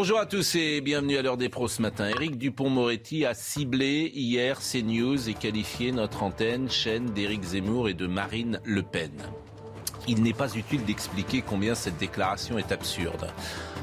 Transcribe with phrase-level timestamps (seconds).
[0.00, 2.06] Bonjour à tous et bienvenue à l'heure des pros ce matin.
[2.06, 8.06] Éric Dupont-Moretti a ciblé hier CNews et qualifié notre antenne chaîne d'Éric Zemmour et de
[8.06, 9.10] Marine Le Pen.
[10.06, 13.32] Il n'est pas utile d'expliquer combien cette déclaration est absurde.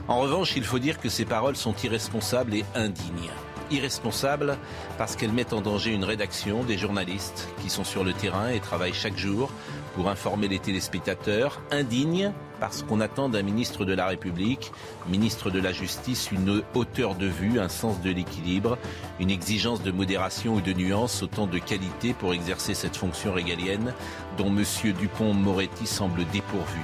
[0.08, 3.32] En revanche, il faut dire que ces paroles sont irresponsables et indignes.
[3.70, 4.58] Irresponsables
[4.98, 8.62] parce qu'elles mettent en danger une rédaction, des journalistes qui sont sur le terrain et
[8.62, 9.52] travaillent chaque jour
[9.96, 11.62] pour informer les téléspectateurs.
[11.72, 14.72] Indignes parce qu'on attend d'un ministre de la République,
[15.08, 18.78] ministre de la Justice, une hauteur de vue, un sens de l'équilibre,
[19.20, 23.94] une exigence de modération ou de nuance, autant de qualités pour exercer cette fonction régalienne
[24.38, 24.64] dont M.
[24.94, 26.80] Dupont-Moretti semble dépourvu.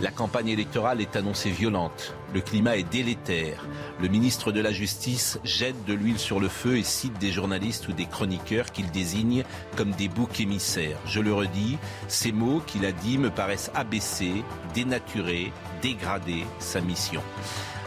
[0.00, 2.14] La campagne électorale est annoncée violente.
[2.32, 3.66] Le climat est délétère.
[4.00, 7.86] Le ministre de la Justice jette de l'huile sur le feu et cite des journalistes
[7.88, 9.44] ou des chroniqueurs qu'il désigne
[9.76, 10.96] comme des boucs émissaires.
[11.04, 11.76] Je le redis,
[12.08, 17.22] ces mots qu'il a dit me paraissent abaisser, dénaturer, dégrader sa mission.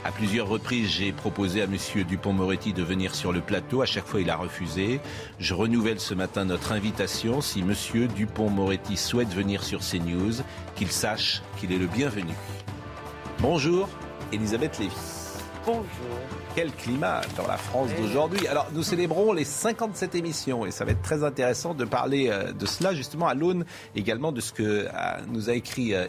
[0.06, 1.78] À plusieurs reprises, j'ai proposé à M.
[2.06, 3.82] Dupont-Moretti de venir sur le plateau.
[3.82, 5.00] À chaque fois, il a refusé.
[5.40, 7.40] Je renouvelle ce matin notre invitation.
[7.40, 7.74] Si M.
[8.14, 10.44] Dupont-Moretti souhaite venir sur CNews,
[10.76, 12.34] qu'il sache qu'il est le bienvenu.
[13.40, 13.88] Bonjour,
[14.34, 14.94] Elisabeth Lévy.
[15.66, 15.86] Bonjour.
[16.54, 18.46] Quel climat dans la France d'aujourd'hui.
[18.48, 22.52] Alors, nous célébrons les 57 émissions et ça va être très intéressant de parler euh,
[22.52, 23.64] de cela justement à l'aune
[23.96, 24.88] également de ce que euh,
[25.30, 26.08] nous a écrit euh,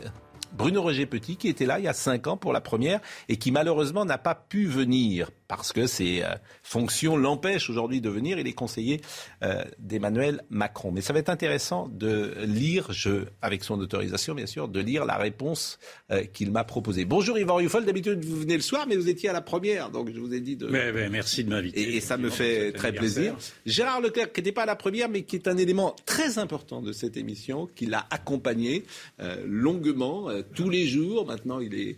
[0.56, 3.36] Bruno Roger Petit qui était là il y a cinq ans pour la première et
[3.36, 8.38] qui malheureusement n'a pas pu venir parce que ses euh, fonctions l'empêchent aujourd'hui de venir.
[8.38, 9.00] Il est conseiller
[9.42, 10.90] euh, d'Emmanuel Macron.
[10.92, 15.04] Mais ça va être intéressant de lire, je, avec son autorisation bien sûr, de lire
[15.04, 15.78] la réponse
[16.10, 17.04] euh, qu'il m'a proposée.
[17.04, 20.10] Bonjour Yvan Ruffol, d'habitude vous venez le soir, mais vous étiez à la première, donc
[20.12, 20.66] je vous ai dit de...
[20.66, 21.80] Mais, mais merci de m'inviter.
[21.80, 23.36] Et, et, ça me fait très plaisir.
[23.66, 26.80] Gérard Leclerc, qui n'était pas à la première, mais qui est un élément très important
[26.80, 28.84] de cette émission, qui l'a accompagné
[29.46, 31.26] longuement, tous les jours.
[31.26, 31.96] Maintenant, il est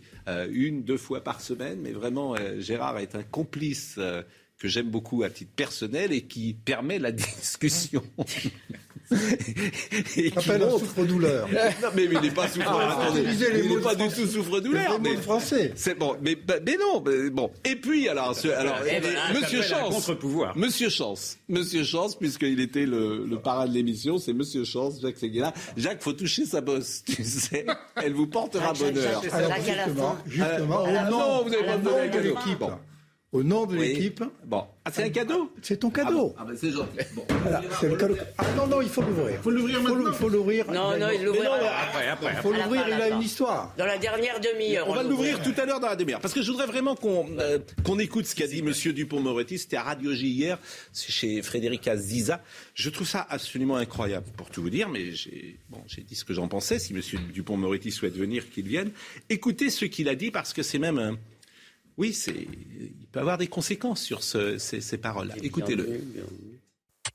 [0.49, 4.23] une, deux fois par semaine, mais vraiment, Gérard est un complice euh,
[4.57, 8.01] que j'aime beaucoup à titre personnel et qui permet la discussion.
[10.17, 10.51] et qui montre...
[10.51, 11.47] un souffre-douleur.
[11.81, 12.99] non, mais, mais, il n'est pas souffre-douleur.
[12.99, 14.99] Ah, il n'est pas du tout souffre-douleur.
[14.99, 15.71] Mais français.
[15.75, 17.51] C'est bon, mais, mais non, mais bon.
[17.63, 20.57] Et puis alors, ce, alors, eh ben, Monsieur Chance, contre-pouvoir.
[20.57, 25.17] Monsieur Chance, Monsieur Chance, puisqu'il était le, le parrain de l'émission, c'est Monsieur Chance, Jacques
[25.17, 25.53] Seguela.
[25.77, 27.67] Jacques, faut toucher sa bosse, tu sais.
[27.95, 29.21] Elle vous portera bonheur.
[29.31, 32.35] Alors, justement, justement, euh, au nom, non, vous avez pas donné un cadeau.
[33.33, 33.89] Au nom de Oui.
[33.89, 34.23] l'équipe.
[34.45, 35.51] Bon, ah, c'est un cadeau.
[35.61, 36.33] C'est ton cadeau.
[36.37, 36.97] Ah, bah, c'est gentil.
[37.13, 37.25] Bon.
[37.41, 38.15] Voilà, c'est le cadeau.
[38.37, 39.41] Ah non, non, il faut l'ouvrir.
[39.41, 40.07] Faut l'ouvrir maintenant.
[40.07, 40.71] Il faut l'ouvrir.
[40.71, 43.73] Non, a non, il l'ouvrira Après, après, Il faut l'ouvrir, il a une histoire.
[43.77, 44.87] Dans la dernière demi-heure.
[44.87, 46.21] On va l'ouvrir tout à l'heure dans la demi-heure.
[46.21, 49.59] Parce que je voudrais vraiment qu'on euh, qu'on écoute ce qu'a dit Monsieur Dupont-Moretti.
[49.59, 50.57] C'était à Radio J hier,
[50.93, 52.41] c'est chez Frédéric Aziza.
[52.75, 54.87] Je trouve ça absolument incroyable, pour tout vous dire.
[54.87, 56.79] Mais j'ai bon, j'ai dit ce que j'en pensais.
[56.79, 58.91] Si Monsieur Dupont-Moretti souhaite venir, qu'il vienne.
[59.29, 61.17] Écoutez ce qu'il a dit parce que c'est même un...
[61.97, 62.31] Oui, c'est
[62.79, 65.35] il peut avoir des conséquences sur ce- ces, ces paroles-là.
[65.41, 66.01] Écoutez-le.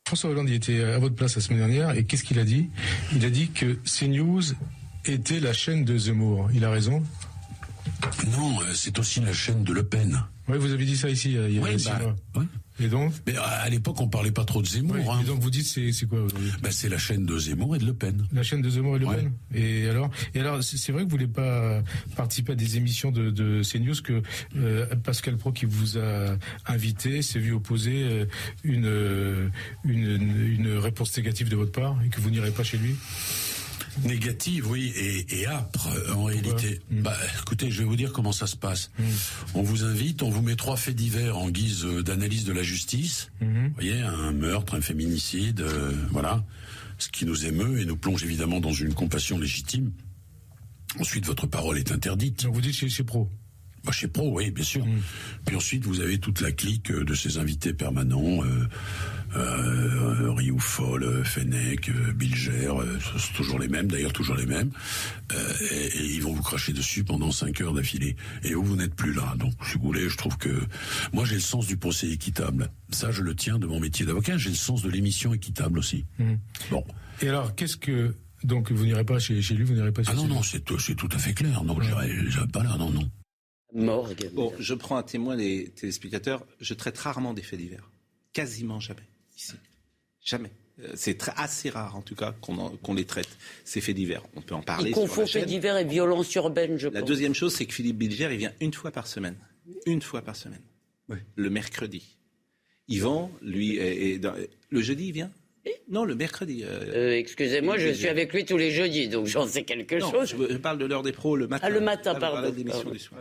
[0.06, 2.68] François Hollande il était à votre place la semaine dernière et qu'est-ce qu'il a dit?
[3.14, 4.42] Il a dit que CNews
[5.06, 6.50] était la chaîne de Zemmour.
[6.52, 7.02] Il a raison?
[8.32, 10.22] Non, euh, c'est aussi la chaîne de Le Pen.
[10.48, 11.98] Oui, vous avez dit ça ici euh, il y a Oui, bah,
[12.34, 12.44] mois.
[12.80, 14.96] Et donc Mais à à l'époque, on parlait pas trop de Zemmour.
[14.96, 15.20] Oui, hein.
[15.22, 16.50] Et donc vous dites c'est quoi aujourd'hui?
[16.62, 18.26] Bah, c'est la chaîne de Zemmour et de Le Pen.
[18.32, 19.16] La chaîne de Zemmour et Le Ouais.
[19.16, 21.82] Pen Et alors, et alors c'est vrai que vous voulez pas
[22.16, 24.22] participer à des émissions de, de CNews que
[24.56, 28.24] euh, Pascal Pro qui vous a invité s'est vu opposer euh,
[28.64, 29.48] une, euh,
[29.84, 30.02] une
[30.42, 32.96] une réponse négative de votre part et que vous n'irez pas chez lui?
[34.04, 36.80] Négative, oui, et, et âpre euh, en réalité.
[36.90, 37.02] Mm.
[37.02, 38.90] Bah, écoutez, je vais vous dire comment ça se passe.
[38.98, 39.04] Mm.
[39.54, 42.62] On vous invite, on vous met trois faits divers en guise euh, d'analyse de la
[42.62, 43.30] justice.
[43.40, 43.68] Mhm.
[43.68, 46.44] Vous voyez, un meurtre, un féminicide, euh, voilà.
[46.98, 49.92] Ce qui nous émeut et nous plonge évidemment dans une compassion légitime.
[50.98, 52.44] Ensuite, votre parole est interdite.
[52.44, 53.28] Donc vous dites chez, chez Pro
[53.84, 54.86] Bah, chez Pro, oui, bien sûr.
[55.46, 58.68] Puis ensuite, vous avez toute la clique de ces invités permanents, euh,
[59.34, 64.70] euh, Rioufol, euh, Fennec, euh, Bilger, euh, c'est toujours les mêmes, d'ailleurs toujours les mêmes,
[65.32, 68.16] Euh, et, et ils vont vous cracher dessus pendant cinq heures d'affilée.
[68.42, 69.34] Et vous, vous n'êtes plus là.
[69.38, 70.62] Donc, si vous voulez, je trouve que
[71.12, 72.70] moi, j'ai le sens du procès équitable.
[72.90, 74.36] Ça, je le tiens de mon métier d'avocat.
[74.36, 76.04] J'ai le sens de l'émission équitable aussi.
[76.18, 76.38] Mhm.
[76.70, 76.84] Bon.
[77.22, 78.14] Et alors, qu'est-ce que
[78.44, 80.76] Donc vous n'irez pas chez, lui, vous n'irez pas chez Ah non, non, c'est tout,
[80.76, 81.62] tout à fait clair.
[81.64, 83.08] Non, je n'irai pas là, non, non.
[83.74, 84.30] Morgue.
[84.34, 86.44] Bon, je prends un témoin les téléspectateurs.
[86.60, 87.88] Je traite rarement des faits divers.
[88.34, 89.02] Quasiment jamais,
[89.36, 89.54] ici.
[90.20, 90.50] Jamais.
[90.80, 93.28] Euh, c'est assez rare, en tout cas, qu'on les traite,
[93.64, 94.22] ces faits divers.
[94.36, 94.90] On peut en parler.
[94.90, 97.00] Il confond faits divers et violence urbaine, je la pense.
[97.00, 99.36] La deuxième chose, c'est que Philippe Bilger, il vient une fois par semaine.
[99.86, 100.62] Une fois par semaine.
[101.08, 101.18] Oui.
[101.36, 102.16] Le mercredi.
[102.88, 105.30] Yvan, lui, le jeudi, il vient
[105.88, 106.64] non, le mercredi.
[106.64, 110.34] Euh, euh, excusez-moi, je suis avec lui tous les jeudis, donc j'en sais quelque chose.
[110.50, 111.66] Je, parle de l'heure des pros le matin.
[111.66, 112.50] Ah, le matin, pardon.
[112.50, 113.20] du soir.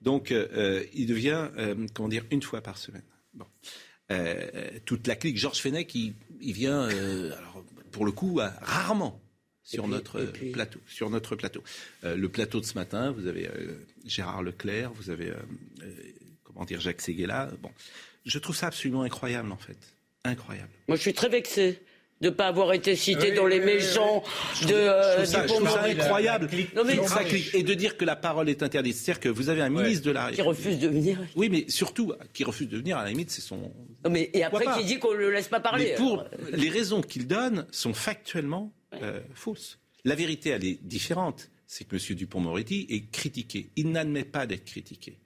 [0.00, 1.48] Donc, euh, il devient,
[1.94, 3.02] comment dire, une fois par semaine.
[4.08, 4.16] Bon.
[4.84, 9.20] toute la clique, Georges Fenech, il, il vient, alors, pour le coup, rarement
[9.62, 10.22] sur notre
[10.52, 10.80] plateau.
[10.86, 11.62] Sur notre plateau.
[12.02, 13.48] le plateau de ce matin, vous avez
[14.04, 15.32] Gérard Leclerc, vous avez,
[16.44, 17.50] comment dire, Jacques Séguéla.
[17.62, 17.70] Bon,
[18.24, 19.78] je trouve ça absolument incroyable, en fait
[20.26, 20.70] incroyable.
[20.88, 21.80] Moi, je suis très vexé
[22.20, 24.22] de ne pas avoir été cité dans les méchants
[24.66, 26.48] de euh, ça, incroyable.
[27.52, 28.96] Et de dire que la parole est interdite.
[28.96, 31.18] C'est-à-dire que vous avez un ministre de la Qui refuse de venir.
[31.34, 33.72] Oui, mais surtout, qui refuse de venir, à la limite, c'est son.
[34.04, 35.90] Non, mais, et après, qui dit qu'on ne le laisse pas parler.
[35.90, 38.72] Mais pour les raisons qu'il donne sont factuellement
[39.02, 39.78] euh, fausses.
[40.04, 41.50] La vérité, elle est différente.
[41.66, 42.16] C'est que M.
[42.16, 43.70] Dupont-Moretti est critiqué.
[43.76, 45.18] Il n'admet pas d'être critiqué.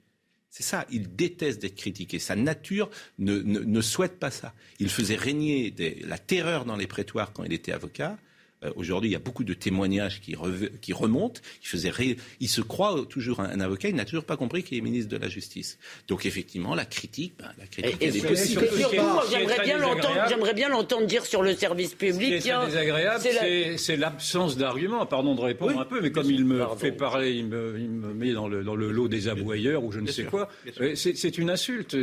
[0.51, 2.19] C'est ça, il déteste d'être critiqué.
[2.19, 2.89] Sa nature
[3.19, 4.53] ne, souhaite pas ça.
[4.79, 5.73] Il faisait régner
[6.05, 8.17] la terreur dans les prétoires quand il était avocat.
[8.63, 10.35] Euh, aujourd'hui, il y a beaucoup de témoignages qui,
[10.81, 11.41] qui remontent.
[11.63, 11.91] Il, faisait
[12.39, 13.89] il se croit toujours un, avocat.
[13.89, 15.79] Il n'a toujours pas compris qu'il est ministre de la Justice.
[16.07, 18.67] Donc, effectivement, la critique, ben, la critique, elle est possible.
[19.31, 20.25] j'aimerais bien l'entendre.
[20.29, 22.41] J'aimerais bien l'entendre dire sur le service public.
[22.41, 23.23] Ce qui est désagréable,
[23.77, 25.05] c'est l'absence d'arguments.
[25.05, 28.13] Pardon de répondre un peu, mais comme il me fait parler, il me, il me,
[28.13, 30.49] met dans le, dans le lot des aboyeurs ou je ne sais quoi.
[30.95, 31.95] C'est une insulte.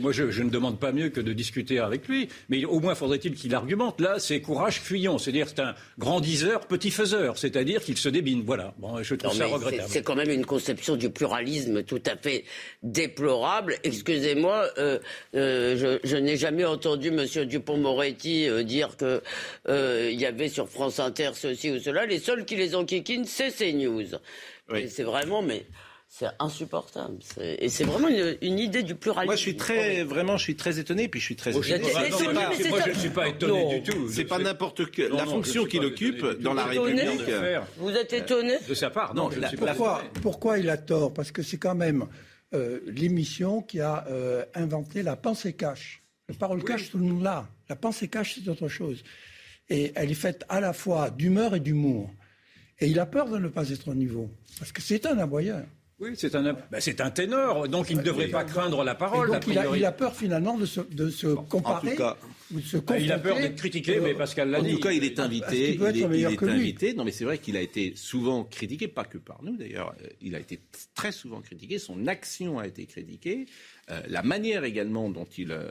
[0.00, 2.94] Moi, je, je, ne demande pas mieux que de discuter avec lui, mais au moins
[2.94, 4.00] faudrait-il qu'il argumente.
[4.00, 5.18] Là, c'est courage fuyant.
[5.18, 5.74] C'est-à-dire, c'est un
[6.06, 8.42] grandisseur, petit faiseur, c'est-à-dire qu'il se débine.
[8.46, 8.74] Voilà.
[8.78, 9.88] Bon, je trouve ça regrettable.
[9.88, 12.44] C'est quand même une conception du pluralisme tout à fait
[12.82, 13.76] déplorable.
[13.82, 14.98] Excusez-moi, euh,
[15.34, 17.26] euh, je, n'ai jamais entendu M.
[17.44, 19.20] Dupont-Moretti euh, dire que
[19.68, 22.06] il y avait sur France Inter ceci ou cela.
[22.06, 24.16] Les seuls qui les enquiquinent, c'est CNews.
[24.70, 24.88] Oui.
[24.88, 25.64] C'est vraiment, mais
[26.18, 27.18] c'est insupportable.
[27.38, 29.26] Et c'est vraiment une, idée du pluralisme.
[29.26, 31.52] Moi, je suis très, vraiment, je suis très étonné, puis je suis très.
[31.52, 31.74] moi, je
[32.88, 34.08] ne suis pas étonné du tout.
[34.08, 37.04] C'est pas n'importe que la fonction qu'il occupe dans la République.
[37.76, 39.28] Vous êtes étonné De sa part, non.
[39.58, 41.12] pourquoi, pourquoi il a tort?
[41.12, 42.06] Parce que c'est quand même
[42.54, 46.02] euh, l'émission qui a euh, inventé la pensée cache.
[46.28, 47.46] La parole cache, tout le monde l'a.
[47.68, 49.04] La pensée cache, c'est autre chose.
[49.68, 52.10] Et elle est faite à la fois d'humeur et d'humour.
[52.78, 54.30] Et il a peur de ne pas être au niveau.
[54.58, 55.64] Parce que c'est un aboyeur.
[55.98, 59.30] Oui, c'est un, ben c'est un ténor, donc il ne devrait pas craindre la parole.
[59.30, 61.88] Donc il a, il a, peur finalement de se, de se comparer.
[61.88, 62.16] En tout cas,
[62.52, 64.72] ou de se ben, il a peur d'être critiqué, mais Pascal l'a dit.
[64.72, 65.70] En tout cas, il est invité.
[65.70, 66.92] Il, il, est, il est invité.
[66.92, 69.94] Non, mais c'est vrai qu'il a été souvent critiqué, pas que par nous d'ailleurs.
[70.02, 70.60] Euh, il a été
[70.94, 71.78] très souvent critiqué.
[71.78, 73.46] Son action a été critiquée.
[73.88, 75.68] Euh, la manière également dont il, euh,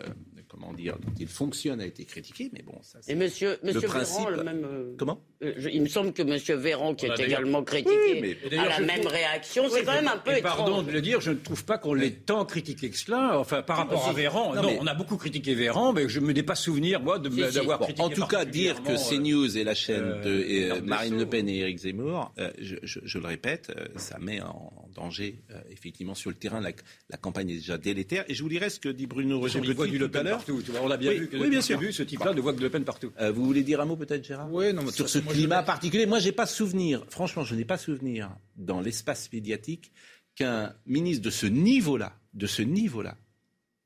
[0.47, 2.99] comment dire, dont il fonctionne a été critiquée, mais bon, ça.
[3.09, 4.63] Et Monsieur, Monsieur Véran, le même.
[4.63, 5.21] Euh, comment?
[5.41, 9.65] Il me semble que Monsieur Véran, qui est également critiqué, a la même réaction.
[9.69, 10.55] C'est quand même un peu étrange.
[10.55, 13.37] Pardon de le dire, je ne trouve pas qu'on l'ait tant critiqué que cela.
[13.37, 16.31] Enfin, par rapport à Véran, non, on a beaucoup critiqué Véran, mais je ne me
[16.31, 18.01] n'ai pas souvenir moi d'avoir critiqué.
[18.01, 21.79] En tout cas, dire que CNews est la chaîne de Marine Le Pen et Éric
[21.79, 27.55] Zemmour, je, le répète, ça met en danger effectivement sur le terrain la, campagne est
[27.55, 27.77] déjà
[28.11, 30.61] et je vous dirai ce que dit Bruno Roger Petit voit du Le Pen partout.
[30.81, 31.27] On l'a bien vu.
[31.27, 31.79] Que oui, bien sûr.
[31.79, 33.11] Vu, ce type-là ne voit que Le Pen partout.
[33.19, 34.51] Euh, vous voulez dire un mot peut-être, Gérard?
[34.51, 36.05] Oui, non, Sur ce climat particulier.
[36.05, 39.91] Moi, j'ai pas souvenir, franchement, je n'ai pas souvenir dans l'espace médiatique
[40.35, 43.17] qu'un ministre de ce niveau-là, de ce niveau-là,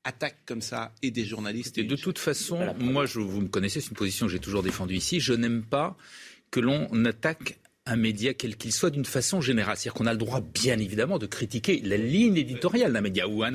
[0.03, 1.77] attaque comme ça et des journalistes.
[1.77, 4.63] Et de toute façon, moi, je, vous me connaissez, c'est une position que j'ai toujours
[4.63, 5.19] défendue ici.
[5.19, 5.95] Je n'aime pas
[6.51, 7.59] que l'on attaque
[7.89, 9.75] un média quel qu'il soit d'une façon générale.
[9.75, 13.43] C'est-à-dire qu'on a le droit, bien évidemment, de critiquer la ligne éditoriale d'un média ou
[13.43, 13.53] un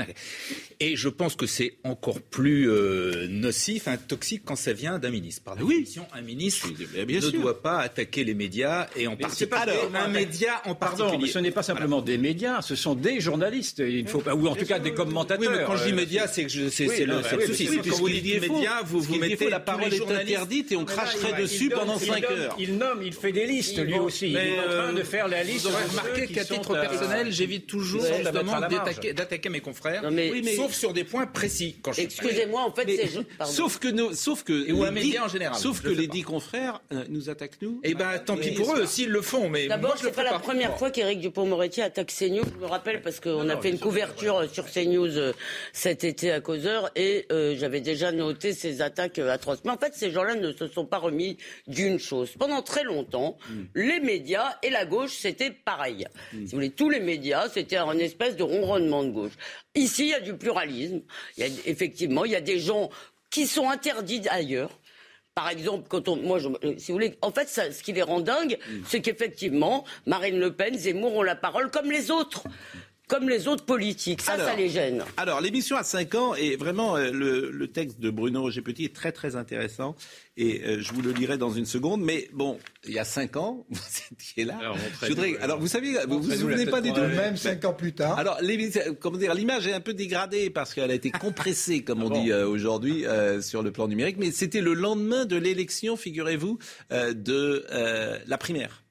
[0.81, 5.11] Et je pense que c'est encore plus euh, nocif, un toxique quand ça vient d'un
[5.11, 5.43] ministre.
[5.45, 9.55] Par définition, un ministre ne doit pas attaquer les médias et en particulier
[9.95, 11.31] un média en Pardon, particulier.
[11.31, 13.83] ce n'est pas simplement des médias, ce sont des journalistes.
[13.87, 15.39] Il faut ou en tout cas des commentateurs.
[15.41, 17.69] Oui, mais quand je dis euh, médias, c'est que c'est le, souci.
[17.89, 21.69] Quand vous dites médias, vous vous mettez la parole est interdite et on cracherait dessus
[21.69, 22.57] pendant 5 heures.
[22.59, 24.33] Il nomme, il fait des listes lui aussi si.
[24.33, 25.67] il est en train de faire la liste.
[25.67, 30.03] Vous aurez remarqué qu'à titre personnel, j'évite toujours justement d'attaquer mes confrères,
[30.57, 31.77] sauf sur des points précis.
[31.97, 33.45] Excusez-moi, en fait, c'est...
[33.45, 35.59] Sauf que, nous, sauf que, Et ou un média en général.
[35.59, 37.81] Sauf que les dix confrères nous attaquent nous.
[37.85, 39.49] Eh ben, tant pis pour eux, s'ils le font.
[39.49, 42.45] Mais d'abord, c'est pas la première fois qu'Éric Dupond-Moretti attaque CNews.
[42.55, 45.33] Je me rappelle parce qu'on a fait une couverture sur CNews
[45.73, 49.61] cet été à causeur et j'avais déjà noté ces attaques atroces.
[49.65, 52.31] Mais en fait, ces gens-là ne se sont pas remis d'une chose.
[52.39, 53.63] Pendant très longtemps, mm.
[53.75, 54.14] les médias
[54.63, 56.07] et la gauche, c'était pareil.
[56.33, 56.39] Mm.
[56.39, 59.33] Si vous voulez, tous les médias, c'était un espèce de ronronnement de gauche.
[59.75, 61.03] Ici, il y a du pluralisme.
[61.37, 62.91] Il y a, effectivement, il y a des gens
[63.31, 64.71] qui sont interdits ailleurs.
[65.35, 68.03] Par exemple, quand on, moi, je, si vous voulez, en fait, ça, ce qui les
[68.03, 68.83] rend dingues, mm.
[68.87, 72.45] c'est qu'effectivement, Marine Le Pen, Zemmour ont la parole comme les autres
[73.09, 74.23] comme les autres politiques.
[74.23, 75.05] Ça, ça les gêne.
[75.17, 78.95] Alors, l'émission à 5 ans, et vraiment, euh, le, texte de Bruno Roger Petit est
[78.95, 79.95] très, très intéressant.
[80.37, 82.03] Et euh, je vous le lirai dans une seconde.
[82.03, 83.81] Mais bon, il y a 5 ans, vous
[84.13, 84.57] étiez là.
[84.59, 87.75] Alors, je voudrais, alors vous savez, vous vous souvenez pas des deux Même 5 ans
[87.75, 88.19] plus tard.
[88.19, 88.41] Alors,
[89.01, 92.19] comment dire, l'image est un peu dégradée parce qu'elle a été compressée, comme on ah
[92.19, 93.05] dit euh, aujourd'hui,
[93.43, 94.17] sur le plan numérique.
[94.19, 96.59] Mais c'était le lendemain de l'élection, figurez-vous,
[96.91, 97.67] de
[98.27, 98.84] la primaire.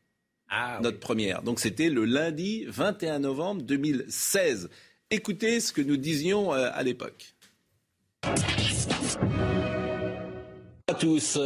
[0.55, 1.41] Ah notre première.
[1.41, 4.69] Donc c'était le lundi 21 novembre 2016.
[5.09, 7.33] Écoutez ce que nous disions euh, à l'époque.
[10.87, 11.39] À tous.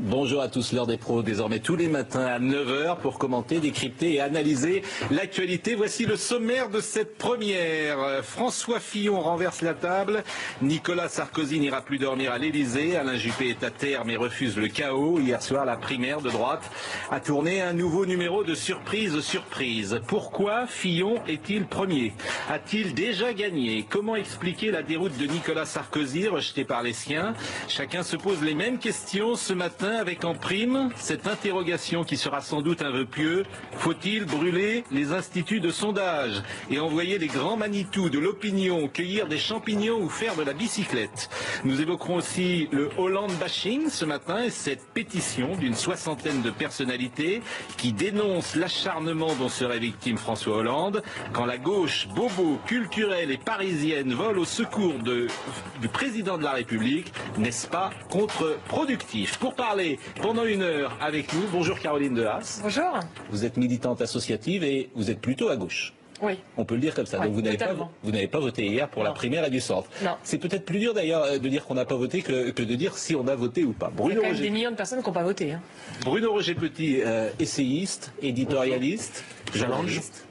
[0.00, 4.14] Bonjour à tous, l'heure des pros, désormais tous les matins à 9h pour commenter, décrypter
[4.14, 5.74] et analyser l'actualité.
[5.74, 8.22] Voici le sommaire de cette première.
[8.22, 10.22] François Fillon renverse la table.
[10.62, 12.96] Nicolas Sarkozy n'ira plus dormir à l'Elysée.
[12.96, 15.18] Alain Juppé est à terre mais refuse le chaos.
[15.18, 16.70] Hier soir, la primaire de droite
[17.10, 20.00] a tourné un nouveau numéro de surprise surprise.
[20.06, 22.12] Pourquoi Fillon est-il premier?
[22.48, 23.84] A-t-il déjà gagné?
[23.90, 27.34] Comment expliquer la déroute de Nicolas Sarkozy rejeté par les siens?
[27.66, 32.40] Chacun se pose les mêmes questions ce matin avec en prime cette interrogation qui sera
[32.40, 33.44] sans doute un vœu pieux.
[33.72, 39.38] Faut-il brûler les instituts de sondage et envoyer les grands Manitou de l'opinion cueillir des
[39.38, 41.30] champignons ou faire de la bicyclette?
[41.64, 47.42] Nous évoquerons aussi le Hollande bashing ce matin et cette pétition d'une soixantaine de personnalités
[47.76, 51.02] qui dénoncent l'acharnement dont serait victime François Hollande
[51.32, 57.12] quand la gauche bobo, culturelle et parisienne vole au secours du président de la République.
[57.38, 59.38] N'est-ce pas contre-productif?
[59.38, 59.77] Pour parler
[60.20, 61.42] pendant une heure avec nous.
[61.52, 62.60] Bonjour Caroline Dehas.
[62.62, 63.00] Bonjour.
[63.30, 65.94] Vous êtes militante associative et vous êtes plutôt à gauche.
[66.20, 66.38] Oui.
[66.56, 67.18] On peut le dire comme ça.
[67.18, 69.88] Donc vous n'avez pas, vous n'avez pas voté hier pour la primaire et du centre.
[70.02, 70.16] Non.
[70.24, 72.96] C'est peut-être plus dur d'ailleurs euh, de dire qu'on n'a pas voté que, de dire
[72.96, 73.90] si on a voté ou pas.
[73.94, 75.52] Bruno Il y a quand même des millions de personnes qui n'ont pas voté.
[75.52, 75.60] Hein.
[76.04, 80.26] Bruno Roger Petit, euh, essayiste, éditorialiste, journaliste.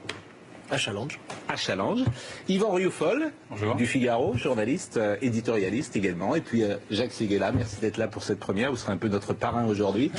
[0.70, 1.18] À Challenge.
[1.48, 2.00] À Challenge.
[2.48, 3.32] Yvan Rioufol,
[3.76, 6.34] du Figaro, journaliste, euh, éditorialiste également.
[6.34, 8.70] Et puis euh, Jacques Seguela, merci d'être là pour cette première.
[8.70, 10.10] Vous serez un peu notre parrain aujourd'hui.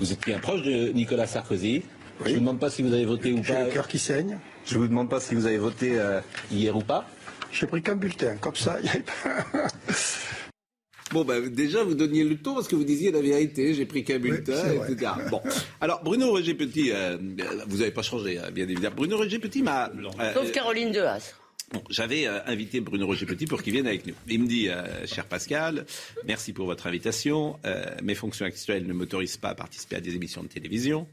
[0.00, 1.82] Vous êtes bien proche de Nicolas Sarkozy.
[2.24, 3.64] Je ne vous demande pas si vous avez voté ou pas.
[3.64, 4.38] le cœur qui saigne.
[4.66, 7.06] Je ne vous demande pas si vous avez voté euh, hier ou pas.
[7.52, 8.76] J'ai pris qu'un bulletin, comme ça.
[11.10, 14.04] Bon, bah, déjà, vous donniez le ton parce que vous disiez la vérité, j'ai pris
[14.04, 15.12] qu'un bulletin, etc.
[15.30, 15.40] Bon.
[15.80, 17.18] Alors, Bruno Roger Petit, euh,
[17.66, 18.96] vous n'avez pas changé, hein, bien évidemment.
[18.96, 19.90] Bruno Roger Petit m'a.
[20.20, 21.34] Euh, Sauf Caroline Dehas.
[21.72, 24.14] Bon, j'avais euh, invité Bruno Roger Petit pour qu'il vienne avec nous.
[24.28, 24.68] Il me dit,
[25.06, 25.84] cher Pascal,
[26.26, 27.58] merci pour votre invitation.
[28.02, 31.08] mes fonctions actuelles ne m'autorisent pas à participer à des émissions de télévision.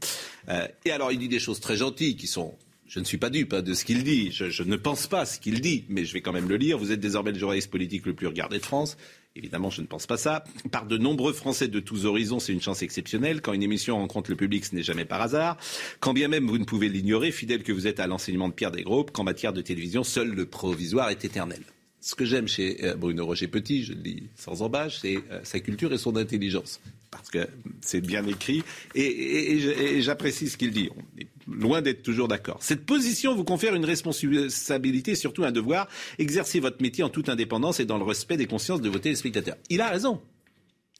[0.84, 2.54] et alors, il dit des choses très gentilles qui sont
[2.88, 4.32] je ne suis pas dupe hein, de ce qu'il dit.
[4.32, 6.78] Je, je, ne pense pas ce qu'il dit, mais je vais quand même le lire.
[6.78, 8.96] Vous êtes désormais le journaliste politique le plus regardé de France.
[9.38, 10.42] Évidemment, je ne pense pas ça.
[10.72, 13.40] Par de nombreux Français de tous horizons, c'est une chance exceptionnelle.
[13.40, 15.56] Quand une émission rencontre le public, ce n'est jamais par hasard.
[16.00, 18.72] Quand bien même vous ne pouvez l'ignorer, fidèle que vous êtes à l'enseignement de Pierre
[18.72, 21.60] Desgroupes, qu'en matière de télévision, seul le provisoire est éternel.
[22.00, 25.40] Ce que j'aime chez euh, Bruno Roger Petit, je le dis sans embâche, c'est euh,
[25.44, 26.80] sa culture et son intelligence.
[27.10, 27.46] Parce que
[27.80, 28.62] c'est bien écrit
[28.94, 30.90] et, j'apprécie ce qu'il dit.
[30.96, 31.02] On
[31.50, 32.58] loin d'être toujours d'accord.
[32.60, 35.88] Cette position vous confère une responsabilité et surtout un devoir,
[36.18, 39.56] exercer votre métier en toute indépendance et dans le respect des consciences de vos téléspectateurs.
[39.70, 40.20] Il a raison.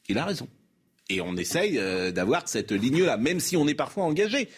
[0.07, 0.47] Il a raison.
[1.09, 4.49] Et on essaye euh, d'avoir cette ligne-là, même si on est parfois engagé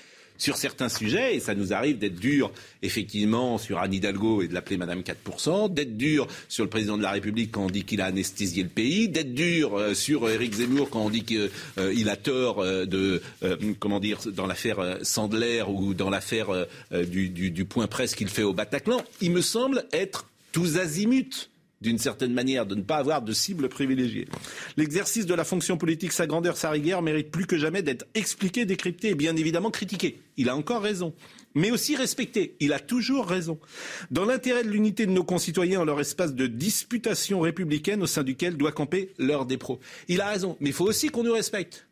[0.42, 4.56] sur certains sujets, et ça nous arrive d'être dur, effectivement, sur Anne Hidalgo et de
[4.56, 8.02] l'appeler Madame 4%, d'être dur sur le président de la République quand on dit qu'il
[8.02, 12.08] a anesthésié le pays, d'être dur euh, sur Éric Zemmour quand on dit qu'il euh,
[12.08, 13.22] a tort euh, de,
[13.80, 16.48] comment dire, dans l'affaire Sandler ou dans l'affaire
[16.92, 19.02] du, du point presse qu'il fait au Bataclan.
[19.22, 21.50] Il me semble être tous azimuts
[21.82, 24.28] d'une certaine manière, de ne pas avoir de cible privilégiée.
[24.78, 28.66] L'exercice de la fonction politique, sa grandeur, sa rigueur, mérite plus que jamais d'être expliqué,
[28.66, 30.20] décrypté et bien évidemment critiqué.
[30.38, 31.14] Il a encore raison.
[31.54, 32.56] Mais aussi respecté.
[32.62, 33.60] Il a toujours raison.
[34.10, 38.24] Dans l'intérêt de l'unité de nos concitoyens en leur espace de disputation républicaine au sein
[38.24, 39.60] duquel doit camper l'heure des.
[40.08, 40.56] Il a raison.
[40.62, 41.88] Mais il faut aussi qu'on nous respecte.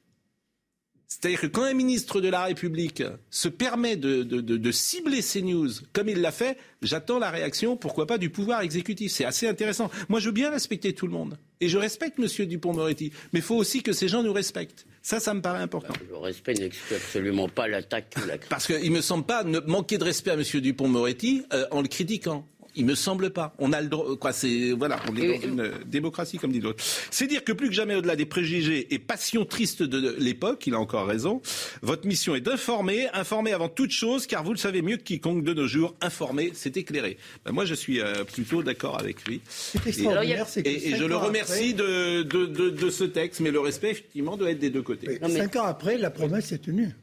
[1.09, 3.01] C'est-à-dire que quand un ministre de la République
[3.31, 7.31] se permet de, de, de, de cibler ces news comme il l'a fait, j'attends la
[7.31, 9.11] réaction, pourquoi pas, du pouvoir exécutif.
[9.11, 9.89] C'est assez intéressant.
[10.07, 11.39] Moi, je veux bien respecter tout le monde.
[11.61, 12.45] Et je respecte M.
[12.45, 13.11] Dupont-Moretti.
[13.33, 14.85] Mais il faut aussi que ces gens nous respectent.
[15.01, 15.95] Ça, ça me paraît important.
[16.07, 19.59] Le respect n'exclut absolument pas l'attaque ou la Parce qu'il ne me semble pas ne
[19.61, 20.43] manquer de respect à M.
[20.43, 22.47] Dupont-Moretti euh, en le critiquant.
[22.79, 23.53] Il me semble pas.
[23.59, 24.15] On a le droit.
[24.15, 25.01] Quoi, c'est voilà.
[25.12, 26.81] On est dans une démocratie, comme dit l'autre.
[27.12, 30.74] C'est dire que plus que jamais, au-delà des préjugés et passions tristes de l'époque, il
[30.74, 31.41] a encore raison.
[31.81, 35.43] Votre mission est d'informer, informer avant toute chose, car vous le savez mieux que quiconque
[35.43, 35.93] de nos jours.
[36.00, 37.17] Informer, c'est éclairer.
[37.43, 39.41] Ben, moi, je suis euh, plutôt d'accord avec lui.
[39.86, 41.74] Et, et, et je le remercie après...
[41.74, 45.19] de, de, de, de, ce texte, mais le respect, effectivement, doit être des deux côtés.
[45.21, 45.29] Mais...
[45.29, 46.95] Cinq ans après, la promesse est tenue.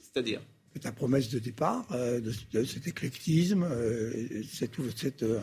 [0.00, 0.40] C'est-à-dire?
[0.40, 5.40] c'est ta promesse de départ, euh, de, cet éclectisme, euh, cette, euh,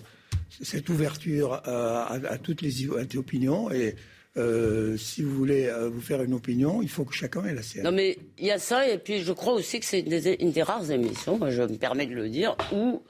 [0.61, 3.69] cette, ouverture à, toutes les, opinions.
[3.71, 3.95] Et
[4.97, 7.83] si vous voulez vous faire une opinion, il faut que chacun ait la sienne.
[7.83, 10.63] Non, mais il y a ça, et puis je crois aussi que c'est une, des
[10.63, 13.01] rares émissions, je me permets de le dire, où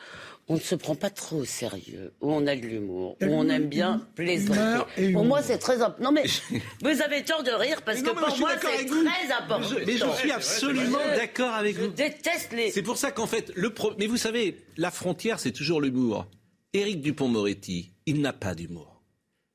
[0.49, 3.49] on ne se prend pas trop au sérieux, où on a de l'humour, où on
[3.49, 5.11] aime bien plaisanter.
[5.11, 6.03] Pour moi, c'est très important.
[6.03, 6.23] Non, mais
[6.81, 9.67] vous avez tort de rire parce que pour moi, c'est très important.
[9.67, 11.85] Je, mais je suis absolument d'accord avec vous.
[11.85, 12.71] Je déteste les.
[12.71, 13.93] C'est pour ça qu'en fait, le pro...
[13.99, 16.27] mais vous savez, la frontière, c'est toujours l'humour.
[16.73, 19.01] Éric Dupont-Moretti, il n'a pas d'humour.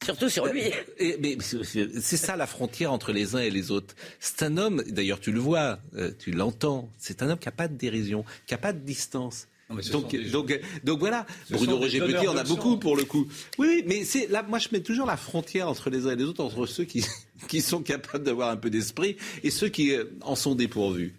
[0.05, 0.65] Surtout sur lui.
[0.99, 3.95] Et, mais c'est ça la frontière entre les uns et les autres.
[4.19, 5.79] C'est un homme, d'ailleurs tu le vois,
[6.19, 9.47] tu l'entends, c'est un homme qui n'a pas de dérision, qui n'a pas de distance.
[9.91, 13.26] Donc, donc, donc, voilà, Bruno Roger Petit en a beaucoup pour le coup.
[13.59, 16.25] Oui, mais c'est là, moi je mets toujours la frontière entre les uns et les
[16.25, 17.05] autres, entre ceux qui,
[17.49, 21.14] qui sont capables d'avoir un peu d'esprit et ceux qui en sont dépourvus.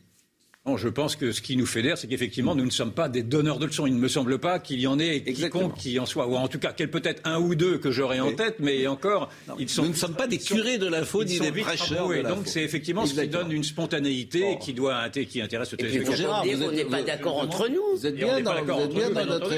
[0.65, 3.21] Non, je pense que ce qui nous fédère, c'est qu'effectivement, nous ne sommes pas des
[3.21, 3.85] donneurs de leçons.
[3.85, 6.47] Il ne me semble pas qu'il y en ait quiconque qui en soit, ou en
[6.47, 9.67] tout cas, qu'il peut-être un ou deux que j'aurais en tête, mais encore, non, ils
[9.67, 9.83] sont.
[9.83, 12.13] Nous ne sommes pas des curés de l'info, ni des prêcheurs.
[12.13, 13.31] Et donc, c'est effectivement Exactement.
[13.33, 14.57] ce qui donne une spontanéité bon.
[14.57, 16.17] qui doit, qui intéresse le téléspectateur.
[16.17, 17.97] Gérard, vous n'êtes pas d'accord entre nous.
[17.97, 19.51] Vous êtes bien dans, vous êtes bien dans notre.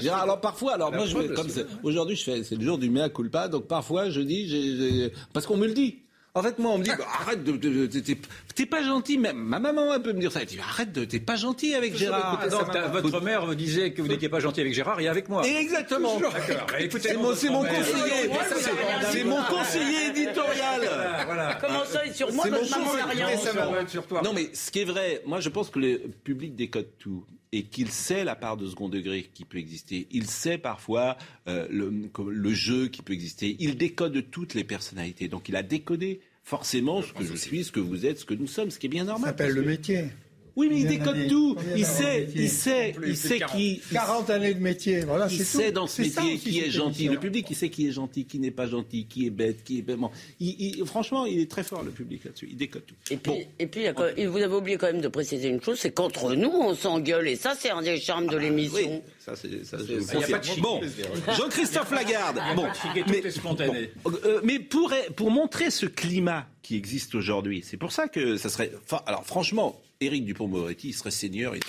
[0.00, 1.48] Gérard, alors parfois, alors moi, je comme
[1.82, 5.56] aujourd'hui, je fais, c'est le jour du mea culpa, donc parfois, je dis, parce qu'on
[5.56, 6.03] me le dit.
[6.36, 8.00] En fait, moi, on me dit, bah, arrête de, de, de
[8.56, 9.18] t'es pas gentil.
[9.18, 10.40] Même ma maman peut me dire ça.
[10.40, 12.42] Elle dit, arrête de, t'es pas gentil avec Gérard.
[12.42, 15.46] Ah, votre mère me disait que vous n'étiez pas gentil avec Gérard et avec moi.
[15.46, 16.18] Et exactement.
[16.90, 18.30] C'est mon, c'est mon conseiller.
[19.12, 20.80] C'est mon conseiller éditorial.
[21.24, 21.58] Voilà.
[21.60, 23.28] Comment ça, et sur moi, votre maman n'a rien.
[24.24, 27.24] Non, mais ce qui est vrai, moi, je pense que le public décode tout
[27.54, 30.08] et qu'il sait la part de second degré qui peut exister.
[30.10, 33.54] Il sait parfois euh, le, le, jeu qui peut exister.
[33.60, 35.28] Il décode toutes les personnalités.
[35.28, 38.34] Donc il a décodé forcément ce que je suis, ce que vous êtes, ce que
[38.34, 39.30] nous sommes, ce qui est bien normal.
[39.30, 40.06] Ça s'appelle le métier.
[40.56, 41.56] Oui, mais il décode tout.
[41.76, 43.80] Il sait, il sait, il sait qui.
[43.92, 45.26] 40 années de métier, voilà.
[45.30, 47.08] Il sait dans ce métier qui est gentil.
[47.08, 49.78] Le public, il sait qui est gentil, qui n'est pas gentil, qui est bête, qui
[49.78, 49.84] est.
[50.40, 52.48] Il, franchement, il est très fort le public là-dessus.
[52.50, 52.94] Il décode tout.
[53.10, 53.40] Et puis, bon.
[53.58, 56.74] et puis vous avez oublié quand même de préciser une chose, c'est qu'entre nous, on
[56.74, 58.76] s'engueule, et ça, c'est un des charmes de l'émission.
[58.76, 59.00] Oui.
[59.18, 60.80] Ça, c'est, ça, je bon,
[61.36, 62.40] Jean-Christophe Lagarde.
[62.54, 62.66] Bon,
[63.08, 63.90] mais, spontané.
[64.02, 68.36] Bon, euh, mais pour, pour montrer ce climat qui existe aujourd'hui, c'est pour ça que
[68.36, 68.70] ça serait.
[69.06, 71.56] Alors, franchement, Éric Dupont-Moretti, il serait seigneur.
[71.56, 71.62] Il...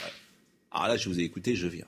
[0.72, 1.86] Alors là, je vous ai écouté, je viens.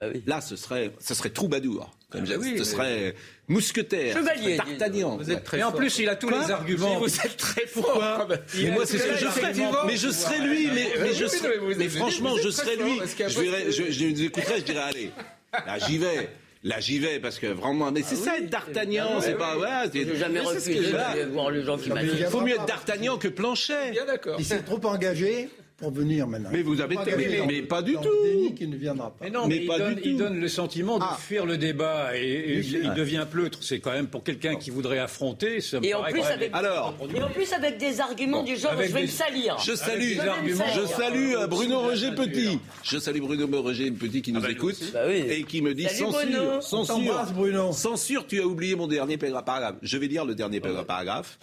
[0.00, 0.22] Ah oui.
[0.26, 1.96] Là, ce serait, ce serait troubadour.
[2.10, 3.14] Comme ah oui, ce serait
[3.48, 5.16] mousquetaire, chevalier, d'Artagnan.
[5.16, 6.98] Vous êtes très Et en plus, il a tous Quoi les arguments.
[6.98, 8.28] Vous êtes très fort.
[8.56, 9.54] Mais moi, c'est ce que je ferais.
[9.86, 10.66] Mais je serais lui.
[10.66, 13.00] Mais, mais, je serais, mais franchement, je serais lui.
[13.16, 15.10] Je, verrais, je, je les écouterais, je dirais, allez,
[15.52, 16.28] là, j'y vais.
[16.64, 18.44] Là, j'y vais parce que vraiment, mais c'est ah ça oui.
[18.44, 20.16] être d'Artagnan, c'est pas ouais.
[20.16, 22.10] Jamais refusé de voir les gens qui m'aiment.
[22.16, 23.90] Il faut mieux être d'Artagnan que Planchet.
[23.92, 24.36] Bien d'accord.
[24.38, 25.48] Il s'est trop engagé
[25.82, 26.50] pour venir maintenant.
[26.52, 28.54] Mais vous avez mais, mais, pas du tout.
[28.54, 29.24] qui ne viendra pas.
[29.24, 31.18] Mais non, mais, mais il, pas donne, du il donne le sentiment de ah.
[31.18, 33.58] fuir le débat et, et il, il, devient pleutre.
[33.62, 35.60] C'est quand même pour quelqu'un qui voudrait affronter.
[35.60, 38.74] Ça et, en plus avec, Alors, et en plus avec des arguments bon, du genre,
[38.76, 39.58] je vais des, me salir.
[39.58, 42.60] Je salue, je salue euh, Bruno Roger Petit.
[42.84, 45.24] Je salue Bruno Roger Petit qui nous ah bah écoute bah oui.
[45.28, 47.72] et qui me dit censure, censure, Bruno.
[47.72, 48.24] censure.
[48.28, 49.74] Tu as oublié mon dernier paragraphe.
[49.82, 51.40] Je vais lire le dernier paragraphe.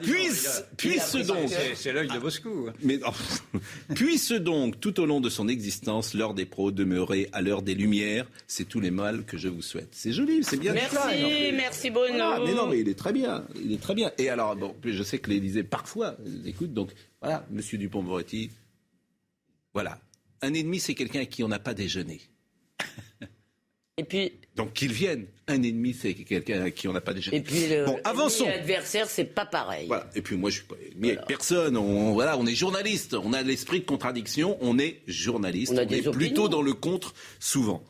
[0.00, 1.50] Puisse, puisse donc.
[1.74, 2.70] C'est l'œil de Moscou.
[2.82, 2.98] Mais
[3.94, 7.74] puisse donc tout au long de son existence, l'heure des pros demeurer à l'heure des
[7.74, 8.26] lumières.
[8.46, 9.88] C'est tous les mal que je vous souhaite.
[9.92, 10.72] C'est joli, c'est bien.
[10.72, 11.08] Merci, ça,
[11.52, 12.16] merci Bruno.
[12.16, 14.12] Voilà, mais non, mais il est très bien, il est très bien.
[14.18, 18.50] Et alors, bon, je sais que l'Élysée parfois écoute, donc voilà, Monsieur Dupont-Moretti,
[19.72, 19.98] voilà,
[20.42, 22.20] un ennemi, c'est quelqu'un avec qui on n'a pas déjeuné.
[23.96, 24.32] Et puis.
[24.56, 25.26] Donc qu'il vienne.
[25.46, 27.30] Un ennemi, c'est quelqu'un à qui on n'a pas déjà.
[27.34, 28.46] Et puis le, bon, avançons.
[28.46, 29.86] L'adversaire, c'est pas pareil.
[29.88, 30.08] Voilà.
[30.14, 30.76] Et puis moi, je suis pas.
[30.96, 31.22] Mais voilà.
[31.26, 31.76] personne.
[31.76, 33.14] On, voilà, on est journaliste.
[33.14, 34.56] On a l'esprit de contradiction.
[34.62, 35.72] On est journaliste.
[35.74, 37.84] On, a on est plutôt dans le contre souvent.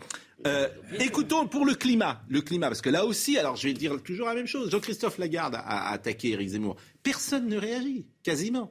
[0.46, 0.68] Euh,
[1.00, 4.26] écoutons pour le climat, le climat, parce que là aussi, alors je vais dire toujours
[4.26, 4.70] la même chose.
[4.70, 6.76] Jean-Christophe Lagarde a, a attaqué Éric Zemmour.
[7.02, 8.70] Personne ne réagit, quasiment.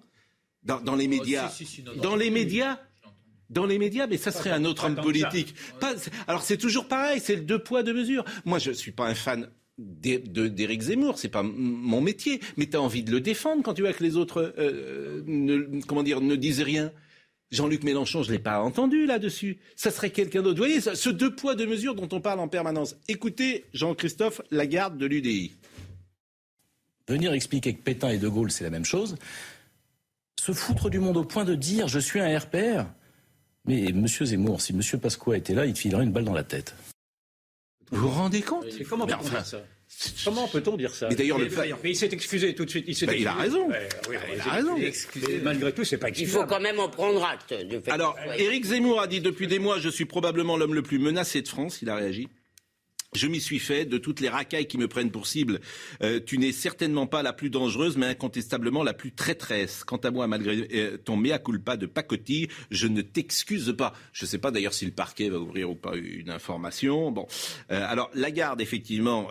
[0.64, 1.52] dans, les médias.
[2.02, 2.80] dans les médias
[3.50, 5.56] dans les médias, mais ça serait un autre homme politique.
[6.28, 8.26] alors c'est toujours pareil, c'est le deux poids deux mesures.
[8.46, 12.82] Moi, je suis pas un fan d'Éric Zemmour, c'est pas mon métier, mais tu as
[12.82, 16.36] envie de le défendre quand tu vois que les autres, euh, ne, comment dire, ne
[16.36, 16.92] disent rien.
[17.52, 19.60] Jean-Luc Mélenchon, je ne l'ai pas entendu là-dessus.
[19.76, 20.58] Ça serait quelqu'un d'autre.
[20.58, 22.96] Vous voyez, ce deux poids, deux mesures dont on parle en permanence.
[23.08, 25.54] Écoutez Jean-Christophe Lagarde de l'UDI.
[27.08, 29.18] Venir expliquer que Pétain et De Gaulle, c'est la même chose.
[30.40, 32.86] Se foutre du monde au point de dire je suis un RPR.
[33.66, 36.44] Mais Monsieur Zemmour, si Monsieur Pasqua était là, il te filerait une balle dans la
[36.44, 36.76] tête.
[37.92, 39.64] Vous vous rendez compte Comment enfin, ça
[40.26, 41.48] Comment peut-on dire ça Mais d'ailleurs, le
[41.84, 42.86] mais il s'est excusé tout de suite.
[42.88, 43.68] Il, bah, il a raison.
[44.10, 44.76] oui, il a raison.
[45.44, 46.38] malgré tout, c'est pas excusable.
[46.38, 47.54] Il faut quand même en prendre acte.
[47.88, 51.42] Alors, Éric Zemmour a dit depuis des mois, je suis probablement l'homme le plus menacé
[51.42, 51.82] de France.
[51.82, 52.28] Il a réagi.
[53.16, 53.86] Je m'y suis fait.
[53.86, 55.60] De toutes les racailles qui me prennent pour cible,
[56.02, 59.84] euh, tu n'es certainement pas la plus dangereuse, mais incontestablement la plus traîtresse.
[59.84, 63.94] Quant à moi, malgré euh, ton mea culpa de pacotille, je ne t'excuse pas.
[64.14, 67.12] Je ne sais pas d'ailleurs si le parquet va ouvrir ou pas une information.
[67.12, 67.28] Bon,
[67.72, 69.28] euh, alors Lagarde, effectivement,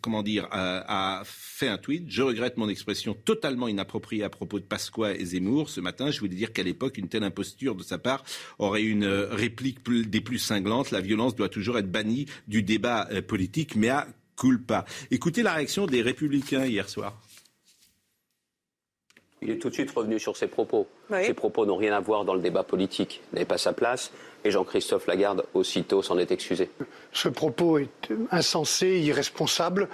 [0.00, 2.04] comment dire, a fait un tweet.
[2.08, 6.10] Je regrette mon expression totalement inappropriée à propos de Pasqua et Zemmour ce matin.
[6.10, 8.24] Je voulais dire qu'à l'époque, une telle imposture de sa part
[8.58, 10.90] aurait une réplique des plus cinglantes.
[10.90, 14.84] La violence doit toujours être bannie du débat euh, politique, mais à culpa.
[15.10, 17.20] Écoutez la réaction des Républicains hier soir.
[19.42, 20.88] Il est tout de suite revenu sur ses propos.
[21.10, 24.10] Ses propos n'ont rien à voir dans le débat politique, n'avait pas sa place.
[24.44, 26.70] Et Jean-Christophe Lagarde, aussitôt, s'en est excusé.
[27.12, 29.88] Ce propos est insensé, irresponsable.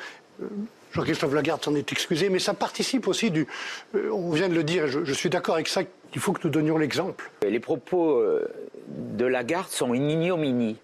[0.93, 3.47] Jean-Christophe Lagarde s'en est excusé, mais ça participe aussi du.
[3.95, 5.83] Euh, on vient de le dire, je, je suis d'accord avec ça,
[6.15, 7.31] il faut que nous donnions l'exemple.
[7.43, 8.47] Les propos euh,
[8.89, 10.77] de Lagarde sont une ignominie.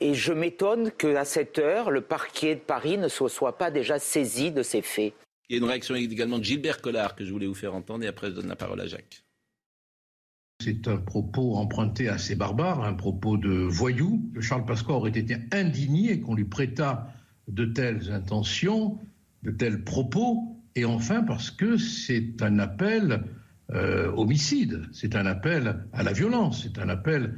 [0.00, 3.98] Et je m'étonne qu'à cette heure, le parquet de Paris ne se soit pas déjà
[3.98, 5.14] saisi de ces faits.
[5.48, 8.04] Il y a une réaction également de Gilbert Collard que je voulais vous faire entendre
[8.04, 9.24] et après je donne la parole à Jacques.
[10.62, 14.22] C'est un propos emprunté assez barbare, un propos de voyou.
[14.40, 17.08] Charles Pasqua aurait été indigné qu'on lui prêtât
[17.48, 18.98] de telles intentions,
[19.42, 23.24] de tels propos, et enfin parce que c'est un appel
[23.72, 27.34] euh, homicide, c'est un appel à la violence, c'est un appel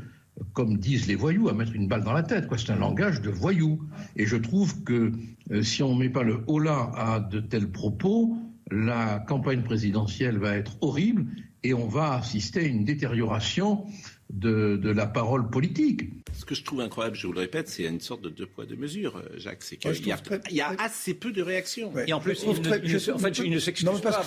[0.52, 2.48] comme disent les voyous, à mettre une balle dans la tête.
[2.56, 3.80] C'est un langage de voyous.
[4.16, 5.12] Et je trouve que
[5.50, 8.36] euh, si on ne met pas le haut-là à de tels propos,
[8.70, 11.26] la campagne présidentielle va être horrible
[11.62, 13.86] et on va assister à une détérioration
[14.30, 16.02] de, la parole politique.
[16.32, 18.66] Ce que je trouve incroyable, je vous le répète, c'est une sorte de deux poids,
[18.66, 19.62] deux mesures, euh, Jacques.
[19.62, 20.06] C'est qu'il
[20.50, 21.92] y, a, assez peu de réactions.
[22.06, 24.22] Et en plus, il ne, en fait, il ne s'excuse pas.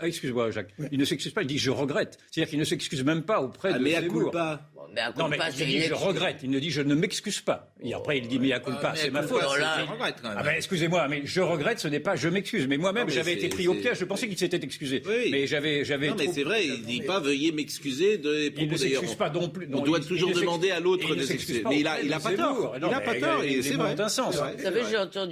[0.00, 0.72] Ah, excuse-moi, Jacques.
[0.92, 2.18] Il ne s'excuse pas, il dit je regrette.
[2.30, 4.30] C'est-à-dire qu'il ne s'excuse même pas auprès ah, de mais Zemmour.
[4.30, 4.70] Pas.
[5.16, 6.40] Non, mais il dit je regrette.
[6.42, 7.72] Il ne dit je ne m'excuse pas.
[7.82, 9.42] Et après, il dit mais à culpa, c'est ma faute.
[9.42, 10.38] Je regrette quand même.
[10.38, 12.66] Ah ben, excusez-moi, mais je regrette, ce n'est pas je m'excuse.
[12.66, 13.98] Mais moi-même, j'avais été pris au piège.
[13.98, 15.02] Je pensais qu'il s'était excusé.
[15.30, 16.08] Mais j'avais, j'avais.
[16.08, 16.66] Non, mais c'est vrai.
[16.66, 18.52] Il dit pas veuillez m'excuser de.
[18.56, 19.68] Il ne s'excuse pas non plus.
[19.72, 21.62] On doit toujours demander à l'autre de s'excuser.
[21.68, 22.74] Mais il a pas tort.
[22.76, 23.42] Il n'a pas tort.
[23.62, 23.96] C'est vrai.
[24.08, 24.36] sens.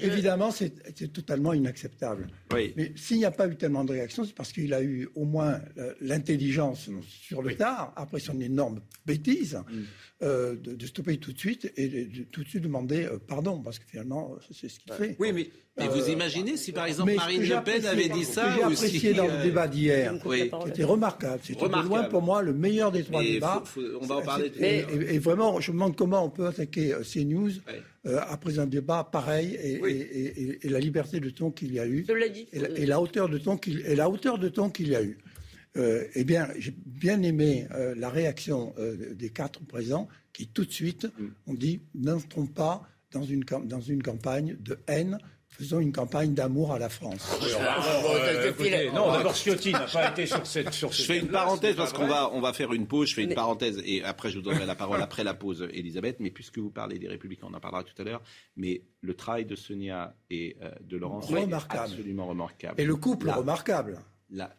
[0.03, 2.29] Évidemment, c'est totalement inacceptable.
[2.53, 5.25] Mais s'il n'y a pas eu tellement de réactions, c'est parce qu'il a eu au
[5.25, 9.85] moins euh, l'intelligence sur le tard, après son énorme bêtise, mm.
[10.22, 13.78] euh, de, stopper tout de suite et de, tout de suite demander euh, pardon, parce
[13.78, 15.16] que finalement, c'est ce qu'il fait.
[15.18, 15.50] Oui, mais,
[15.88, 19.42] vous imaginez si par exemple Marine Le Pen avait dit ça J'ai apprécié dans le
[19.42, 20.14] débat d'hier,
[20.66, 21.40] c'était remarquable.
[21.42, 23.62] C'était loin pour moi le meilleur des trois débats.
[24.00, 24.52] on va en parler.
[24.59, 27.50] Et, vraiment, je me demande comment on peut attaquer CNews
[28.05, 32.05] euh, après un débat pareil et, la liberté de ton qu'il y a eu.
[32.52, 35.18] Et, la hauteur de ton qu'il et la hauteur de ton qu'il y a eu.
[35.76, 38.74] Euh, eh bien, j'ai bien aimé euh, la réaction
[39.14, 41.28] des quatre présents qui tout de suite mm.
[41.46, 45.18] ont dit n'entrons pas dans une, dans une campagne de haine
[45.52, 47.38] faisons une campagne d'amour à la France.
[48.94, 50.72] non, d'abord Ciotti n'a pas été sur cette.
[50.72, 53.11] Sur je fais une parenthèse parce qu'on va, on va faire une pause.
[53.11, 56.16] Je fais une parenthèse et après je vous donnerai la parole après la pause, Elisabeth.
[56.20, 58.22] Mais puisque vous parlez des Républicains, on en parlera tout à l'heure.
[58.56, 62.80] Mais le travail de Sonia et euh, de Laurence est absolument remarquable.
[62.80, 63.98] Et le couple remarquable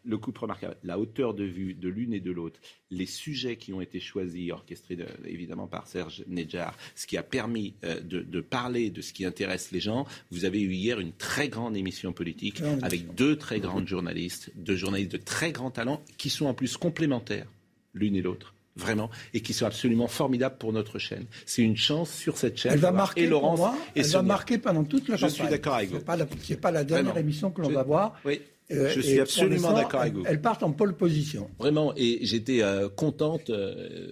[0.04, 2.60] le couple remarquable, la hauteur de vue de l'une et de l'autre,
[2.92, 7.74] les sujets qui ont été choisis, orchestrés évidemment par Serge Nedjar, ce qui a permis
[7.84, 10.06] euh, de, parler de ce qui intéresse les gens.
[10.32, 14.76] Vous avez eu hier une très grande émission politique avec deux très grandes journalistes, deux
[14.76, 17.48] journalistes de très grand talent, qui sont en plus complémentaires
[17.94, 21.26] l'une et l'autre vraiment, et qui sont absolument formidables pour notre chaîne.
[21.46, 22.74] C'est une chance sur cette chaîne.
[22.74, 25.76] Elle va marquer, et Laurence moi, elle va marquer pendant toute la Je suis d'accord
[25.76, 26.00] avec vous.
[26.00, 28.20] Ce n'est pas, la dernière émission que l'on va voir.
[28.26, 28.42] Oui.
[28.74, 30.24] Euh, je suis absolument d'accord avec vous.
[30.26, 31.50] Elles partent en pole position.
[31.60, 34.12] Vraiment, et j'étais euh, contente, euh,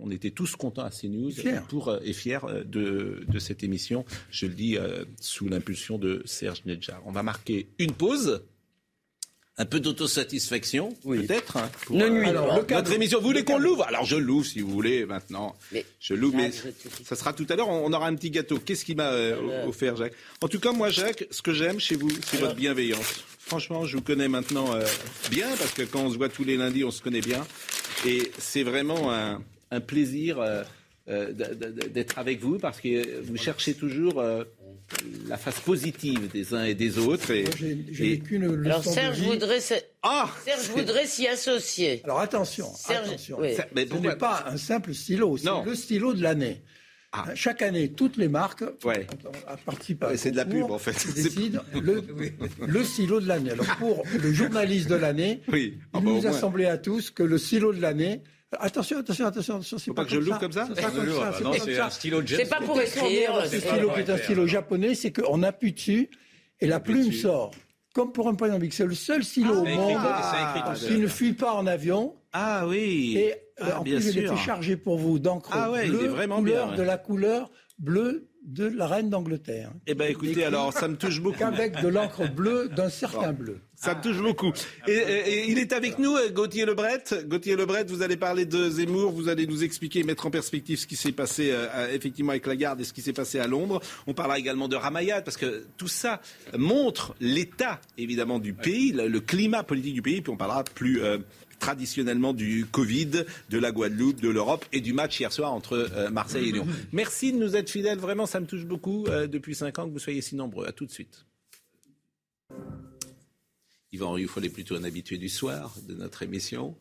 [0.00, 1.32] on était tous contents à CNews
[1.68, 4.76] Pour, et fiers de, de, cette émission, je le dis
[5.20, 7.02] sous l'impulsion de Serge Nedjar.
[7.06, 8.42] On va marquer une pause.
[9.58, 11.56] un peu d'autosatisfaction, peut-être.
[11.58, 13.20] Hein, pour, euh, notre émission.
[13.20, 13.84] Vous voulez qu'on l'ouvre?
[13.86, 15.54] Alors je l'ouvre si vous voulez maintenant.
[16.00, 16.50] je l'ouvre, mais
[17.04, 17.68] ça sera tout à l'heure.
[17.68, 18.58] On aura un petit gâteau.
[18.58, 20.14] Qu'est-ce qui m'a euh, offert, Jacques?
[20.40, 23.24] En tout cas, moi, Jacques, ce que j'aime chez vous, c'est votre bienveillance.
[23.46, 24.84] Franchement, je vous connais maintenant euh,
[25.30, 27.46] bien parce que quand on se voit tous les lundis, on se connaît bien.
[28.06, 29.40] Et c'est vraiment un,
[29.80, 30.38] plaisir
[31.06, 34.22] d'être avec vous parce que vous cherchez toujours
[35.28, 37.30] la face positive des uns et des autres.
[37.30, 37.44] Et,
[37.90, 38.22] j'ai
[38.64, 39.60] Alors Serge voudrait,
[40.02, 42.00] ah Serge voudrait s'y associer.
[42.04, 43.38] Alors attention, attention.
[43.40, 46.60] Mais ce n'est pas un simple stylo, c'est le stylo de l'année.
[47.14, 47.26] Ah.
[47.34, 49.06] Chaque année, toutes les marques ouais.
[49.66, 50.92] participent à C'est de la pub en fait.
[51.14, 52.02] décident le,
[52.66, 53.50] le, stylo de l'année.
[53.50, 55.74] Alors pour le journaliste de l'année, oui.
[55.76, 58.22] il ah bah, nous a semblé à tous que le stylo de l'année,
[58.58, 59.78] Attention, attention, attention, attention.
[59.78, 60.68] C'est pas, que je l'ouvre comme ça.
[60.74, 61.32] C'est pas comme ça.
[61.64, 63.46] C'est un stylo de C'est pas pour écrire.
[63.46, 66.10] Ce stylo qui est un stylo japonais, c'est qu'on appuie dessus
[66.60, 67.52] et la plume sort.
[67.94, 69.98] Comme pour un point C'est le seul stylo au monde
[70.86, 72.14] qui ne fuit pas en avion.
[72.32, 73.14] Ah oui.
[73.16, 76.98] Et euh, en plus, il était chargé pour vous d'encre ah bleue, couleur de la
[76.98, 79.70] couleur bleue de la reine d'Angleterre.
[79.86, 81.44] Eh bien, écoutez, alors, ça me touche beaucoup.
[81.44, 83.58] Avec de l'encre bleue d'un certain bleu.
[83.76, 84.52] Ça me touche beaucoup.
[84.88, 87.02] Et, il est avec nous, Gauthier Lebret.
[87.26, 90.86] Gauthier Lebret, vous allez parler de Zemmour, vous allez nous expliquer, mettre en perspective ce
[90.86, 93.80] qui s'est passé euh, effectivement avec la garde et ce qui s'est passé à Londres.
[94.06, 96.20] On parlera également de Ramayad, parce que tout ça
[96.56, 101.02] montre l'état, évidemment, du pays, le, climat politique du pays, puis on parlera plus...
[101.02, 101.18] Euh,
[101.62, 106.10] traditionnellement du Covid, de la Guadeloupe, de l'Europe et du match hier soir entre euh,
[106.10, 106.66] Marseille et Lyon.
[106.92, 109.98] Merci de nous être fidèles, vraiment, ça me touche beaucoup depuis cinq ans que vous
[109.98, 110.66] soyez si nombreux.
[110.66, 111.24] À tout de suite.
[113.92, 116.74] Yvan Rioufol est plutôt un habitué du soir de notre émission.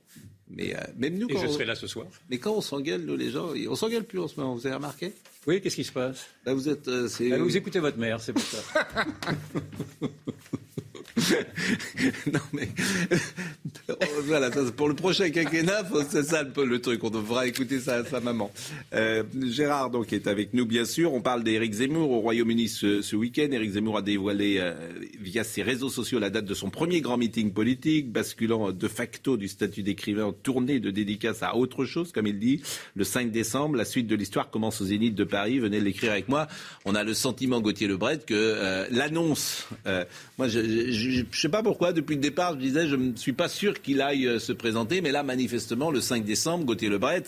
[0.54, 2.08] Mais euh, même nous, Et je serai là ce soir.
[2.30, 4.54] Mais quand on s'engueule, nous, les gens, on s'engueule plus en ce moment.
[4.56, 5.13] Vous avez remarqué?
[5.48, 6.26] Oui, qu'est-ce qui se passe?
[6.46, 6.88] Là, vous êtes.
[6.88, 8.60] Euh, bah, vous écoutez votre mère, c'est pour ça.
[12.32, 12.69] non mais
[14.24, 17.04] voilà, pour le prochain quinquennat, c'est ça le, truc.
[17.04, 18.52] On devra écouter sa, sa maman.
[18.93, 21.13] Euh, Gérard donc est avec nous bien sûr.
[21.13, 23.47] On parle d'Éric Zemmour au Royaume-Uni ce, week-end.
[23.52, 24.74] Éric Zemmour a dévoilé euh,
[25.19, 29.38] via ses réseaux sociaux la date de son premier grand meeting politique, basculant de facto
[29.38, 32.62] du statut d'écrivain en tournée de dédicace à autre chose, comme il dit.
[32.95, 35.60] Le 5 décembre, la suite de l'histoire commence au Zénith de Paris.
[35.60, 36.47] Venez l'écrire avec moi.
[36.86, 39.67] On a le sentiment Gauthier Lebret que euh, l'annonce.
[40.38, 40.60] Moi, je
[41.10, 43.82] je ne sais pas pourquoi, depuis le départ, je disais, je ne suis pas sûr
[43.82, 45.02] qu'il aille euh, se présenter.
[45.02, 47.24] Mais là, manifestement, le 5 décembre, Gauthier Lebret,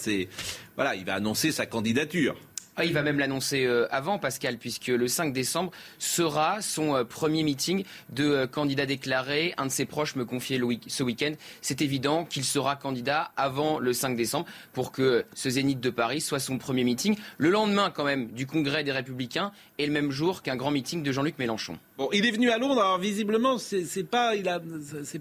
[0.76, 2.36] voilà, il va annoncer sa candidature.
[2.76, 7.04] Ah, il va même l'annoncer euh, avant, Pascal, puisque le 5 décembre sera son euh,
[7.04, 9.54] premier meeting de candidat déclaré.
[9.58, 11.34] Un de ses proches me confiait ce week-end.
[11.62, 16.20] C'est évident qu'il sera candidat avant le 5 décembre pour que ce Zénith de Paris
[16.20, 17.16] soit son premier meeting.
[17.38, 21.04] Le lendemain, quand même, du Congrès des Républicains et le même jour qu'un grand meeting
[21.04, 21.78] de Jean-Luc Mélenchon.
[22.12, 22.80] Il est venu à Londres.
[22.82, 24.34] Alors visiblement, c'est pas,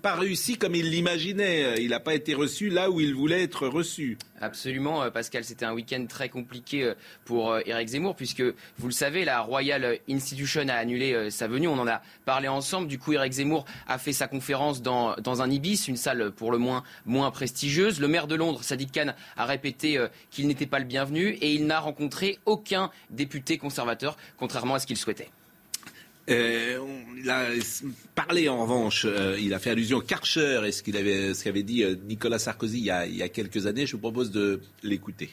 [0.02, 1.82] pas réussi comme il l'imaginait.
[1.82, 4.16] Il n'a pas été reçu là où il voulait être reçu.
[4.40, 5.44] Absolument, Pascal.
[5.44, 6.92] C'était un week-end très compliqué
[7.24, 11.30] pour pour Éric euh, Zemmour, puisque vous le savez, la Royal Institution a annulé euh,
[11.30, 11.66] sa venue.
[11.66, 12.88] On en a parlé ensemble.
[12.88, 16.58] Du coup, Éric Zemmour a fait sa conférence dans, un Ibis, une salle pour le
[16.58, 18.00] moins, moins prestigieuse.
[18.00, 21.54] Le maire de Londres, Sadiq Khan, a répété euh, qu'il n'était pas le bienvenu et
[21.54, 25.30] il n'a rencontré aucun député conservateur, contrairement à ce qu'il souhaitait.
[26.28, 27.48] Il a
[28.14, 29.06] parlé en revanche,
[29.38, 33.28] il a fait allusion au Karcher et ce qu'avait dit Nicolas Sarkozy il y, a,
[33.28, 33.86] quelques années.
[33.86, 35.30] Je vous propose de l'écouter.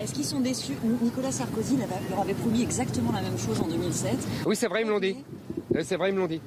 [0.00, 0.74] Est-ce qu'ils sont déçus?
[1.02, 4.16] Nicolas Sarkozy leur avait promis exactement la même chose en 2007.
[4.46, 5.16] Oui, c'est vrai, ils me l'ont dit.
[5.82, 6.40] C'est vrai, ils me l'ont dit.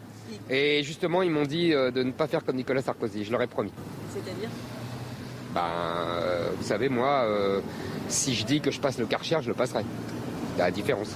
[0.50, 3.24] Et justement, ils m'ont dit euh, de ne pas faire comme Nicolas Sarkozy.
[3.26, 3.71] Je leur ai promis.
[4.13, 4.50] C'est-à-dire?
[5.53, 7.61] Ben, euh, vous savez, moi, euh,
[8.07, 9.83] si je dis que je passe le Karcher, je le passerai.
[10.57, 11.15] La différence.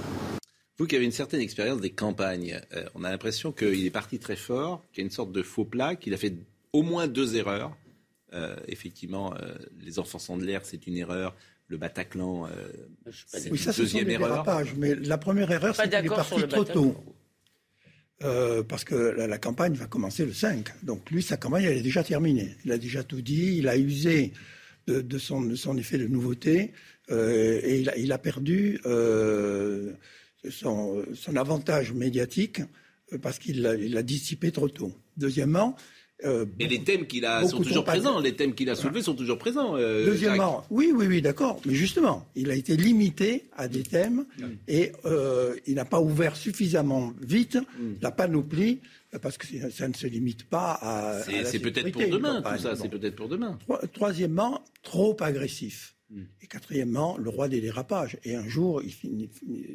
[0.78, 2.60] Vous qui avez une certaine expérience des campagnes,
[2.94, 5.64] on a l'impression qu'il est parti très fort, qu'il y a une sorte de faux
[5.64, 6.34] plat, qu'il a fait
[6.74, 7.74] au moins deux erreurs.
[8.68, 9.32] effectivement,
[9.80, 11.34] les enfants sont de l'air, c'est une erreur
[11.68, 12.50] le Bataclan, euh,
[13.26, 14.44] c'est oui, ça, deuxième erreur.
[14.76, 16.94] mais la première erreur, c'est qu'il est parti trop tôt.
[18.24, 20.84] Euh, parce que la, campagne va commencer le 5.
[20.84, 22.56] Donc lui, sa campagne, elle est déjà terminée.
[22.64, 24.32] Il a déjà tout dit, il a usé
[24.86, 26.72] de, son, effet de nouveauté
[27.10, 28.80] euh, et il a, perdu
[30.48, 31.04] son,
[31.36, 32.62] avantage médiatique
[33.20, 34.92] parce qu'il l'a dissipé trop tôt.
[35.18, 35.76] Deuxièmement,
[36.24, 38.20] euh, mais les thèmes qu'il a sont toujours présents.
[38.20, 39.76] Les thèmes qu'il a soulevés sont toujours présents.
[39.76, 41.60] Euh, Deuxièmement, oui, oui, oui, d'accord.
[41.66, 44.24] Mais justement, il a été limité à des thèmes
[44.66, 47.94] et euh, il n'a pas ouvert suffisamment vite mm.
[48.00, 48.80] la panoplie
[49.20, 51.22] parce que ça ne se limite pas à.
[51.44, 52.76] C'est peut-être pour demain, tout ça.
[52.76, 53.58] C'est peut-être pour demain.
[53.92, 55.96] Troisièmement, trop agressif.
[56.08, 56.22] Mm.
[56.40, 58.16] Et quatrièmement, le roi des dérapages.
[58.24, 59.28] Et un jour, il finit,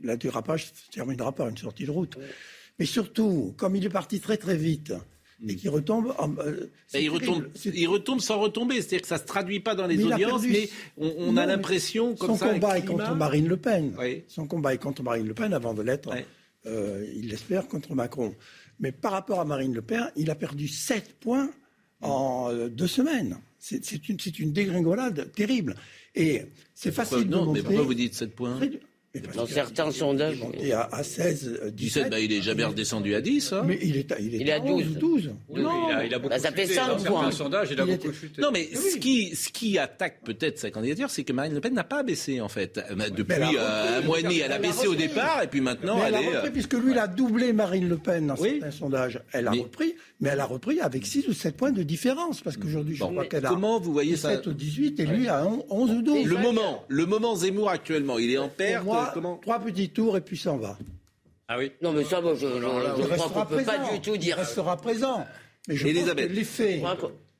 [0.03, 2.17] la dérapage se terminera par une sortie de route.
[2.79, 4.93] Mais surtout, comme il est parti très très vite,
[5.47, 6.13] et qu'il retombe.
[6.39, 9.87] Euh, il, retombe il retombe sans retomber, c'est-à-dire que ça ne se traduit pas dans
[9.87, 12.49] les audiences, mais on, a l'impression comme son ça.
[12.49, 13.95] Combat est contre Marine Le Pen.
[14.27, 16.09] Son combat est contre Marine Le Pen avant de l'être,
[16.65, 18.35] euh, il l'espère, contre Macron.
[18.79, 21.49] Mais par rapport à Marine Le Pen, il a perdu 7 points
[22.01, 23.37] en euh, deux semaines.
[23.59, 25.75] C'est une, une dégringolade terrible.
[26.15, 26.41] Et
[26.73, 27.59] c'est facile non, de monter.
[27.61, 28.59] Mais pourquoi vous dites 7 points?
[29.35, 30.37] Dans certains sondages.
[30.59, 32.09] Il est à, 16, 17.
[32.09, 33.53] bah, il est jamais redescendu à 10.
[33.53, 33.63] Hein.
[33.65, 34.97] Mais il est, il est, il est à 12.
[34.97, 35.31] 12.
[35.53, 37.23] Non, il a, il a beaucoup bah, ça fait 5 points.
[37.23, 38.41] Dans sondage, il a beaucoup chuté.
[38.41, 41.73] Non, mais ce, qui, ce qui attaque peut-être sa candidature, c'est que Marine Le Pen
[41.73, 42.77] n'a pas baissé, en fait.
[42.77, 45.97] Euh, depuis euh, un mois et demi, elle a baissé au départ, et puis maintenant,
[45.97, 46.37] mais elle, elle a est.
[46.37, 48.59] Repris, puisque lui, il a doublé Marine Le Pen dans oui.
[48.59, 49.19] certains sondages.
[49.33, 52.55] Elle a repris, mais elle a repris avec 6 ou 7 points de différence, parce
[52.55, 53.49] qu'aujourd'hui, je crois qu'elle a.
[53.49, 56.25] Comment vous voyez 17 ça ou 18, et lui a 11 ou 12.
[56.25, 58.85] Le moment, le moment Zemmour actuellement, il est en perte.
[59.13, 60.77] Comment Trois petits tours et puis s'en va.
[61.47, 63.99] Ah oui Non, mais ça, moi, je, je, je crois qu'on ne peut pas du
[64.01, 64.35] tout dire.
[64.37, 65.25] Il restera présent.
[65.67, 66.27] Mais je Elisabeth.
[66.27, 66.81] pense que l'effet,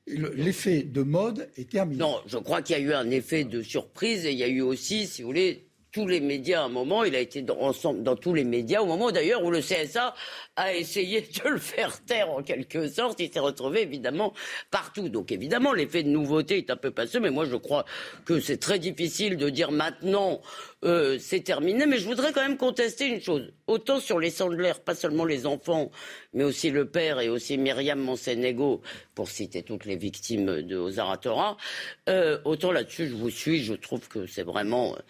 [0.06, 1.98] l'effet de mode est terminé.
[2.00, 4.48] Non, je crois qu'il y a eu un effet de surprise et il y a
[4.48, 7.60] eu aussi, si vous voulez, tous les médias à un moment, il a été dans,
[7.60, 10.14] ensemble dans tous les médias, au moment d'ailleurs où le CSA
[10.56, 14.32] a essayé de le faire taire en quelque sorte, il s'est retrouvé évidemment
[14.70, 15.10] partout.
[15.10, 17.84] Donc évidemment, l'effet de nouveauté est un peu passé, mais moi je crois
[18.24, 20.40] que c'est très difficile de dire maintenant
[20.84, 23.52] euh, c'est terminé, mais je voudrais quand même contester une chose.
[23.66, 25.90] Autant sur les Sandler, pas seulement les enfants,
[26.32, 28.80] mais aussi le père et aussi Myriam Monsenego,
[29.14, 31.58] pour citer toutes les victimes de Ozaratora,
[32.08, 34.94] euh, autant là-dessus je vous suis, je trouve que c'est vraiment...
[34.96, 35.00] Euh,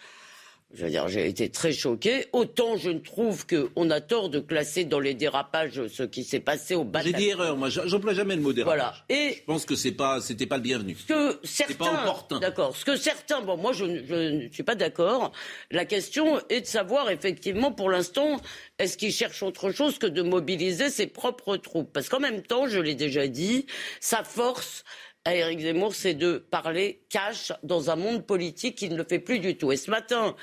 [0.73, 2.25] je veux dire, j'ai été très choqué.
[2.33, 6.39] Autant je ne trouve qu'on a tort de classer dans les dérapages ce qui s'est
[6.39, 7.17] passé au Bataclan.
[7.17, 8.79] J'ai dit erreur, moi, j'emploie jamais le mot dérapage.
[8.79, 8.95] Voilà.
[9.09, 10.95] Et je pense que c'est pas, c'était pas le bienvenu.
[10.99, 12.39] Ce que certains, pas opportun.
[12.39, 12.75] D'accord.
[12.75, 15.31] Ce que certains, bon, moi, je, je ne suis pas d'accord.
[15.69, 18.41] La question est de savoir, effectivement, pour l'instant,
[18.79, 21.93] est-ce qu'il cherche autre chose que de mobiliser ses propres troupes?
[21.93, 23.67] Parce qu'en même temps, je l'ai déjà dit,
[23.99, 24.83] sa force,
[25.25, 29.19] à Éric Zemmour, c'est de parler cash dans un monde politique qui ne le fait
[29.19, 29.71] plus du tout.
[29.71, 30.35] Et ce matin,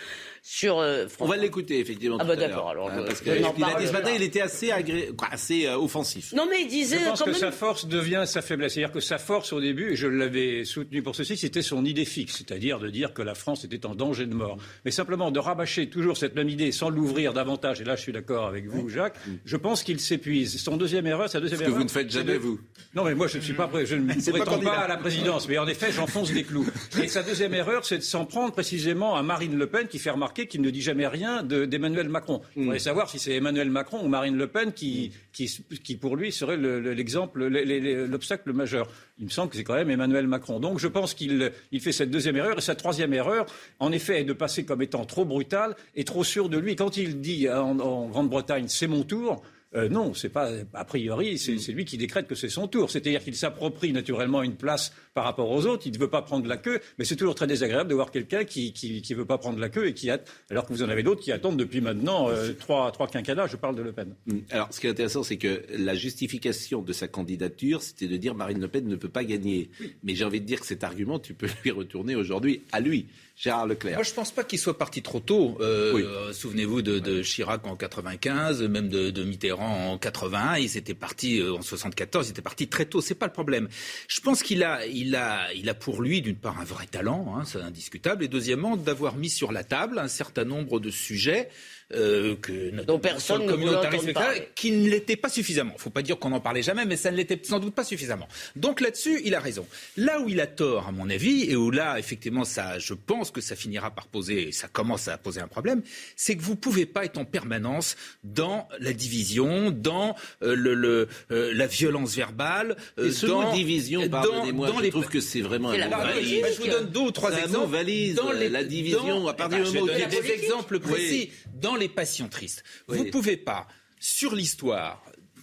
[0.42, 2.16] sur euh, On va l'écouter, effectivement.
[2.18, 2.70] Ah, bah d'accord.
[2.70, 5.10] Alors, hein, parce qu'il a dit ce matin, il était assez, agré...
[5.30, 6.32] assez euh, offensif.
[6.32, 6.98] Non, mais il disait.
[6.98, 7.40] Je pense quand que même...
[7.40, 8.72] sa force devient sa faiblesse.
[8.72, 12.06] C'est-à-dire que sa force, au début, et je l'avais soutenu pour ceci, c'était son idée
[12.06, 12.38] fixe.
[12.38, 14.56] C'est-à-dire de dire que la France était en danger de mort.
[14.86, 18.12] Mais simplement de rabâcher toujours cette même idée sans l'ouvrir davantage, et là, je suis
[18.12, 20.58] d'accord avec vous, Jacques, je pense qu'il s'épuise.
[20.62, 21.74] Son deuxième erreur, sa deuxième Ce erreur.
[21.74, 22.58] que vous ne faites jamais, vous.
[22.94, 23.84] Non, mais moi, je ne suis pas prêt.
[23.84, 25.48] Je ne prétends pas, à la présidence.
[25.48, 26.66] Mais en effet, j'enfonce des clous.
[27.02, 30.10] Et sa deuxième erreur, c'est de s'en prendre précisément à Marine Le Pen, qui fait
[30.10, 32.40] remarquer qu'il ne dit jamais rien d'Emmanuel Macron.
[32.56, 35.50] Il faudrait savoir si c'est Emmanuel Macron ou Marine Le Pen qui, qui,
[35.82, 38.88] qui pour lui, serait l'exemple, l'obstacle majeur.
[39.18, 40.60] Il me semble que c'est quand même Emmanuel Macron.
[40.60, 42.58] Donc je pense qu'il il fait cette deuxième erreur.
[42.58, 43.46] Et sa troisième erreur,
[43.78, 46.76] en effet, est de passer comme étant trop brutal et trop sûr de lui.
[46.76, 49.42] Quand il dit en, en Grande-Bretagne, c'est mon tour,
[49.76, 52.90] euh, non, c'est pas a priori, c'est lui qui décrète que c'est son tour.
[52.90, 55.86] C'est-à-dire qu'il s'approprie naturellement une place par rapport aux autres.
[55.86, 58.44] Il ne veut pas prendre la queue, mais c'est toujours très désagréable de voir quelqu'un
[58.44, 60.18] qui, qui, qui veut pas prendre la queue et qui a,
[60.50, 63.46] alors que vous en avez d'autres qui attendent depuis maintenant euh, trois, trois quinquennats.
[63.46, 64.14] Je parle de Le Pen.
[64.26, 64.38] Mm.
[64.50, 68.34] Alors, ce qui est intéressant, c'est que la justification de sa candidature, c'était de dire
[68.34, 69.70] Marine Le Pen ne peut pas gagner.
[70.02, 73.06] Mais j'ai envie de dire que cet argument, tu peux lui retourner aujourd'hui à lui.
[73.40, 73.94] Gérard Leclerc.
[73.94, 75.56] Moi, je ne pense pas qu'il soit parti trop tôt.
[75.62, 80.58] Euh, Souvenez-vous de, de, Chirac en 95, même de, de, Mitterrand en 81.
[80.58, 82.26] Ils étaient partis euh, en 74.
[82.26, 83.00] Ils étaient partis très tôt.
[83.00, 83.68] C'est pas le problème.
[84.08, 87.34] Je pense qu'il a, il a, il a pour lui, d'une part, un vrai talent,
[87.36, 91.48] hein, c'est indiscutable, et deuxièmement, d'avoir mis sur la table un certain nombre de sujets
[91.92, 94.12] euh, que dont personne ne communautarisme
[94.54, 95.72] qui ne l'était pas suffisamment.
[95.72, 97.74] Il ne faut pas dire qu'on n'en parlait jamais, mais ça ne l'était sans doute
[97.74, 98.28] pas suffisamment.
[98.56, 99.66] Donc là-dessus, il a raison.
[99.96, 103.30] Là où il a tort, à mon avis, et où là, effectivement, ça, je pense
[103.30, 105.82] que ça finira par poser, et ça commence à poser un problème,
[106.16, 110.74] c'est que vous ne pouvez pas être en permanence dans la division, dans euh, le,
[110.74, 114.90] le euh, la violence verbale, euh, et ce dans mot division, pardonnez-moi, je les...
[114.90, 116.44] trouve que c'est vraiment un mot valise.
[116.56, 117.70] Je vous donne deux ou trois exemples.
[117.70, 118.48] Valise, dans les...
[118.48, 121.30] la division, à partir du moment où des exemples précis.
[121.60, 122.62] Dans les passions tristes.
[122.88, 122.98] Oui.
[122.98, 123.66] Vous ne pouvez pas,
[123.98, 125.02] sur l'histoire,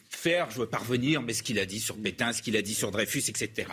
[0.10, 2.74] faire, je veux parvenir, mais ce qu'il a dit sur Pétain, ce qu'il a dit
[2.74, 3.68] sur Dreyfus, etc.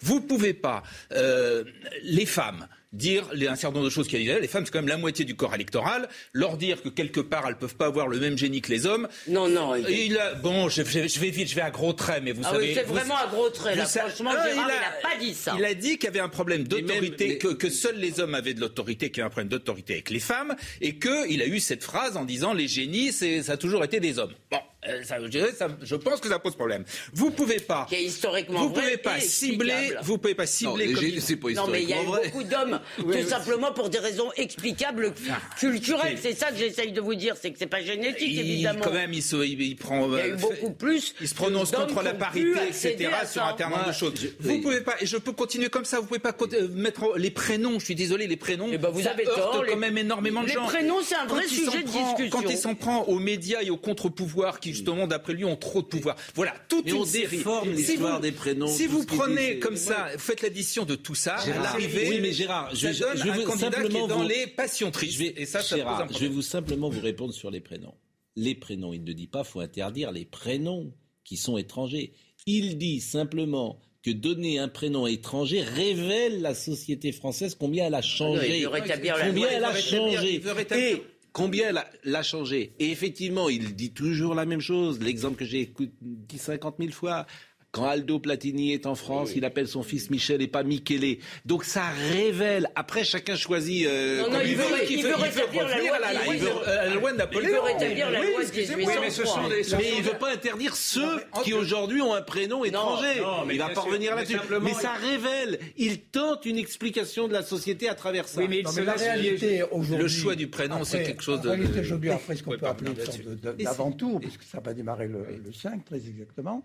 [0.00, 1.64] Vous ne pouvez pas, euh,
[2.02, 4.78] les femmes, dire un certain nombre de choses qu'il y a Les femmes, c'est quand
[4.78, 6.08] même la moitié du corps électoral.
[6.32, 9.08] Leur dire que quelque part, elles peuvent pas avoir le même génie que les hommes.
[9.26, 9.74] Non, non.
[9.76, 9.88] Il...
[9.88, 12.42] il a, bon, je, je, je, vais vite, je vais à gros traits, mais vous
[12.44, 12.68] ah savez.
[12.68, 13.86] Oui, c'est vraiment à gros traits, là.
[13.86, 15.54] Franchement, ah, Gérard, il n'a pas dit ça.
[15.58, 18.54] Il a dit qu'il y avait un problème d'autorité, que, que, seuls les hommes avaient
[18.54, 21.60] de l'autorité, qu'il y avait un problème d'autorité avec les femmes, et qu'il a eu
[21.60, 24.32] cette phrase en disant les génies, ça a toujours été des hommes.
[24.50, 24.58] Bon.
[24.86, 26.84] Euh, ça, je, ça, je, pense que ça pose problème.
[27.12, 27.86] Vous pouvez pas.
[27.88, 29.94] Qui est historiquement vous pouvez pas cibler.
[30.02, 30.86] Vous pouvez pas cibler.
[30.86, 33.88] Non, comme pas non mais il y a eu beaucoup d'hommes, oui, tout simplement pour
[33.88, 36.18] des raisons explicables, ah, culturelles.
[36.20, 38.80] C'est ça que j'essaye de vous dire, c'est que c'est pas génétique il, évidemment.
[38.82, 40.06] Quand même, il, se, il, il prend.
[40.12, 41.14] Il y a eu euh, beaucoup plus.
[41.20, 43.10] Il se prononce contre la parité, etc.
[43.30, 44.14] Sur un terme de choses.
[44.40, 44.94] Vous pouvez pas.
[45.00, 46.00] Et je peux continuer comme ça.
[46.00, 46.34] Vous pouvez pas
[46.74, 47.78] mettre les prénoms.
[47.78, 48.68] Je suis désolé, les prénoms.
[48.72, 49.64] Eh ben vous avez tort.
[49.66, 50.62] quand même énormément de gens.
[50.62, 52.30] Les prénoms, c'est un vrai sujet de discussion.
[52.30, 55.82] Quand il s'en prend aux médias et aux contre-pouvoirs qui justement, d'après lui, ont trop
[55.82, 56.16] de pouvoir.
[56.34, 57.42] Voilà, toute Mais une on série.
[57.66, 58.66] l'histoire des prénoms.
[58.66, 62.32] Si vous prenez comme ça, vous faites l'addition de tout ça, à l'arrivée, oui, mais
[62.32, 64.28] Gérard, je, ça donne je un veux candidat qui est dans vous...
[64.28, 65.18] les passions tristes.
[65.18, 67.60] vais, et ça, ça Gérard, pose un je vais vous simplement vous répondre sur les
[67.60, 67.94] prénoms.
[68.36, 70.92] Les prénoms, il ne dit pas faut interdire les prénoms
[71.24, 72.12] qui sont étrangers.
[72.46, 78.02] Il dit simplement que donner un prénom étranger révèle la société française combien elle a
[78.02, 78.64] changé.
[78.64, 80.42] combien elle a changé.
[80.72, 81.02] Et
[81.32, 81.68] combien
[82.04, 82.74] elle a, changé.
[82.78, 85.00] Et effectivement, il dit toujours la même chose.
[85.00, 87.26] L'exemple que j'ai dit 50 000 fois.
[87.70, 91.18] Quand Aldo Platini est en France, il appelle son fils Michel et pas Michele.
[91.44, 92.70] Donc ça révèle.
[92.74, 93.86] Après, chacun choisit.
[93.86, 96.30] Euh, non, non, il, veut, il, veut, rétablir la loi, la,
[96.66, 97.50] euh, loi de Napoléon.
[97.50, 99.00] Il veut rétablir la loi de 1803.
[99.00, 102.22] mais, ce sont des, mais il ne veut pas interdire ceux qui aujourd'hui ont un
[102.22, 103.20] prénom étranger.
[103.20, 104.38] Non, non, il va pas revenir là-dessus.
[104.62, 105.58] Mais ça révèle.
[105.76, 108.40] Il tente une explication de la société à travers ça.
[108.40, 110.04] Oui, mais, la réalité aujourd'hui.
[110.04, 111.50] Le choix du prénom, c'est quelque chose de.
[111.50, 113.20] La réalité aujourd'hui, après ce qu'on peut appeler une sorte
[113.58, 116.64] d'aventure, puisque ça va démarrer le 5 très exactement.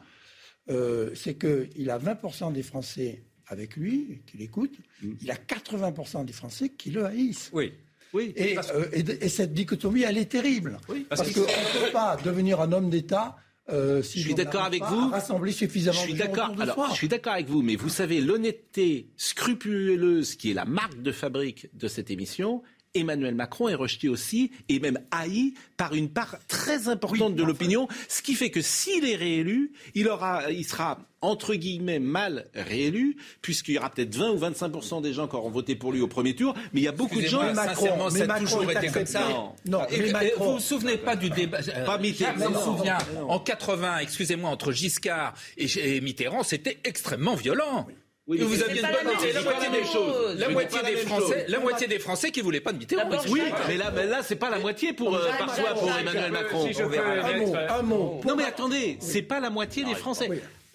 [0.69, 5.11] Euh, c'est qu'il a 20% des Français avec lui, qui l'écoutent, mm.
[5.21, 7.49] il a 80% des Français qui le haïssent.
[7.53, 7.73] Oui.
[8.13, 10.77] Oui, et, euh, et, et, cette dichotomie, elle est terrible.
[10.87, 13.35] Oui, parce, parce qu'on ne peut pas devenir un homme d'État
[13.69, 15.09] euh, si je suis d'accord avec vous.
[15.09, 16.53] Rassembler suffisamment je suis d'accord.
[16.59, 21.01] Alors, je suis d'accord avec vous, mais vous savez, l'honnêteté scrupuleuse qui est la marque
[21.01, 22.61] de fabrique de cette émission,
[22.95, 27.87] Emmanuel Macron est rejeté aussi et même haï par une part très importante de l'opinion,
[28.07, 33.17] ce qui fait que s'il est réélu, il, aura, il sera entre guillemets mal réélu,
[33.41, 36.07] puisqu'il y aura peut-être 20 ou 25% des gens qui auront voté pour lui au
[36.07, 37.53] premier tour, mais il y a beaucoup de gens.
[37.53, 39.27] Macron, mais ça a toujours été comme ça.
[39.65, 42.33] Non, mais Macron, vous vous souvenez pas du débat euh, Pas Mitterrand.
[42.37, 47.85] Je me souviens, en 80, excusez-moi, entre Giscard et Mitterrand, c'était extrêmement violent.
[47.87, 47.93] Oui,
[48.27, 50.37] vous aviez une bonne la moitié des choses.
[50.39, 53.09] La moitié des Français, la moitié des Français qui voulaient pas de Mitterrand.
[53.29, 56.65] Oui, mais là, mais là, c'est pas la moitié pour euh, parfois pour Emmanuel Macron.
[56.65, 58.21] Un mot, un mot.
[58.25, 60.29] Non, mais attendez, c'est pas la moitié des Français.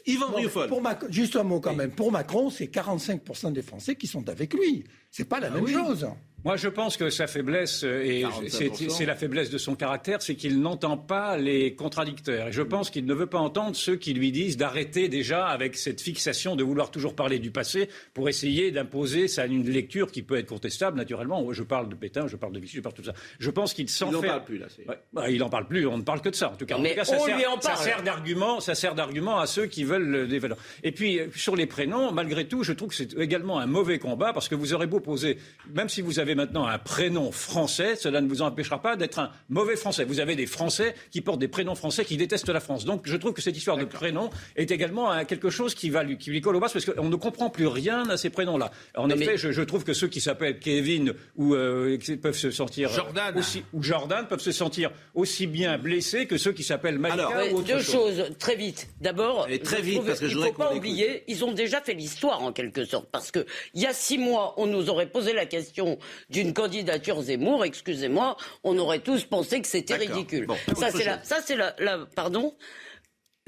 [0.07, 0.68] Yvan Rioufol.
[0.68, 1.90] Pour juste un mot quand même.
[1.90, 4.84] Pour Macron, c'est 45% des Français qui sont avec lui.
[5.11, 6.07] C'est pas la même chose.
[6.45, 10.36] Moi, je pense que sa faiblesse, euh, et c'est la faiblesse de son caractère, c'est
[10.36, 12.49] qu'il n'entend pas les contradicteurs.
[12.49, 15.76] Et je pense qu'il ne veut pas entendre ceux qui lui disent d'arrêter déjà avec
[15.76, 20.36] cette fixation de vouloir toujours parler du passé pour essayer d'imposer une lecture qui peut
[20.36, 21.53] être contestable, naturellement.
[21.53, 23.14] Je parle de Pétain, je parle de Vichy, je parle de tout ça.
[23.41, 24.12] Je pense qu'il s'en fait.
[24.12, 24.66] Il n'en parle plus, là.
[25.12, 26.78] Bah, il n'en parle plus, on ne parle que de ça, en tout cas.
[26.78, 29.82] Mais en tout cas, ça, sert, ça sert d'argument, ça sert d'argument à ceux qui
[29.82, 30.61] veulent le développer.
[30.84, 34.32] Et puis, sur les prénoms, malgré tout, je trouve que c'est également un mauvais combat
[34.32, 35.39] parce que vous aurez beau poser,
[35.74, 39.31] même si vous avez maintenant un prénom français, cela ne vous empêchera pas d'être un
[39.49, 40.05] mauvais français.
[40.05, 42.85] Vous avez des Français qui portent des prénoms français qui détestent la France.
[42.85, 46.18] Donc je trouve que cette histoire de prénom est également quelque chose qui, va lui,
[46.18, 48.70] qui lui colle au bas parce qu'on ne comprend plus rien à ces prénoms-là.
[48.97, 53.37] En effet, je, trouve que ceux qui s'appellent Kevin ou euh, peuvent se sentir Jordan.
[53.37, 57.53] Aussi, ou Jordan peuvent se sentir aussi bien blessés que ceux qui s'appellent Malika Alors,
[57.53, 58.16] ou autre deux chose.
[58.16, 58.89] choses très vite.
[59.01, 62.43] D'abord, très vite parce que il ne faut pas oublier, ils ont déjà fait l'histoire
[62.43, 65.47] en quelque sorte parce que il y a six mois, on nous aurait posé la
[65.47, 65.99] question
[66.31, 70.47] d'une candidature Zemmour, excusez-moi, on aurait tous pensé que c'était ridicule.
[70.77, 71.75] ça, c'est la, ça, c'est la,
[72.14, 72.55] pardon.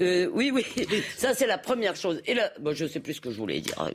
[0.01, 0.65] Euh, oui, oui,
[1.15, 2.21] ça c'est la première chose.
[2.25, 3.75] Et là, bon, je sais plus ce que je voulais dire.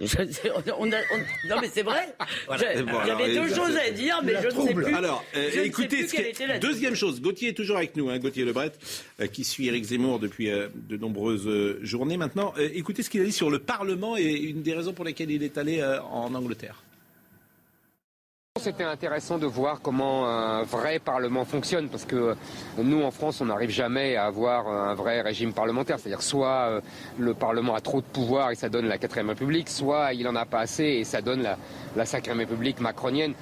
[0.67, 2.15] non, mais c'est vrai.
[2.59, 4.95] J'avais deux choses à dire, mais je ne sais plus.
[4.95, 6.07] Alors, euh, écoutez,
[6.61, 7.21] deuxième chose.
[7.21, 8.73] Gauthier est toujours avec nous, hein, Gauthier Lebret,
[9.21, 11.49] euh, qui suit Eric Zemmour depuis de nombreuses
[11.83, 12.55] journées maintenant.
[12.57, 15.43] écoutez ce qu'il a dit sur le Parlement et une des raisons pour lesquelles il
[15.43, 16.86] est allé en Angleterre.
[18.59, 22.35] C'était intéressant de voir comment un vrai Parlement fonctionne, parce que
[22.79, 25.99] nous, en France, on n'arrive jamais à avoir un vrai régime parlementaire.
[25.99, 26.81] C'est-à-dire soit euh,
[27.19, 30.35] le Parlement a trop de pouvoir et ça donne la 4ème République, soit il n'en
[30.35, 31.59] a pas assez et ça donne la,
[31.97, 33.35] la 5ème République macronienne.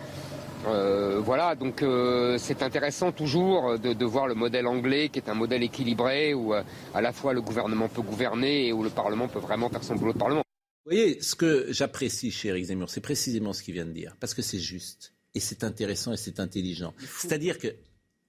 [0.67, 5.35] Euh, voilà, donc euh, c'est intéressant toujours de, voir le modèle anglais, qui est un
[5.35, 9.41] modèle équilibré, où à la fois le gouvernement peut gouverner et où le Parlement peut
[9.41, 10.44] vraiment faire son boulot de Parlement.
[10.85, 14.17] Vous voyez, ce que j'apprécie chez Eric Zemmour, c'est précisément ce qu'il vient de dire,
[14.21, 16.93] parce que c'est juste, et c'est intéressant, et c'est intelligent.
[17.21, 17.75] C'est-à-dire que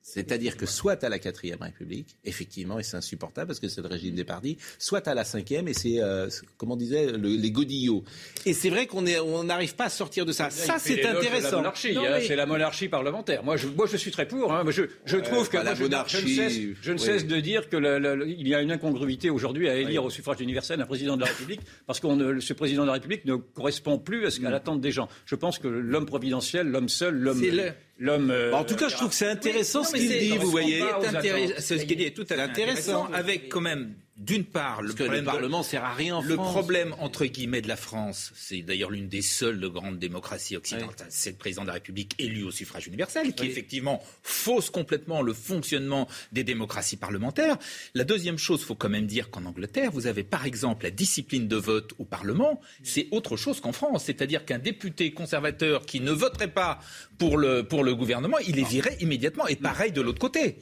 [0.06, 3.88] C'est-à-dire que soit à la quatrième République, effectivement, et c'est insupportable parce que c'est le
[3.88, 8.03] régime des partis, soit à la cinquième, et c'est, euh, comment disait, les godillots.
[8.45, 10.51] Et c'est vrai qu'on n'arrive pas à sortir de ça.
[10.51, 11.66] ça, c'est intéressant.
[11.66, 11.74] Hein,
[12.22, 13.43] c'est la monarchie parlementaire.
[13.43, 14.53] Moi, je, moi, je suis très pour.
[14.53, 14.64] Hein.
[14.70, 18.72] Je, je trouve que la monarchie, je, ne cesse, de dire qu'il y a une
[18.72, 22.53] incongruité aujourd'hui à élire au suffrage universel un président de la République parce que ce
[22.53, 24.51] président de la République ne correspond plus à, ce, qu'à mm.
[24.51, 25.10] l'attente des gens.
[25.26, 27.41] Je pense que l'homme providentiel, l'homme seul, l'homme
[27.97, 28.31] l'homme.
[28.31, 30.81] Euh, en tout cas, je trouve que c'est intéressant ce qu'il dit, vous voyez.
[31.59, 35.26] Ce qu'il dit est tout à fait intéressant, avec quand même d'une part, le, problème
[35.26, 38.89] le Parlement sert à rien en Le problème, entre guillemets, de la France, c'est d'ailleurs
[38.89, 42.51] l'une des seules de grandes démocraties occidentales, c'est le président de la République élu au
[42.51, 47.57] suffrage universel, qui effectivement fausse complètement le fonctionnement des démocraties parlementaires.
[47.93, 50.91] La deuxième chose, il faut quand même dire qu'en Angleterre, vous avez par exemple la
[50.91, 54.05] discipline de vote au Parlement, c'est autre chose qu'en France.
[54.05, 56.80] C'est-à-dire qu'un député conservateur qui ne voterait pas
[57.18, 59.45] pour le, pour le gouvernement, il est viré immédiatement.
[59.47, 60.57] Et pareil de l'autre côté.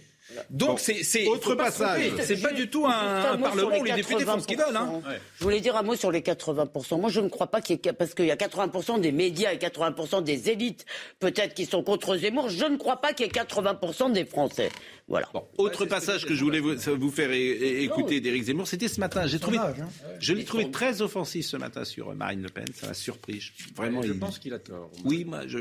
[0.49, 2.01] Donc c'est autre passage.
[2.21, 4.75] C'est pas du tout un, parlement où les députés font ce qu'ils veulent.
[4.75, 5.01] Hein.
[5.39, 7.89] Je voulais dire un mot sur les 80% Moi, je ne crois pas qu'il y
[7.89, 10.86] ait parce qu'il y a 80 des médias et 80 des élites
[11.19, 12.49] peut-être qui sont contre Zemmour.
[12.49, 14.69] Je ne crois pas qu'il y ait 80 des Français.
[15.07, 15.27] Voilà.
[15.57, 19.27] autre passage que je voulais vous, faire écouter d'Éric Zemmour, c'était ce matin.
[19.27, 19.75] J'ai trouvé, hein.
[20.19, 22.65] je l'ai trouvé très offensif ce matin sur euh, Marine Le Pen.
[22.73, 23.51] Ça m'a surpris.
[23.75, 24.89] Vraiment, je pense qu'il a tort.
[25.03, 25.59] Oui, moi, je,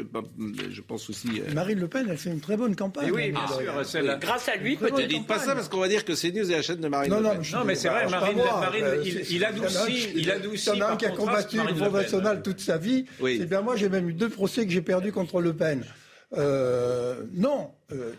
[0.71, 1.29] je pense aussi.
[1.41, 3.11] Euh, Marine Le Pen, elle fait une très bonne campagne.
[3.11, 4.19] oui, bien sûr.
[4.21, 4.99] Grâce à lui, peut-être.
[4.99, 6.89] Ne dites pas ça parce qu'on va dire que c'est News et la chaîne de
[6.89, 7.43] Marine non, Le Pen.
[7.53, 10.11] Non, mais c'est vrai, Marine, Marine euh, il, adoucit.
[10.15, 10.71] Il adoucit.
[10.75, 13.07] Il y en a un qui a combattu le Front National toute sa vie.
[13.21, 15.85] C'est bien moi, j'ai même eu deux procès que j'ai perdus contre Le Pen.
[16.37, 17.71] non,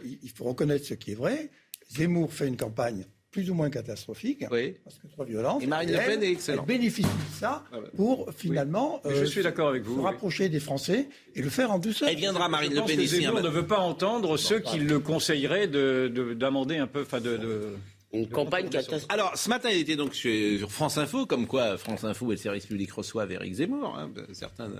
[0.04, 1.50] il faut reconnaître ce qui est vrai.
[1.90, 5.62] Zemmour fait une campagne plus ou moins catastrophique, parce que trop violente.
[5.62, 6.66] Et Marine Le Pen est excellente.
[6.70, 10.62] Elle bénéficie de ça ah pour finalement je suis d'accord avec vous, se rapprocher des
[10.62, 12.08] Français et le faire en douceur.
[12.08, 13.22] Elle viendra Marine Le Pen ici.
[13.22, 17.74] Zemmour ne veut pas entendre ceux qui le conseilleraient d'amender un peu, enfin de,
[18.14, 19.12] Une campagne catastrophique.
[19.12, 22.42] Alors, ce matin, il était donc sur France Info, comme quoi France Info et le
[22.42, 23.98] service public reçoivent Éric Zemmour.
[23.98, 24.12] Hein.
[24.32, 24.72] Certains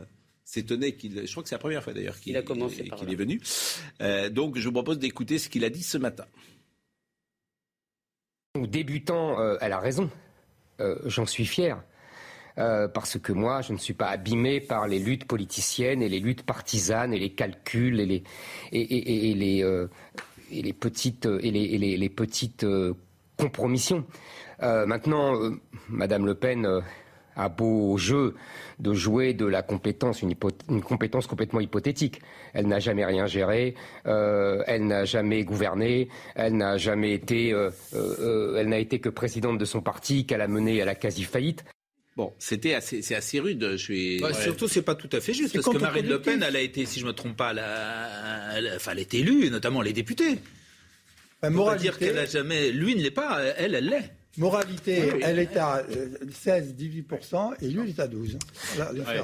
[0.46, 1.26] s'étonnaient qu'il.
[1.26, 3.42] Je crois que c'est la première fois d'ailleurs qu'il est venu.
[4.02, 6.26] Euh, donc, je vous propose d'écouter ce qu'il a dit ce matin.
[8.56, 10.12] Débutant, euh, elle a raison.
[10.80, 11.82] Euh, j'en suis fier.
[12.60, 16.20] Euh, parce que moi, je ne suis pas abîmé par les luttes politiciennes et les
[16.20, 18.24] luttes partisanes et les calculs et les,
[20.52, 22.64] les petites, et les petites
[23.40, 24.06] compromissions.
[24.62, 25.34] maintenant,
[25.90, 26.84] Madame Le Pen
[27.36, 28.36] a beau jeu
[28.80, 32.22] de jouer de la compétence, une, compétence complètement hypothétique.
[32.54, 33.76] Elle n'a jamais rien géré,
[34.06, 39.10] euh, elle n'a jamais gouverné, elle n'a jamais été, euh, euh, elle n'a été que
[39.10, 41.64] présidente de son parti, qu'elle a mené à la quasi-faillite.
[42.16, 43.70] Bon, c'était assez, c'est assez rude.
[43.72, 44.24] Je suis.
[44.24, 46.62] Ouais, Surtout, c'est pas tout à fait juste parce que Marine Le Pen, elle a
[46.62, 47.54] été, si je me trompe pas,
[48.56, 50.38] elle, enfin, elle est élue, notamment les députés.
[51.42, 52.72] On peut dire qu'elle a jamais.
[52.72, 54.12] Lui ne l'est pas, elle, elle l'est.
[54.38, 55.84] Moralité, elle est à
[56.46, 58.40] 16-18% euh, et lui, il est à 12.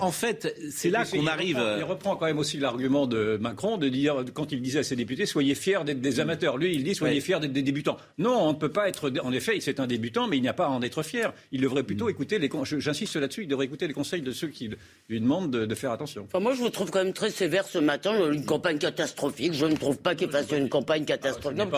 [0.02, 1.60] En fait, c'est là qu'on arrive.
[1.80, 4.96] Il reprend quand même aussi l'argument de Macron de dire, quand il disait à ses
[4.96, 6.58] députés, soyez fiers d'être des amateurs.
[6.58, 7.98] Lui, il dit, soyez fiers d'être des débutants.
[8.20, 9.12] Non, on ne peut pas être.
[9.24, 11.34] En effet, c'est un débutant, mais il n'y a pas à en être fier.
[11.52, 12.12] Il devrait plutôt mm.
[12.12, 12.50] écouter les.
[12.78, 14.70] J'insiste là-dessus, il devrait écouter les conseils de ceux qui
[15.10, 16.26] lui demandent de, faire attention.
[16.26, 18.32] Enfin, moi, je vous trouve quand même très sévère ce matin.
[18.32, 19.54] Une campagne catastrophique.
[19.54, 21.58] Je ne trouve pas qu'il fasse une campagne catastrophique.
[21.58, 21.70] Non,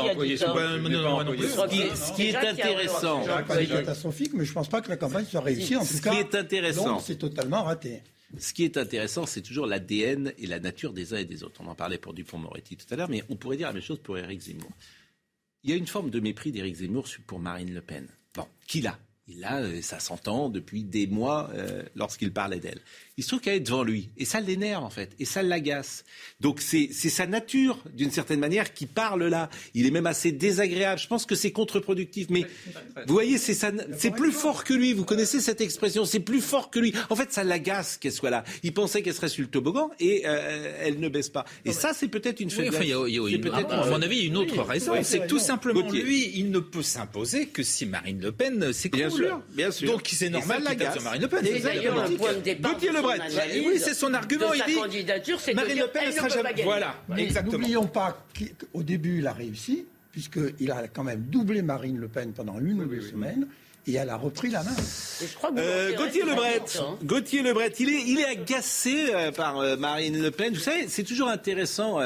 [1.96, 5.42] Ce qui est intéressant pas catastrophique, mais je ne pense pas que la campagne soit
[5.42, 5.76] réussie.
[5.76, 8.02] En tout Ce qui est intéressant, c'est totalement raté.
[8.38, 11.62] Ce qui est intéressant, c'est toujours l'ADN et la nature des uns et des autres.
[11.64, 14.00] On en parlait pour Dupont-Moretti tout à l'heure, mais on pourrait dire la même chose
[14.00, 14.72] pour Éric Zemmour.
[15.64, 18.08] Il y a une forme de mépris d'Éric Zemmour pour Marine Le Pen.
[18.34, 18.98] Bon, qui l'a
[19.44, 22.82] A, euh, ça s'entend depuis des mois euh, lorsqu'il parlait d'elle
[23.22, 24.10] il se trouve qu'elle est devant lui.
[24.18, 25.12] Et ça l'énerve, en fait.
[25.20, 26.06] Et ça l'agace.
[26.40, 29.50] Donc, c'est sa nature, d'une certaine manière, qui parle là.
[29.76, 31.00] Il est même assez désagréable.
[31.00, 32.32] Je pense que c'est contre-productif.
[32.32, 32.48] Mais
[33.06, 34.94] vous voyez, c'est plus fort que lui.
[34.94, 36.94] Vous connaissez cette expression C'est plus fort que lui.
[37.12, 38.44] En fait, ça l'agace qu'elle soit là.
[38.64, 41.46] Il pensait qu'elle serait sur le toboggan et euh, elle ne baisse pas.
[41.64, 42.74] Et ça, c'est peut-être une faiblesse.
[42.74, 44.94] à mon avis, il y a une autre raison.
[45.04, 49.21] c'est que tout simplement, lui, il ne peut s'imposer que si Marine Le Pen s'écroule.
[49.22, 49.92] Bien sûr, bien sûr.
[49.92, 51.46] Donc, c'est normal qu'il sur Marine Le Pen.
[53.66, 54.54] Oui, c'est son argument.
[54.54, 56.64] il dit Marine Le Pen ne sera jamais.
[56.64, 57.54] Voilà, exactement.
[57.54, 58.26] N'oublions pas
[58.74, 62.82] qu'au début, il a réussi, puisqu'il a quand même doublé Marine Le Pen pendant une
[62.82, 63.48] ou deux semaines
[63.88, 64.76] et elle a repris la main.
[65.58, 66.98] Euh, Gauthier Lebret, hein.
[67.04, 70.54] Gauthier Lebret, il est, il est agacé euh, par euh, Marine Le Pen.
[70.54, 72.00] Vous savez, c'est toujours intéressant.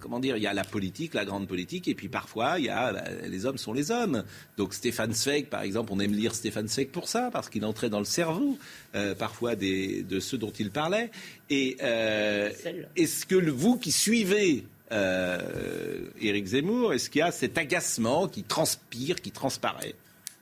[0.00, 2.68] comment dire Il y a la politique, la grande politique, et puis parfois il y
[2.68, 4.24] a bah, les hommes sont les hommes.
[4.56, 7.90] Donc Stéphane Zweig, par exemple, on aime lire Stéphane Zweig pour ça, parce qu'il entrait
[7.90, 8.58] dans le cerveau
[9.18, 11.10] parfois des, de ceux dont il parlait.
[11.50, 11.76] Et
[12.96, 19.20] est-ce que vous qui suivez Éric Zemmour Est-ce qu'il y a cet agacement qui transpire,
[19.20, 19.94] qui transparaît?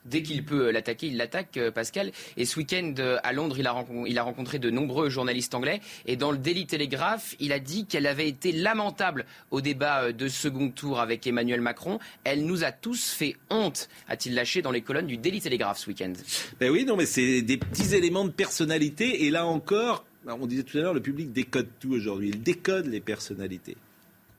[0.08, 2.12] Dès qu'il peut l'attaquer, il l'attaque, euh, Pascal.
[2.36, 5.80] Et ce week-end, euh, à Londres, il a, rencontré, de nombreux journalistes anglais.
[6.06, 10.12] Et dans le Daily Telegraph, il a dit qu'elle avait été lamentable au débat euh,
[10.12, 11.98] de second tour avec Emmanuel Macron.
[12.24, 15.88] Elle nous a tous fait honte, a-t-il lâché dans les colonnes du Daily Telegraph ce
[15.88, 16.12] week-end.
[16.60, 19.24] Ben oui, non, mais c'est des petits éléments de personnalité.
[19.24, 22.30] Et là encore, on disait tout à l'heure, le public décode tout aujourd'hui.
[22.30, 23.76] Il décode les personnalités.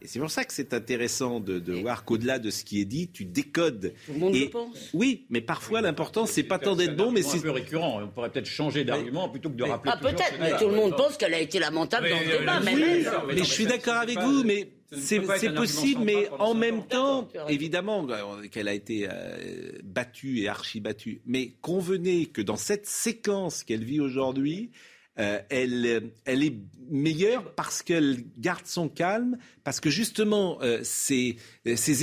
[0.01, 3.09] Et c'est pour ça que c'est intéressant de, voir qu'au-delà de ce qui est dit,
[3.09, 3.93] tu décodes.
[4.05, 4.89] Tout le monde le pense.
[4.93, 8.01] Oui, mais parfois l'important, c'est pas tant d'être bon, mais c'est un peu récurrent.
[8.03, 9.91] On pourrait peut-être changer d'argument plutôt que de rappeler.
[9.93, 12.59] Ah peut-être, mais tout le monde pense qu'elle a été lamentable dans le débat.
[12.63, 15.19] Oui, mais, je suis d'accord avec vous, mais c'est
[15.53, 18.07] possible, mais en même temps, évidemment,
[18.51, 21.21] qu'elle a été euh, battue et archi battue.
[21.25, 24.71] Mais convenez que dans cette séquence qu'elle vit aujourd'hui,
[25.19, 26.55] euh, elle, elle est
[26.89, 31.37] meilleure parce qu'elle garde son calme, parce que justement, euh, ses,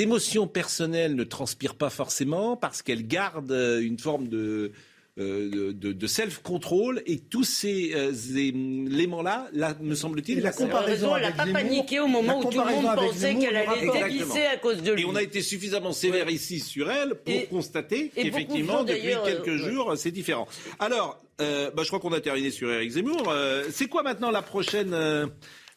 [0.01, 4.73] émotions personnelles ne transpirent pas forcément, parce qu'elle garde euh, une forme de, euh,
[5.17, 11.33] de, de self-control et tous ces euh, éléments-là, là, me semble-t-il, la comparaison, elle n'a
[11.33, 14.93] pas paniqué au moment où tout le monde pensait qu'elle allait dévisser à cause de
[14.93, 15.03] lui.
[15.03, 19.71] Et on a été suffisamment sévère ici sur elle pour constater qu'effectivement, depuis quelques euh,
[19.71, 20.49] jours, c'est différent.
[20.81, 23.33] Alors, bah, je crois qu'on a terminé sur Eric Zemmour.
[23.71, 24.95] c'est quoi maintenant la prochaine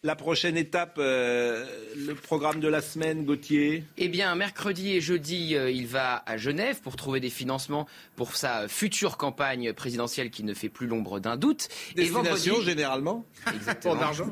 [0.08, 1.66] la prochaine étape, euh,
[1.97, 3.84] le programme de la semaine, Gauthier?
[3.97, 8.38] Eh bien, mercredi et jeudi, euh, il va à Genève pour trouver des financements pour
[8.38, 11.68] sa future campagne présidentielle qui ne fait plus l'ombre d'un doute.
[11.93, 13.95] Destination, et vendredi, généralement Exactement.
[13.97, 14.30] d'argent.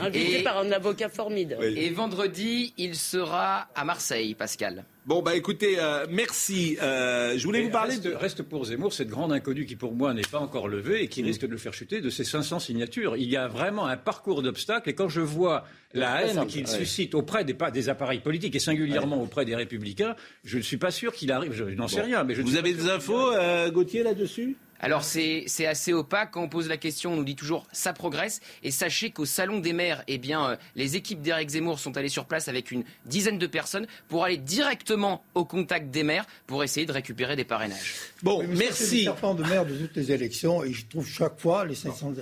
[0.00, 1.64] Invité par un avocat formidable.
[1.64, 4.84] Et vendredi, il sera à Marseille, Pascal.
[5.06, 6.76] Bon, bah écoutez, euh, merci.
[6.82, 7.92] Euh, je voulais vous parler.
[7.92, 8.14] Reste, de...
[8.14, 11.22] reste pour Zemmour cette grande inconnue qui, pour moi, n'est pas encore levée et qui
[11.22, 13.16] risque de le faire chuter de ses 500 signatures.
[13.16, 17.14] Il y a vraiment un parcours d'obstacles et quand je vois la haine qu'il suscite
[17.14, 21.12] auprès des, des, appareils politiques et singulièrement auprès des Républicains, je ne suis pas sûr
[21.12, 21.52] qu'il arrive.
[21.52, 22.24] Je n'en sais rien.
[22.24, 24.56] Mais je vous avez des infos, euh, Gauthier, là-dessus?
[24.80, 26.32] Alors c'est assez opaque.
[26.32, 28.40] Quand on pose la question, on nous dit toujours ça progresse.
[28.62, 32.08] Et sachez qu'au Salon des maires, eh bien, euh, les équipes d'Éric Zemmour sont allées
[32.08, 36.64] sur place avec une dizaine de personnes pour aller directement au contact des maires pour
[36.64, 37.94] essayer de récupérer des parrainages.
[38.22, 39.04] Bon, merci.
[39.04, 42.12] C'est le de maire de toutes les élections et je trouve chaque fois les 500,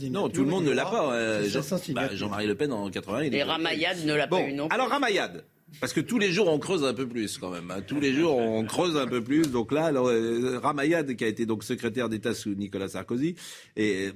[0.00, 1.14] les Non, tout le monde ne l'a pas.
[1.14, 1.48] Euh,
[1.90, 3.22] bah, Jean-Marie Le Pen en 80.
[3.32, 4.74] et Ramayad ne l'a pas eu non plus.
[4.74, 5.44] Alors Ramayad.
[5.80, 7.70] Parce que tous les jours, on creuse un peu plus quand même.
[7.70, 7.82] Hein.
[7.86, 9.42] Tous les jours, on creuse un peu plus.
[9.50, 13.34] Donc là, alors, euh, Ramayad, qui a été donc secrétaire d'État sous Nicolas Sarkozy,
[13.76, 14.10] et,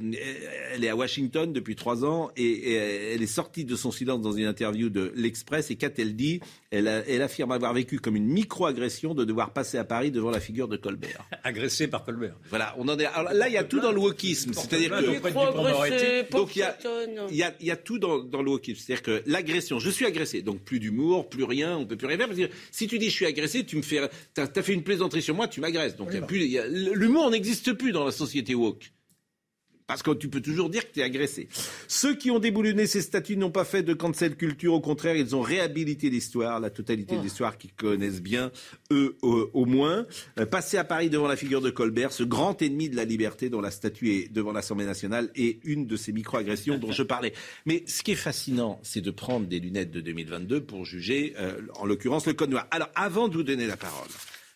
[0.73, 4.33] elle est à Washington depuis trois ans et, elle est sortie de son silence dans
[4.33, 5.71] une interview de l'Express.
[5.71, 6.41] Et qu'a-t-elle dit?
[6.71, 10.41] Elle, elle, affirme avoir vécu comme une micro-agression de devoir passer à Paris devant la
[10.41, 11.27] figure de Colbert.
[11.43, 12.37] Agressé par Colbert.
[12.51, 13.07] Voilà, on en est.
[13.07, 14.53] Alors là, il y a tout dans le wokisme.
[14.53, 16.31] C'est-à-dire que.
[16.31, 16.77] Donc il y a,
[17.31, 18.83] il y a, il y a tout dans, dans le wokisme.
[18.85, 22.16] C'est-à-dire que l'agression, je suis agressé, donc plus d'humour, plus rien, on peut plus rien
[22.16, 22.28] faire.
[22.28, 24.84] Parce que si tu dis je suis agressé, tu me fais, t'as as fait une
[24.84, 25.96] plaisanterie sur moi, tu m'agresses.
[25.96, 28.92] Donc l'humour n'existe plus dans la société woke.
[29.89, 31.49] Parce que tu peux toujours dire que tu es agressé.
[31.89, 34.74] Ceux qui ont déboulonné ces statuts n'ont pas fait de cancel culture.
[34.74, 37.22] Au contraire, ils ont réhabilité l'histoire, la totalité de oh.
[37.22, 38.53] l'histoire qu'ils connaissent bien,
[38.93, 40.07] eux au, moins.
[40.39, 43.49] Euh, passer à Paris devant la figure de Colbert, ce grand ennemi de la liberté
[43.49, 47.32] dont la statue est devant l'Assemblée nationale, est une de ces micro-agressions dont je parlais.
[47.64, 51.62] Mais ce qui est fascinant, c'est de prendre des lunettes de 2022 pour juger, euh,
[51.76, 52.66] en l'occurrence, le Code noir.
[52.70, 54.09] Alors, avant de vous donner la parole,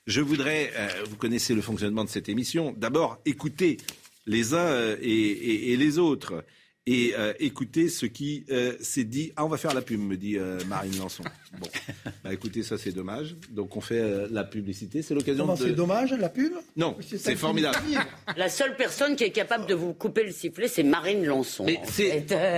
[0.06, 3.78] je voudrais, euh, vous connaissez le fonctionnement de cette émission, d'abord écouter
[4.26, 6.44] les uns euh, et, les autres.
[6.84, 9.32] Et euh, écoutez ce qui euh, s'est dit.
[9.36, 11.22] Ah, on va faire la pub, me dit Marine Lançon.
[11.60, 11.68] Bon,
[12.24, 13.36] bah écoutez, ça c'est dommage.
[13.50, 15.00] Donc on fait la publicité.
[15.00, 15.54] C'est l'occasion de.
[15.56, 16.52] C'est dommage la pub?
[16.76, 17.78] Non, c'est formidable.
[18.36, 21.66] La seule personne qui est capable de vous couper le sifflet, c'est Marine Lançon.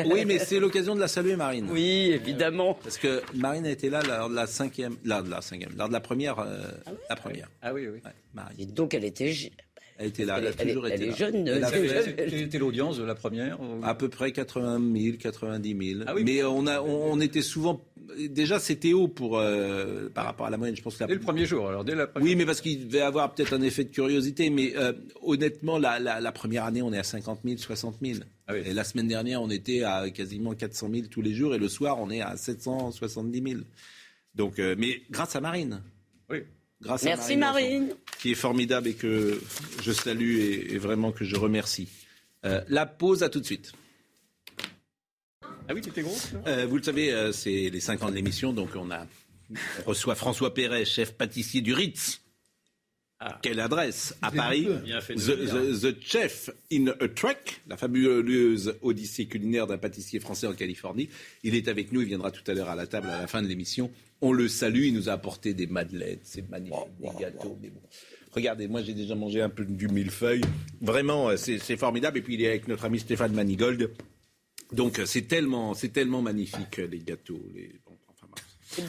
[0.07, 1.69] Oui, mais c'est l'occasion de la saluer, Marine.
[1.71, 2.79] Oui, évidemment.
[2.83, 5.89] Parce que Marine a été là lors de la cinquième, lors de la cinquième, lors
[5.89, 7.51] de la première, ah la première.
[7.61, 8.01] Ah oui, oui.
[8.33, 8.73] Marine.
[8.73, 9.33] donc elle était
[9.97, 11.45] elle était là, elle, a toujours été elle est jeune.
[12.17, 16.01] Quelle était l'audience de la première À peu près 80 000, 90 000.
[16.07, 17.81] Ah Mais on, a, on, était souvent.
[18.29, 20.77] Déjà, c'était haut pour, euh, par rapport à la moyenne.
[20.77, 23.03] Je pense que Dès le premier jour, alors dès la Oui, mais parce qu'il devait
[23.03, 24.51] avoir peut-être un effet de curiosité.
[24.51, 24.93] Mais euh,
[25.23, 28.21] honnêtement, la, la, première année, on est à 50 000, 60 000.
[28.53, 31.55] Et la semaine dernière, on était à quasiment 400 000 tous les jours.
[31.55, 33.61] Et le soir, on est à 770 000.
[34.35, 35.83] Donc, euh, mais grâce à Marine.
[36.29, 36.39] Oui.
[37.05, 39.41] Merci Marine, qui est formidable et que
[39.83, 41.89] je salue et, vraiment que je remercie.
[42.45, 43.73] Euh, la pause, à tout de suite.
[45.67, 46.17] Ah oui, tu étais gros
[46.47, 49.07] euh, Vous le savez, euh, c'est les 5 ans de l'émission, donc on, a,
[49.87, 52.21] reçoit François Perret, chef pâtissier du Ritz.
[53.27, 53.39] Ah.
[53.41, 54.69] Quelle adresse à Paris
[55.17, 61.09] the, Chef in a Trek, la fabuleuse odyssée culinaire d'un pâtissier français en Californie.
[61.43, 63.41] Il est avec nous, il viendra tout à l'heure à la table à la fin
[63.41, 63.91] de l'émission.
[64.21, 67.59] On le salue, il nous a apporté des madeleines, c'est magnifique, des gâteaux.
[68.33, 70.43] Regardez, moi j'ai déjà mangé un peu du millefeuille.
[70.83, 72.19] Vraiment, euh, c'est formidable.
[72.19, 73.91] Et puis il est avec notre ami Stéphane Manigold.
[74.73, 77.41] Donc euh, c'est tellement, c'est tellement magnifique les gâteaux.
[77.55, 77.73] Les...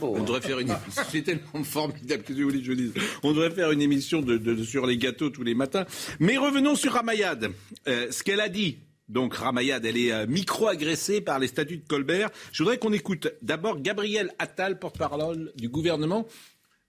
[0.02, 1.04] On devrait faire une émission.
[1.10, 2.94] C'est tellement formidable que je voulais que je dise.
[3.24, 5.86] On devrait faire une émission de, sur les gâteaux tous les matins.
[6.20, 7.50] Mais revenons sur Ramayad.
[7.88, 8.78] Euh, ce qu'elle a dit.
[9.08, 12.30] Donc Ramayad, elle est euh, micro-agressée par les statuts de Colbert.
[12.52, 16.26] Je voudrais qu'on écoute d'abord Gabriel Attal, porte-parole du gouvernement.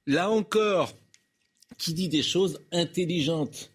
[0.06, 0.94] Là encore,
[1.76, 3.70] qui dit des choses intelligentes.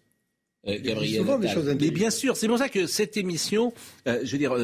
[0.66, 1.76] Euh, Gabriel Attal.
[1.80, 3.72] Mais bien sûr, c'est pour ça que cette émission,
[4.06, 4.56] je veux dire,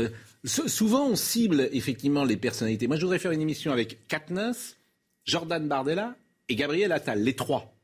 [0.45, 2.87] Souvent, on cible effectivement les personnalités.
[2.87, 4.77] Moi, je voudrais faire une émission avec Katniss,
[5.25, 6.17] Jordan Bardella
[6.49, 7.75] et Gabriel Attal, les trois.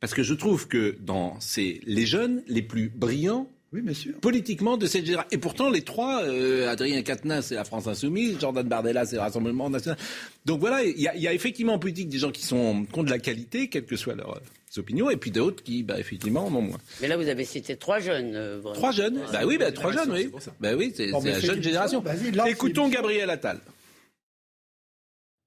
[0.00, 3.48] Parce que je trouve que dans ces, les jeunes les plus brillants,
[4.20, 5.28] politiquement de cette génération.
[5.30, 9.22] Et pourtant, les trois, euh, Adrien Quatennens, c'est la France Insoumise, Jordan Bardella, c'est le
[9.22, 9.98] Rassemblement National.
[10.44, 13.10] Donc voilà, il y, a effectivement en politique des gens qui, sont, qui ont de
[13.10, 14.40] la qualité, quelle que soit leur
[14.78, 16.78] opinions, et puis d'autres qui, bah, effectivement, en ont moins.
[17.00, 18.34] Mais là, vous avez cité trois jeunes.
[18.34, 20.30] Euh, trois jeunes Bah oui, bah, trois jeunes, oui.
[20.60, 22.02] Bah oui, c'est la jeune génération.
[22.46, 23.60] Écoutons Gabriel Attal.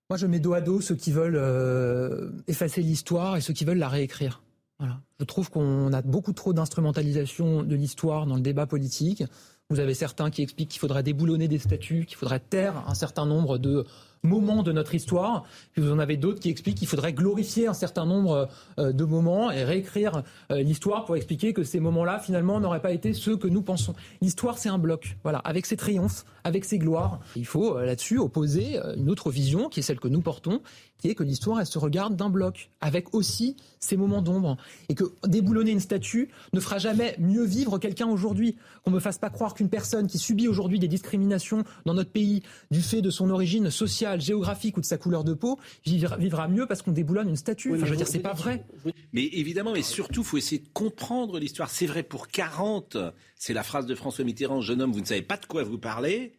[0.09, 3.65] Moi, je mets dos à dos ceux qui veulent euh, effacer l'histoire et ceux qui
[3.65, 4.43] veulent la réécrire.
[4.77, 5.01] Voilà.
[5.19, 9.23] Je trouve qu'on a beaucoup trop d'instrumentalisation de l'histoire dans le débat politique.
[9.71, 13.25] Vous avez certains qui expliquent qu'il faudrait déboulonner des statuts, qu'il faudrait taire un certain
[13.25, 13.83] nombre de
[14.25, 15.43] moments de notre histoire.
[15.71, 18.49] Puis vous en avez d'autres qui expliquent qu'il faudrait glorifier un certain nombre
[18.79, 22.91] euh, de moments et réécrire euh, l'histoire pour expliquer que ces moments-là, finalement, n'auraient pas
[22.91, 23.93] été ceux que nous pensons.
[24.21, 25.17] L'histoire, c'est un bloc.
[25.23, 27.19] Voilà, avec ses triomphes, avec ses gloires.
[27.35, 30.61] Il faut euh, là-dessus opposer une autre vision, qui est celle que nous portons,
[30.97, 34.57] qui est que l'histoire, elle se regarde d'un bloc, avec aussi ses moments d'ombre.
[34.89, 38.57] Et que déboulonner une statue ne fera jamais mieux vivre quelqu'un aujourd'hui.
[38.83, 42.43] Qu'on me fasse pas croire qu'une personne qui subit aujourd'hui des discriminations dans notre pays
[42.71, 46.67] du fait de son origine sociale, géographique ou de sa couleur de peau vivra, mieux
[46.67, 47.73] parce qu'on déboulonne une statue.
[47.73, 48.65] enfin, je veux dire, c'est pas vrai.
[49.13, 51.69] Mais évidemment, mais surtout, il faut essayer de comprendre l'histoire.
[51.69, 52.97] C'est vrai pour 40.
[53.35, 55.77] C'est la phrase de François Mitterrand, jeune homme, vous ne savez pas de quoi vous
[55.77, 56.33] parlez.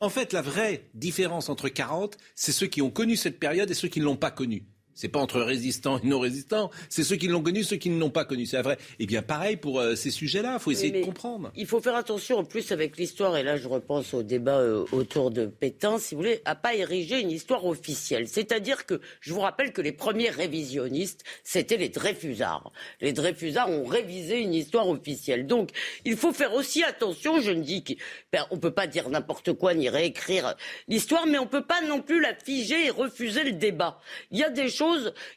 [0.00, 3.74] En fait, la vraie différence entre 40, c'est ceux qui ont connu cette période et
[3.74, 4.66] ceux qui ne l'ont pas connue.
[4.94, 7.98] C'est pas entre résistants et non résistants, c'est ceux qui l'ont connu, ceux qui ne
[7.98, 8.74] l'ont pas connu, c'est vrai.
[8.74, 11.50] Et eh bien pareil pour euh, ces sujets-là, il faut essayer de comprendre.
[11.56, 14.84] Il faut faire attention en plus avec l'histoire, et là je repense au débat euh,
[14.92, 18.28] autour de Pétain, si vous voulez, à pas ériger une histoire officielle.
[18.28, 22.70] C'est-à-dire que je vous rappelle que les premiers révisionnistes, c'était les Dreyfusards.
[23.00, 25.46] Les Dreyfusards ont révisé une histoire officielle.
[25.46, 25.70] Donc
[26.04, 27.94] il faut faire aussi attention, je ne dis qu'on
[28.32, 30.54] ben, ne peut pas dire n'importe quoi ni réécrire
[30.86, 33.98] l'histoire, mais on ne peut pas non plus la figer et refuser le débat.
[34.30, 34.83] Il y a des choses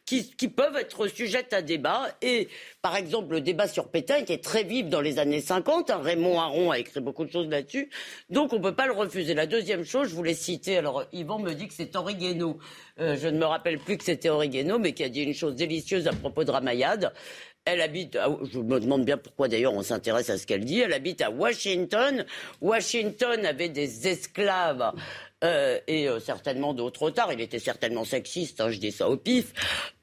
[0.06, 2.08] qui, peuvent être sujettes à débat.
[2.22, 2.48] Et
[2.82, 5.90] par exemple, le débat sur Pétain était très vif dans les années 50.
[5.90, 6.00] Hein.
[6.02, 7.90] Raymond Aron a écrit beaucoup de choses là-dessus.
[8.30, 9.34] Donc on ne peut pas le refuser.
[9.34, 12.16] La deuxième chose, je voulais citer, alors Yvan me dit que c'est Henri.
[13.00, 15.56] Euh, je ne me rappelle plus que c'était Henri mais qui a dit une chose
[15.56, 17.14] délicieuse à propos de Ramayad.
[17.66, 18.18] Elle habite,
[18.54, 21.30] je me demande bien pourquoi d'ailleurs on s'intéresse à ce qu'elle dit, elle habite à
[21.30, 22.26] Washington.
[22.62, 24.94] Washington avait des esclaves
[25.44, 27.32] euh, et euh, certainement d'autres tard.
[27.32, 29.54] Il était certainement sexiste, hein, je dis ça au pif.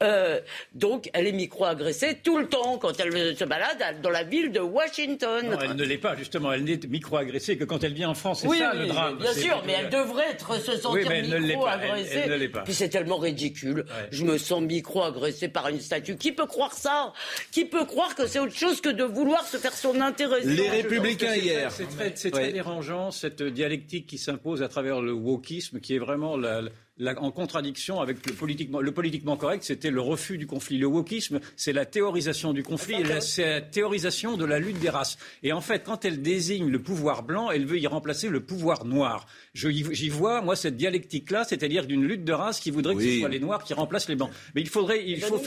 [0.01, 0.39] Euh,
[0.73, 4.61] donc elle est micro-agressée tout le temps quand elle se balade dans la ville de
[4.61, 5.49] Washington.
[5.49, 6.53] Non, elle ne l'est pas, justement.
[6.53, 8.41] Elle n'est micro-agressée que quand elle vient en France.
[8.43, 9.17] C'est ça le drame.
[9.17, 12.21] Bien sûr, mais elle devrait être, se sentir micro-agressée.
[12.23, 12.61] Elle, ne l'est pas.
[12.61, 13.85] Puis c'est tellement ridicule.
[14.11, 16.15] Je me sens micro-agressée par une statue.
[16.15, 17.11] Qui peut croire ça?
[17.51, 20.41] Qui peut croire que c'est autre chose que de vouloir se faire son intérêt?
[20.45, 21.71] Les Républicains hier.
[21.71, 26.37] C'est très, très dérangeant cette dialectique qui s'impose à travers le wokisme qui est vraiment
[26.37, 26.61] la,
[27.17, 30.77] en contradiction avec le politiquement, le politiquement correct, c'était le refus du conflit.
[30.77, 34.89] Le wokisme, c'est la théorisation du conflit et c'est la théorisation de la lutte des
[34.89, 35.17] races.
[35.43, 38.85] Et en fait, quand elle désigne le pouvoir blanc, elle veut y remplacer le pouvoir
[38.85, 39.27] noir.
[39.53, 43.29] J'y vois, moi, cette dialectique-là, c'est-à-dire d'une lutte de race qui voudrait que ce soit
[43.29, 44.31] les noirs qui remplacent les blancs.
[44.53, 45.41] Mais il faudrait, il faut,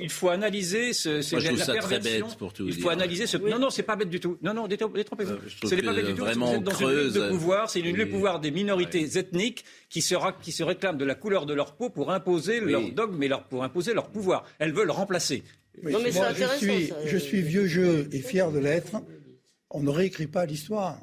[0.00, 3.26] il faut, analyser ce, moi, je trouve ça très bête pour tout Il faut analyser
[3.26, 3.36] ce.
[3.38, 4.38] Non, non, c'est pas bête du tout.
[4.42, 5.32] Non, non, détrompez-vous.
[5.32, 6.22] Euh, c'est pas bête du tout.
[6.22, 10.02] Vraiment dans une lutte de pouvoir, c'est une lutte de pouvoir des minorités ethniques qui
[10.02, 13.28] sera, qui se réclament de la couleur de leur peau pour imposer leur dogme et
[13.28, 14.44] leur, pour imposer leur pouvoir.
[14.58, 15.42] Elles veulent remplacer.
[15.82, 18.96] non, mais moi, je, suis, je suis vieux jeu et fier de l'être.
[19.70, 20.98] On ne réécrit pas l'histoire.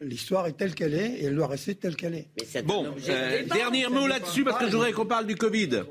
[0.00, 2.28] L'histoire est telle qu'elle est et elle doit rester telle qu'elle est.
[2.62, 5.82] bon, euh, dernier mot là-dessus parce que je voudrais qu'on parle du Covid.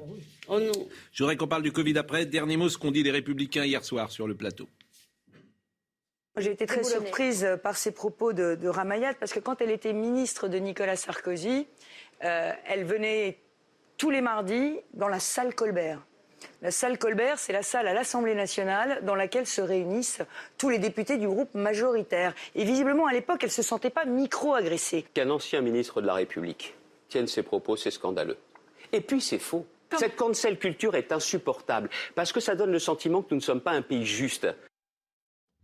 [0.47, 0.71] Oh non.
[1.11, 2.25] Je voudrais qu'on parle du Covid après.
[2.25, 4.67] Dernier mot, ce qu'ont dit les Républicains hier soir sur le plateau.
[6.37, 9.93] J'ai été très surprise par ces propos de, de Ramayad parce que quand elle était
[9.93, 11.63] ministre de Nicolas Sarkozy, euh,
[12.23, 13.37] elle venait
[13.97, 15.99] tous les mardis dans la salle Colbert.
[16.61, 20.21] La salle Colbert, c'est la salle à l'Assemblée nationale dans laquelle se réunissent
[20.57, 22.33] tous les députés du groupe majoritaire.
[22.55, 25.05] Et visiblement, à l'époque, elle ne se sentait pas micro-agressée.
[25.13, 26.75] Qu'un ancien ministre de la République
[27.09, 28.37] tienne ses propos, c'est scandaleux.
[28.91, 29.65] Et puis, c'est faux.
[29.97, 33.61] Cette cancel culture est insupportable parce que ça donne le sentiment que nous ne sommes
[33.61, 34.47] pas un pays juste.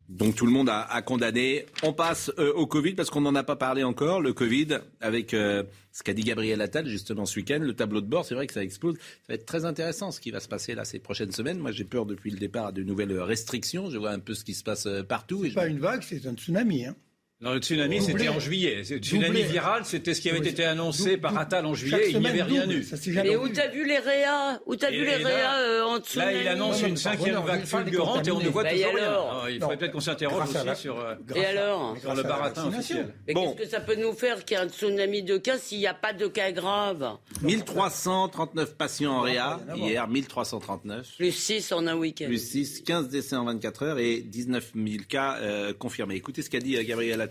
[0.09, 1.67] Donc tout le monde a, condamné.
[1.83, 4.21] On passe euh, au Covid parce qu'on n'en a pas parlé encore.
[4.21, 8.07] Le Covid avec euh, ce qu'a dit Gabriel Attal justement ce week-end, le tableau de
[8.07, 8.95] bord, c'est vrai que ça explose.
[8.95, 11.59] Ça va être très intéressant ce qui va se passer là ces prochaines semaines.
[11.59, 13.91] Moi j'ai peur depuis le départ de nouvelles restrictions.
[13.91, 15.43] Je vois un peu ce qui se passe euh, partout.
[15.43, 16.87] C'est pas une vague, c'est un tsunami.
[16.87, 16.95] Hein.
[17.41, 18.83] Non, le tsunami, c'était en juillet.
[18.89, 22.09] Le tsunami viral, c'était ce qui avait été annoncé par Attal en juillet.
[22.09, 22.85] Il n'y avait rien eu.
[23.13, 26.41] Mais où t'as vu les réas Où t'as vu les réas euh, en tsunami Là,
[26.41, 29.49] il annonce une cinquième vague fulgurante et on ne voit bah, toujours rien.
[29.49, 33.13] il faudrait peut-être qu'on s'interroge aussi sur, euh, et alors sur le baratin officiel.
[33.25, 35.79] Mais qu'est-ce que ça peut nous faire qu'il y ait un tsunami de cas s'il
[35.79, 41.07] n'y a pas de cas graves 1339 patients en réa hier, 1339.
[41.15, 42.25] Plus 6 en un week-end.
[42.25, 46.15] Plus 6, 15 décès en 24 heures et 19 000 cas euh, confirmés.
[46.15, 47.21] Écoutez ce qu'a dit Gabriel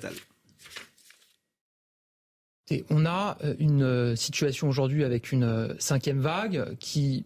[2.90, 7.24] On a euh, une euh, situation aujourd'hui avec une euh, cinquième vague qui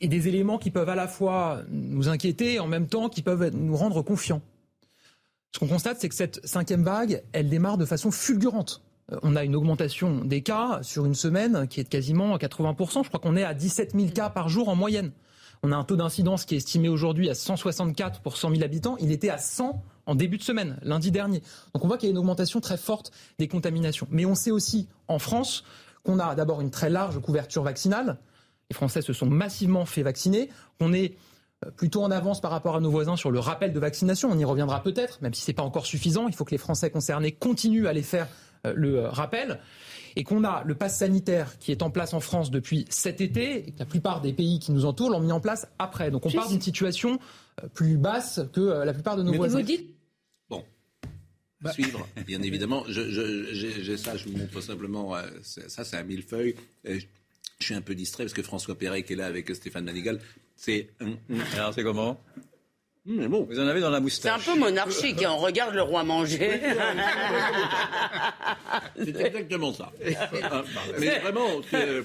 [0.00, 3.22] et des éléments qui peuvent à la fois nous inquiéter et en même temps qui
[3.22, 4.42] peuvent nous rendre confiants.
[5.52, 8.82] Ce qu'on constate, c'est que cette cinquième vague, elle démarre de façon fulgurante.
[9.22, 13.04] On a une augmentation des cas sur une semaine qui est quasiment à 80%.
[13.04, 15.12] Je crois qu'on est à 17 000 cas par jour en moyenne.
[15.62, 18.96] On a un taux d'incidence qui est estimé aujourd'hui à 164 pour 100 000 habitants.
[18.98, 21.42] Il était à 100 en début de semaine, lundi dernier.
[21.72, 24.06] Donc on voit qu'il y a une augmentation très forte des contaminations.
[24.10, 25.64] Mais on sait aussi en France
[26.02, 28.18] qu'on a d'abord une très large couverture vaccinale.
[28.70, 30.50] Les Français se sont massivement fait vacciner.
[30.80, 31.16] On est
[31.64, 34.30] euh, plutôt en avance par rapport à nos voisins sur le rappel de vaccination.
[34.30, 36.28] On y reviendra peut-être, même si ce n'est pas encore suffisant.
[36.28, 38.28] Il faut que les Français concernés continuent à aller faire
[38.66, 39.60] euh, le euh, rappel.
[40.16, 43.68] Et qu'on a le pass sanitaire qui est en place en France depuis cet été,
[43.68, 46.12] et que la plupart des pays qui nous entourent l'ont mis en place après.
[46.12, 47.18] Donc on part d'une situation
[47.74, 49.58] plus basse que la plupart de nos voisins.
[49.58, 49.94] Vous dites
[51.64, 51.72] bah.
[51.72, 52.84] suivre, bien évidemment.
[52.88, 53.08] Je,
[53.50, 55.16] j'ai ça, je vous montre simplement.
[55.16, 56.54] Euh, ça, c'est un millefeuille.
[56.84, 57.00] je
[57.58, 60.20] suis un peu distrait parce que François Perret qui est là avec Stéphane Manigal,
[60.56, 60.90] c'est.
[61.54, 62.20] Alors, c'est comment
[63.06, 63.46] hum, mais bon.
[63.48, 64.44] Vous en avez dans la moustache.
[64.44, 66.60] C'est un peu monarchique, et on regarde le roi manger.
[68.98, 69.90] c'est exactement ça.
[70.04, 70.62] Euh,
[70.98, 72.02] mais vraiment, euh,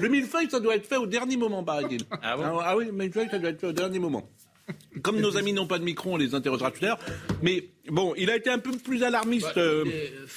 [0.00, 2.18] le millefeuille, ça doit être fait au dernier moment, par exemple.
[2.22, 4.28] Ah, bon ah oui, le millefeuille, ça doit être fait au dernier moment.
[5.02, 6.98] Comme nos amis n'ont pas de micro, on les interrogera tout à l'heure.
[7.42, 9.46] Mais bon, il a été un peu plus alarmiste.
[9.54, 9.84] Bah, euh.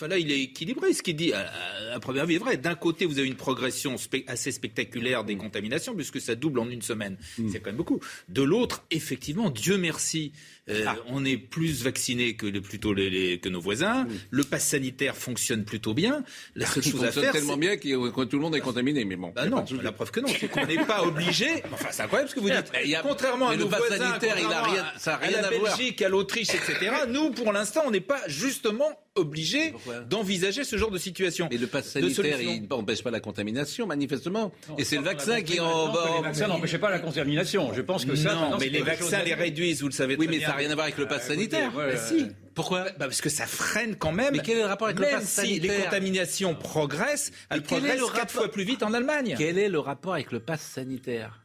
[0.07, 0.93] là, il est équilibré.
[0.93, 2.57] Ce qu'il dit, à, première vue, est vrai.
[2.57, 3.95] D'un côté, vous avez une progression
[4.27, 7.17] assez spectaculaire des contaminations, puisque ça double en une semaine.
[7.37, 7.49] Mm.
[7.51, 7.99] C'est quand même beaucoup.
[8.29, 10.31] De l'autre, effectivement, Dieu merci,
[10.69, 10.95] euh, ah.
[11.07, 14.07] On est plus vaccinés que plutôt les, que nos voisins.
[14.29, 16.23] Le pass sanitaire fonctionne plutôt bien.
[16.55, 19.03] La seule chose à faire, tellement bien que tout le monde est contaminé.
[19.03, 21.63] Mais bon, bah non, la preuve que non, c'est qu'on n'est pas obligé.
[21.73, 22.71] Enfin, c'est incroyable ce que vous dites.
[22.83, 25.41] Il y a, contrairement à nos voisins, sanitaire, il a rien, ça a rien à,
[25.41, 26.91] la Belgique, à l'Autriche, etc.
[27.07, 29.73] nous, pour l'instant, on n'est pas justement obligé
[30.09, 31.47] d'envisager ce genre de situation.
[31.51, 34.51] Mais le pass sanitaire, il n'empêche pas la contamination, manifestement.
[34.77, 36.09] et c'est le vaccin qui en va.
[36.17, 37.73] Les vaccins n'empêchent pas la contamination.
[37.73, 38.35] Je pense que ça.
[38.35, 40.31] Non, mais les vaccins les réduisent, vous le savez très bien.
[40.31, 41.71] Oui, mais ça n'a rien à voir avec le pass sanitaire.
[42.07, 42.27] si.
[42.53, 44.33] Pourquoi bah Parce que ça freine quand même.
[44.33, 48.01] Mais quel est le rapport avec le pass sanitaire si les contaminations progressent, elles progressent
[48.13, 49.35] quatre fois plus vite en Allemagne.
[49.37, 51.40] Quel est le rapport avec le pass sanitaire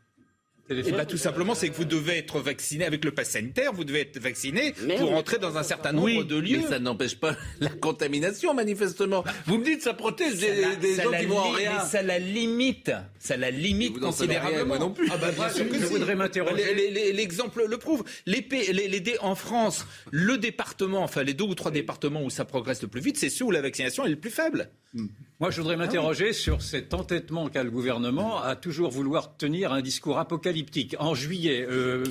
[0.68, 3.72] et eh ben, tout simplement, c'est que vous devez être vacciné avec le pass sanitaire,
[3.72, 6.58] vous devez être vacciné pour entrer dans un certain nombre de lieux.
[6.62, 9.22] Mais ça n'empêche pas la contamination, manifestement.
[9.46, 11.72] Vous me dites ça protège des, gens qui vont en rien.
[11.78, 12.90] Mais ça la limite.
[13.20, 14.66] Ça la limite considérablement.
[14.66, 15.08] moi non plus.
[15.12, 17.12] Ah bah, bien sûr que je voudrais m'interroger.
[17.12, 18.02] L'exemple le prouve.
[18.26, 22.44] Les, les, les, en France, le département, enfin les deux ou trois départements où ça
[22.44, 24.70] progresse le plus vite, c'est ceux où la vaccination est le plus faible.
[24.96, 25.08] Hmm.
[25.40, 29.82] Moi, je voudrais m'interroger sur cet entêtement qu'a le gouvernement à toujours vouloir tenir un
[29.82, 30.96] discours apocalyptique.
[30.98, 32.04] En juillet, euh,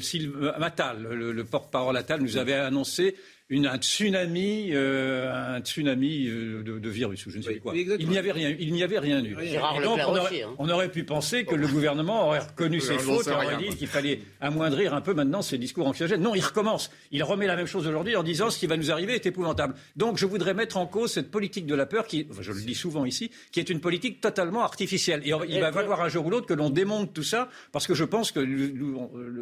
[0.60, 3.16] Matal, le, le porte-parole Attal, nous avait annoncé
[3.50, 7.74] une, un tsunami, euh, un tsunami euh, de, de, virus ou je ne sais quoi.
[7.76, 9.36] Il n'y avait rien, il n'y avait rien eu.
[9.84, 10.56] donc, on, aurait, hein.
[10.58, 14.22] on aurait, pu penser que le gouvernement aurait reconnu ses fautes, aurait dit qu'il fallait
[14.42, 16.22] amoindrir un peu maintenant ces discours anxiogènes.
[16.22, 16.90] Non, il recommence.
[17.12, 19.76] Il remet la même chose aujourd'hui en disant ce qui va nous arriver est épouvantable.
[19.96, 22.76] Donc, je voudrais mettre en cause cette politique de la peur qui, je le dis
[22.76, 25.22] souvent ici, qui est une politique totalement artificielle.
[25.24, 27.94] Et il va falloir un jour ou l'autre que l'on démonte tout ça, parce que
[27.94, 28.42] je pense que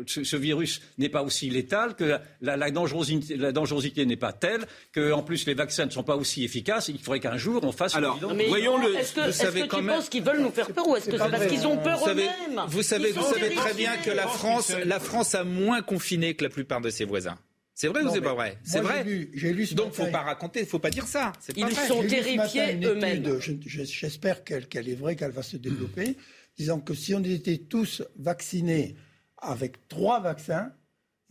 [0.07, 4.65] ce, virus n'est pas aussi létal, que la, la dangerosité, la dangerosité n'est pas telle
[4.93, 6.87] qu'en plus les vaccins ne sont pas aussi efficaces.
[6.87, 7.95] Il faudrait qu'un jour on fasse.
[7.95, 8.95] Alors, voyons le.
[8.95, 11.31] Est-ce que, est que tu penses qu'ils veulent nous faire peur ou est-ce que c'est
[11.31, 12.61] parce qu'ils ont peur eux-mêmes?
[12.67, 16.43] Vous savez, vous savez très bien que la France, la France a moins confiné que
[16.43, 17.37] la plupart de ses voisins.
[17.75, 18.57] C'est vrai ou c'est pas vrai?
[18.63, 19.03] C'est vrai.
[19.33, 21.33] J'ai lu, Donc faut pas raconter, faut pas dire ça.
[21.55, 23.39] Ils sont terrifiés eux-mêmes.
[23.65, 26.15] J'espère qu'elle est vraie, qu'elle va se développer,
[26.57, 28.95] disant que si on était tous vaccinés
[29.39, 30.71] avec trois vaccins,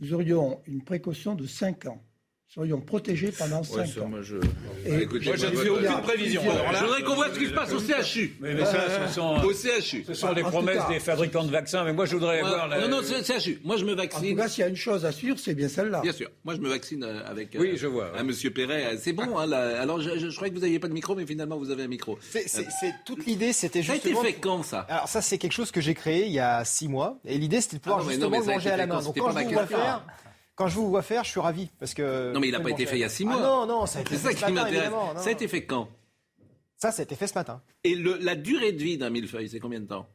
[0.01, 2.03] nous aurions une précaution de 5 ans
[2.53, 4.09] serions protégés pendant 5 ans.
[4.09, 6.43] Moi, je, moi, je ne fais aucune prévision.
[6.43, 8.37] je voudrais qu'on voit ce qui se passe au CHU.
[8.41, 10.05] Mais, mais ça, ce sont, au CHU.
[10.07, 11.85] Ce sont les promesses des fabricants de vaccins.
[11.85, 12.69] Mais moi, je voudrais ouais, voir.
[12.69, 12.81] La...
[12.81, 13.61] Non, non, c'est CHU.
[13.65, 14.27] Moi, je me vaccine.
[14.27, 16.01] En tout cas, s'il y a une chose à suivre, c'est bien celle-là.
[16.01, 16.29] Bien sûr.
[16.45, 17.57] Moi, je me vaccine avec.
[17.59, 18.13] Oui, je vois.
[18.13, 18.23] Ouais.
[18.23, 18.99] Monsieur Perret.
[18.99, 19.39] C'est bon.
[19.39, 19.81] Hein, là.
[19.81, 21.85] Alors, je, je, je, croyais que vous n'aviez pas de micro, mais finalement, vous avez
[21.85, 22.19] un micro.
[22.21, 24.03] C'est toute l'idée, c'était justement.
[24.03, 24.81] Ça a été fait quand ça?
[24.91, 27.19] Alors, ça, c'est quelque chose que j'ai créé il y a six mois.
[27.25, 29.01] Et l'idée, c'était de pouvoir justement manger à la main.
[29.01, 30.05] Donc, quand je vous vois faire.
[30.63, 32.33] Quand je vous vois faire, je suis ravi parce que.
[32.33, 33.35] Non, mais il n'a pas été fait il y a six mois.
[33.37, 34.17] Ah non, non, ça a été fait.
[34.17, 34.93] C'est ça qui m'intéresse.
[35.17, 35.89] Ça a été fait quand?
[36.77, 37.61] Ça, ça a été fait ce matin.
[37.83, 40.07] Et le, la durée de vie d'un millefeuille, c'est combien de temps?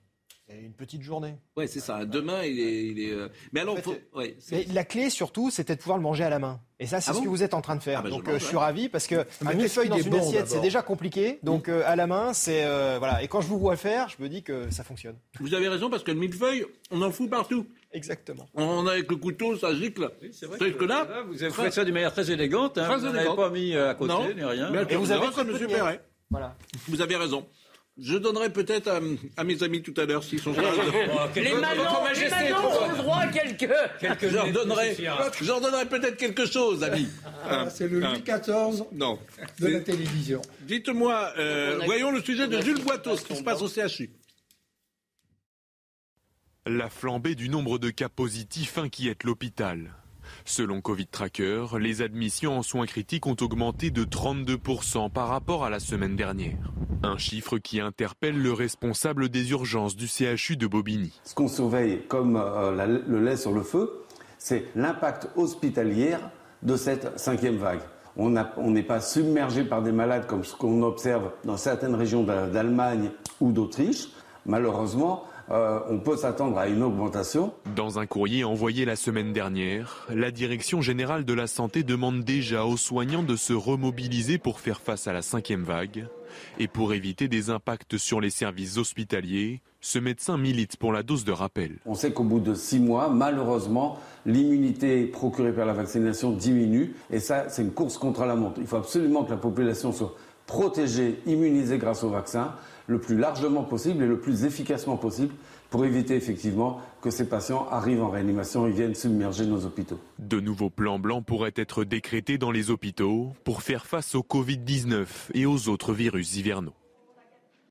[0.50, 1.36] Une petite journée.
[1.58, 2.06] Ouais, c'est ça.
[2.06, 2.86] Demain, il est.
[2.86, 3.28] Il est euh...
[3.52, 3.96] Mais alors, en fait, faut...
[4.16, 6.62] ouais, mais la clé surtout, c'était de pouvoir le manger à la main.
[6.80, 7.26] Et ça, c'est ah ce bon?
[7.26, 8.00] que vous êtes en train de faire.
[8.00, 10.20] Ah bah donc, je, euh, je suis ravi parce que un millefeuille dans une bon,
[10.20, 11.40] assiette, c'est déjà compliqué.
[11.44, 13.22] Donc, euh, à la main, c'est euh, voilà.
[13.22, 15.18] Et quand je vous vois faire, je me dis que ça fonctionne.
[15.42, 17.68] Vous avez raison parce que le millefeuille, on en fout partout.
[17.92, 18.48] Exactement.
[18.54, 20.10] On a avec le couteau, ça gicle.
[20.22, 20.58] Oui, c'est vrai.
[20.58, 22.78] Que, que là, là, vous avez fait ça d'une manière très élégante.
[22.78, 22.86] Hein.
[22.86, 24.34] Très vous n'avez pas mis à côté non.
[24.34, 24.70] ni rien.
[24.72, 26.02] Mais et vous avez comme Monsieur Perret.
[26.30, 26.56] Voilà.
[26.88, 27.48] Vous avez raison.
[28.00, 29.00] Je donnerai peut-être à,
[29.38, 30.62] à, mes amis tout à l'heure s'ils sont là.
[31.36, 33.74] les manants, les manants ont le droit à quelques.
[34.00, 34.36] quelques je
[35.48, 37.08] leur donnerai, peut-être quelque chose, amis.
[37.50, 39.18] Ah, c'est le Louis XIV non.
[39.60, 40.44] de la télévision.
[40.62, 44.12] Dites-moi, euh, voyons le sujet de Jules Boiteau, ce qui se passe au CHU.
[46.70, 49.94] La flambée du nombre de cas positifs inquiète l'hôpital.
[50.44, 55.70] Selon Covid Tracker, les admissions en soins critiques ont augmenté de 32% par rapport à
[55.70, 56.74] la semaine dernière.
[57.04, 61.18] Un chiffre qui interpelle le responsable des urgences du CHU de Bobigny.
[61.24, 64.04] Ce qu'on surveille comme euh, le lait sur le feu,
[64.38, 66.18] c'est l'impact hospitalier
[66.64, 67.80] de cette cinquième vague.
[68.18, 73.12] On n'est pas submergé par des malades comme ce qu'on observe dans certaines régions d'Allemagne
[73.40, 74.10] ou d'Autriche.
[74.46, 77.54] Malheureusement, euh, on peut s'attendre à une augmentation.
[77.76, 82.66] Dans un courrier envoyé la semaine dernière, la Direction générale de la santé demande déjà
[82.66, 86.08] aux soignants de se remobiliser pour faire face à la cinquième vague.
[86.60, 91.24] Et pour éviter des impacts sur les services hospitaliers, ce médecin milite pour la dose
[91.24, 91.78] de rappel.
[91.86, 96.94] On sait qu'au bout de six mois, malheureusement, l'immunité procurée par la vaccination diminue.
[97.10, 98.60] Et ça, c'est une course contre la montre.
[98.60, 100.14] Il faut absolument que la population soit
[100.46, 102.54] protégée, immunisée grâce au vaccin
[102.88, 105.34] le plus largement possible et le plus efficacement possible
[105.70, 110.00] pour éviter effectivement que ces patients arrivent en réanimation et viennent submerger nos hôpitaux.
[110.18, 115.06] De nouveaux plans blancs pourraient être décrétés dans les hôpitaux pour faire face au Covid-19
[115.34, 116.74] et aux autres virus hivernaux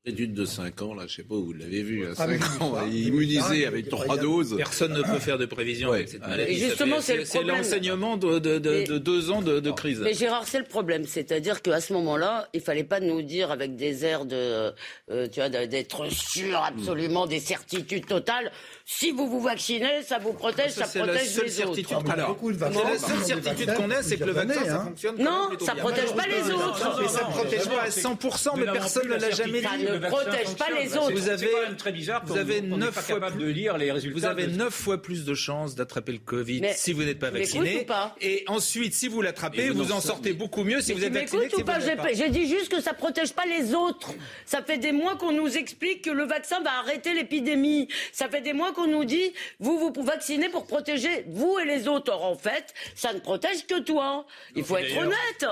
[0.07, 3.65] étude de 5 ans, là, je sais pas, vous l'avez vu, à 5 ans, immunisé
[3.65, 4.55] avec 3 doses.
[4.57, 6.51] Personne ne peut faire de prévision avec cette maladie.
[6.51, 9.99] Et justement, c'est l'enseignement de, de, de, de, deux ans de, de crise.
[9.99, 11.03] Mais Gérard, c'est le problème.
[11.05, 14.73] C'est-à-dire qu'à ce moment-là, il fallait pas nous dire avec des airs de,
[15.11, 18.51] euh, tu vois, d'être sûr absolument des certitudes totales.
[18.89, 22.09] Si vous vous vaccinez, ça vous protège, ça, ça protège les certitude autres.
[22.09, 24.83] Alors, la seule certitude qu'on a, c'est que le vaccin, ça hein.
[24.85, 25.17] fonctionne.
[25.17, 26.97] Non, ça protège pas les autres.
[27.01, 29.67] Mais ça protège pas à 100%, mais personne ne l'a jamais dit.
[29.67, 31.11] Ça ne protège pas les autres.
[31.11, 34.19] Vous avez, très bizarre vous avez neuf pas fois capable plus, de lire les résultats.
[34.19, 34.55] Vous avez de...
[34.55, 37.81] neuf fois plus de chances d'attraper le Covid si vous n'êtes pas vacciné.
[37.81, 41.11] ou pas Et ensuite, si vous l'attrapez, vous en sortez beaucoup mieux si vous êtes
[41.11, 41.49] vacciné.
[41.53, 44.13] ou pas J'ai j'ai dit juste que ça protège pas les autres.
[44.45, 47.89] Ça fait des mois qu'on nous explique que le vaccin va arrêter l'épidémie.
[48.13, 51.87] Ça fait des mois qu'on nous dit vous vous vaccinez pour protéger vous et les
[51.87, 52.11] autres.
[52.13, 54.25] Or en fait, ça ne protège que toi.
[54.55, 55.45] Il faut être honnête.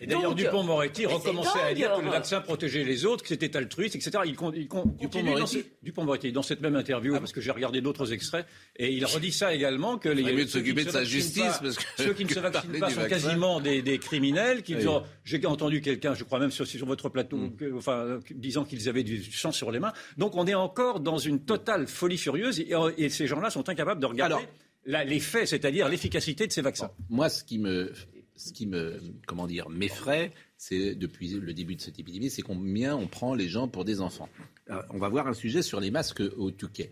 [0.00, 3.94] Et d'ailleurs, Dupont-Moretti recommençait à dire que le vaccin protégeait les autres, que c'était altruiste,
[3.96, 4.10] etc.
[4.24, 7.50] Il, con- il con- continue dans, ce- Dupont-Moretti, dans cette même interview, parce que j'ai
[7.50, 8.46] regardé d'autres extraits,
[8.76, 10.90] et il redit ça également que les ferait mieux de ceux qui s'occuper ne de
[10.90, 13.08] se sa vaccinent justice, pas- parce que- ceux qui ne se vaccinent pas sont vaccin.
[13.08, 14.62] quasiment des, des criminels.
[14.62, 14.86] Qui Oui.
[14.86, 17.56] ont- j'ai entendu quelqu'un, je crois même sur, sur votre plateau, Mm.
[17.56, 19.92] que- enfin, euh, disant qu'ils avaient du sang sur les mains.
[20.16, 24.00] Donc on est encore dans une totale folie furieuse, et, et ces gens-là sont incapables
[24.00, 24.46] de regarder Alors-
[24.84, 26.90] la- les faits, c'est-à-dire l'efficacité de ces vaccins.
[27.10, 27.92] Moi, ce qui me,
[28.36, 32.96] ce qui me, comment dire, m'effraie, c'est depuis le début de cette épidémie, c'est combien
[32.96, 34.28] on prend les gens pour des enfants.
[34.68, 36.90] Alors, on va voir un sujet sur les masques au Touquet.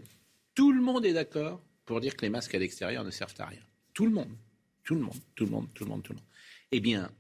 [0.55, 3.47] Tout le monde est d'accord pour dire que les masques à l'extérieur ne servent à
[3.47, 3.61] rien.
[3.95, 4.29] Tout le monde,
[4.85, 6.27] tout le monde, tout le monde, tout le monde, tout le monde.
[6.73, 7.11] Eh bien,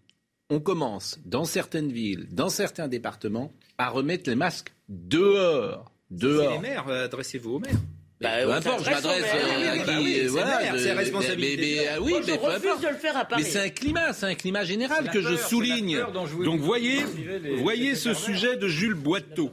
[0.50, 6.52] on commence dans certaines villes, dans certains départements, à remettre les masques dehors, C'est dehors.
[6.52, 7.78] les maires, euh, adressez-vous aux maires.
[8.20, 12.00] Bah, Peu on importe, je m'adresse à Oui, qui, bah voilà, c'est responsabilité mais- ah
[12.02, 12.82] oui, mais je peu refuse importe.
[12.82, 13.42] de le faire à Paris.
[13.42, 15.98] Mais c'est un climat, c'est un climat général que je souligne.
[16.44, 19.50] Donc voyez, ce sujet de Jules Boiteau.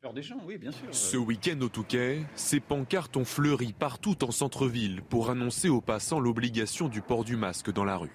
[0.00, 0.80] Peur des gens, oui, bien sûr.
[0.90, 6.18] Ce week-end au Touquet, ces pancartes ont fleuri partout en centre-ville pour annoncer aux passants
[6.18, 8.10] l'obligation du port du masque dans la rue.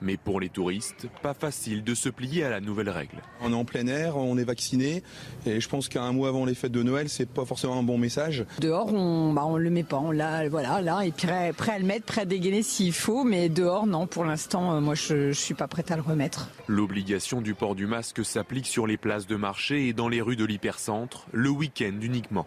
[0.00, 3.22] Mais pour les touristes, pas facile de se plier à la nouvelle règle.
[3.40, 5.02] On est en plein air, on est vacciné,
[5.46, 7.98] et je pense qu'un mois avant les fêtes de Noël, c'est pas forcément un bon
[7.98, 8.44] message.
[8.60, 11.78] Dehors, on, bah, on le met pas, on l'a, voilà, là, et prêt, prêt à
[11.78, 15.32] le mettre, prêt à dégainer s'il faut, mais dehors, non, pour l'instant, euh, moi, je,
[15.32, 16.48] je suis pas prête à le remettre.
[16.66, 20.36] L'obligation du port du masque s'applique sur les places de marché et dans les rues
[20.36, 22.46] de l'hypercentre, le week-end uniquement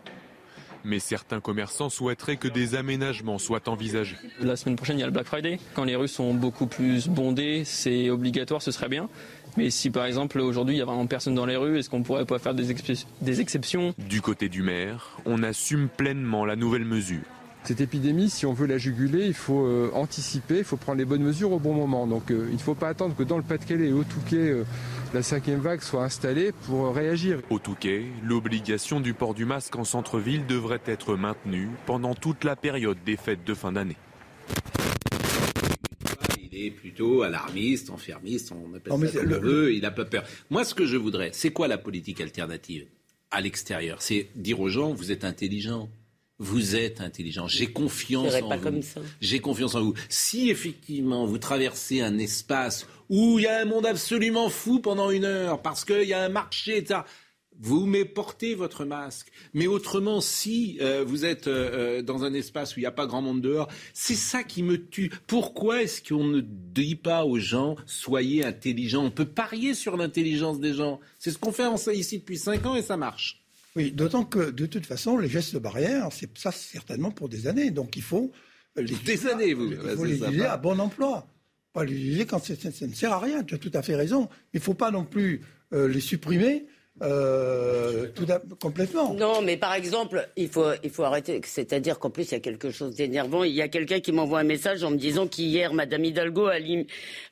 [0.86, 4.18] mais certains commerçants souhaiteraient que des aménagements soient envisagés.
[4.42, 5.60] La semaine prochaine, il y a le Black Friday.
[5.74, 9.10] Quand les rues sont beaucoup plus bondées, c'est obligatoire, ce serait bien.
[9.56, 12.02] Mais si par exemple aujourd'hui il y a vraiment personne dans les rues, est-ce qu'on
[12.02, 12.76] pourrait pas faire des,
[13.22, 13.94] des exceptions?
[14.00, 17.22] Du côté du maire, on assume pleinement la nouvelle mesure.
[17.66, 21.06] Cette épidémie, si on veut la juguler, il faut euh, anticiper, il faut prendre les
[21.06, 22.06] bonnes mesures au bon moment.
[22.08, 24.66] Donc euh, il ne faut pas attendre que dans le Pas-de-Calais et au Touquet, euh,
[25.14, 27.40] la cinquième vague soit installée pour réagir.
[27.50, 32.58] Au Touquet, l'obligation du port du masque en centre-ville devrait être maintenue pendant toute la
[32.58, 33.96] période des fêtes de fin d'année.
[36.42, 40.26] Il est plutôt alarmiste, enfermiste, on appelle ça comme on veut, il a pas peur.
[40.50, 42.88] Moi, ce que je voudrais, c'est quoi la politique alternative
[43.32, 44.02] à l'extérieur?
[44.02, 45.90] C'est dire aux gens, vous êtes intelligents
[46.44, 47.48] vous êtes intelligent.
[47.48, 48.82] J'ai confiance en vous.
[49.22, 49.94] J'ai confiance en vous.
[50.10, 55.10] Si effectivement vous traversez un espace où il y a un monde absolument fou pendant
[55.10, 57.02] une heure parce qu'il y a un marché, etc.,
[57.60, 59.32] vous portez votre masque.
[59.54, 62.92] Mais autrement, si euh, vous êtes euh, euh, dans un espace où il n'y a
[62.92, 65.12] pas grand monde dehors, c'est ça qui me tue.
[65.28, 69.06] Pourquoi est-ce qu'on ne dit pas aux gens soyez intelligents?
[69.06, 71.00] On peut parier sur l'intelligence des gens.
[71.20, 71.64] C'est ce qu'on fait
[71.96, 73.43] ici depuis cinq ans et ça marche.
[73.76, 77.72] Oui, d'autant que de toute façon, les gestes barrières, c'est ça certainement pour des années.
[77.72, 78.32] Donc il faut
[78.76, 79.72] les des années, vous.
[79.72, 81.28] Il faut les utiliser à bon emploi.
[81.74, 82.54] Pas les utiliser quand ça
[82.88, 83.44] ne sert à rien.
[83.44, 84.30] Tu as tout à fait raison.
[84.54, 85.42] Il ne faut pas non plus
[85.74, 86.68] euh, les supprimer
[87.02, 88.28] euh, tout
[88.62, 89.16] complètement.
[89.16, 91.42] Non, mais par exemple, il faut, il faut arrêter.
[91.44, 93.44] C'est-à-dire qu'en plus, il y a quelque chose d'énervant.
[93.44, 96.58] Il y a quelqu'un qui m'envoie un message en me disant qu'hier, Madame Hidalgo a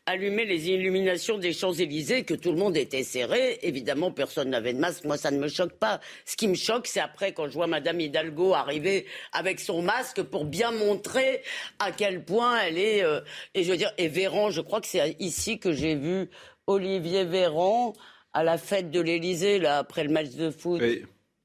[0.07, 3.59] allumé les illuminations des Champs-Élysées, que tout le monde était serré.
[3.61, 5.05] Évidemment, personne n'avait de masque.
[5.05, 5.99] Moi, ça ne me choque pas.
[6.25, 10.23] Ce qui me choque, c'est après quand je vois Madame Hidalgo arriver avec son masque
[10.23, 11.43] pour bien montrer
[11.77, 13.03] à quel point elle est.
[13.03, 13.21] Euh,
[13.53, 16.29] et je veux dire, et Véran, je crois que c'est ici que j'ai vu
[16.65, 17.93] Olivier Véran
[18.33, 20.81] à la fête de l'Elysée, là, après le match de foot.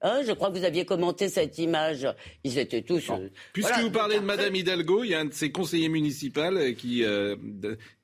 [0.03, 2.07] Hein, je crois que vous aviez commenté cette image.
[2.45, 3.11] Ils étaient tous.
[3.11, 6.41] Euh, Puisque vous parlez de Madame Hidalgo, il y a un de ses conseillers municipaux
[6.41, 7.35] euh, qui, euh,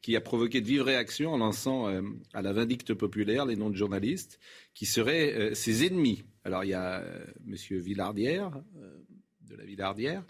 [0.00, 1.86] qui a provoqué de vives réactions en lançant
[2.32, 4.40] à la vindicte populaire les noms de journalistes
[4.74, 6.24] qui seraient ses ennemis.
[6.44, 7.04] Alors il y a
[7.44, 8.50] Monsieur Villardière
[9.48, 10.24] de la Villardière.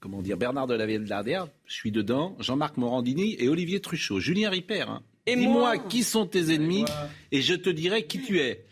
[0.00, 4.20] comment dire, Bernard de la Villardière, je suis dedans, Jean-Marc Morandini et Olivier Truchot.
[4.20, 6.84] Julien Ripper, hein, Dis-moi qui sont tes ennemis
[7.32, 8.64] et je te dirai qui tu es.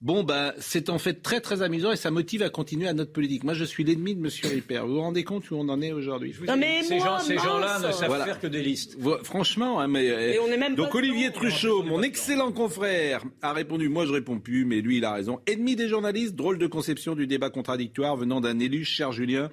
[0.00, 3.12] Bon, ben, c'est en fait très très amusant et ça motive à continuer à notre
[3.12, 3.44] politique.
[3.44, 4.30] Moi, je suis l'ennemi de M.
[4.44, 4.80] Ripper.
[4.86, 6.34] Vous vous rendez compte où on en est aujourd'hui?
[6.34, 8.96] Ces gens-là ne savent faire que des listes.
[9.24, 13.90] Franchement, hein, mais, on est même donc Olivier Truchot, mon excellent confrère, a répondu.
[13.90, 15.40] Moi, je réponds plus, mais lui, il a raison.
[15.46, 19.50] Ennemi des journalistes, drôle de conception du débat contradictoire venant d'un élu, cher Julien.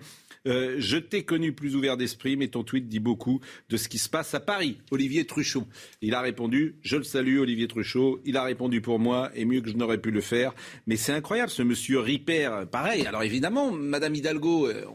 [0.47, 3.39] Euh, je t'ai connu plus ouvert d'esprit, mais ton tweet dit beaucoup
[3.69, 4.77] de ce qui se passe à Paris.
[4.91, 5.65] Olivier Truchot.
[6.01, 8.21] Il a répondu, je le salue, Olivier Truchot.
[8.25, 10.53] Il a répondu pour moi, et mieux que je n'aurais pu le faire.
[10.87, 12.63] Mais c'est incroyable, ce monsieur Ripper.
[12.71, 13.05] Pareil.
[13.05, 14.85] Alors évidemment, Madame Hidalgo, euh,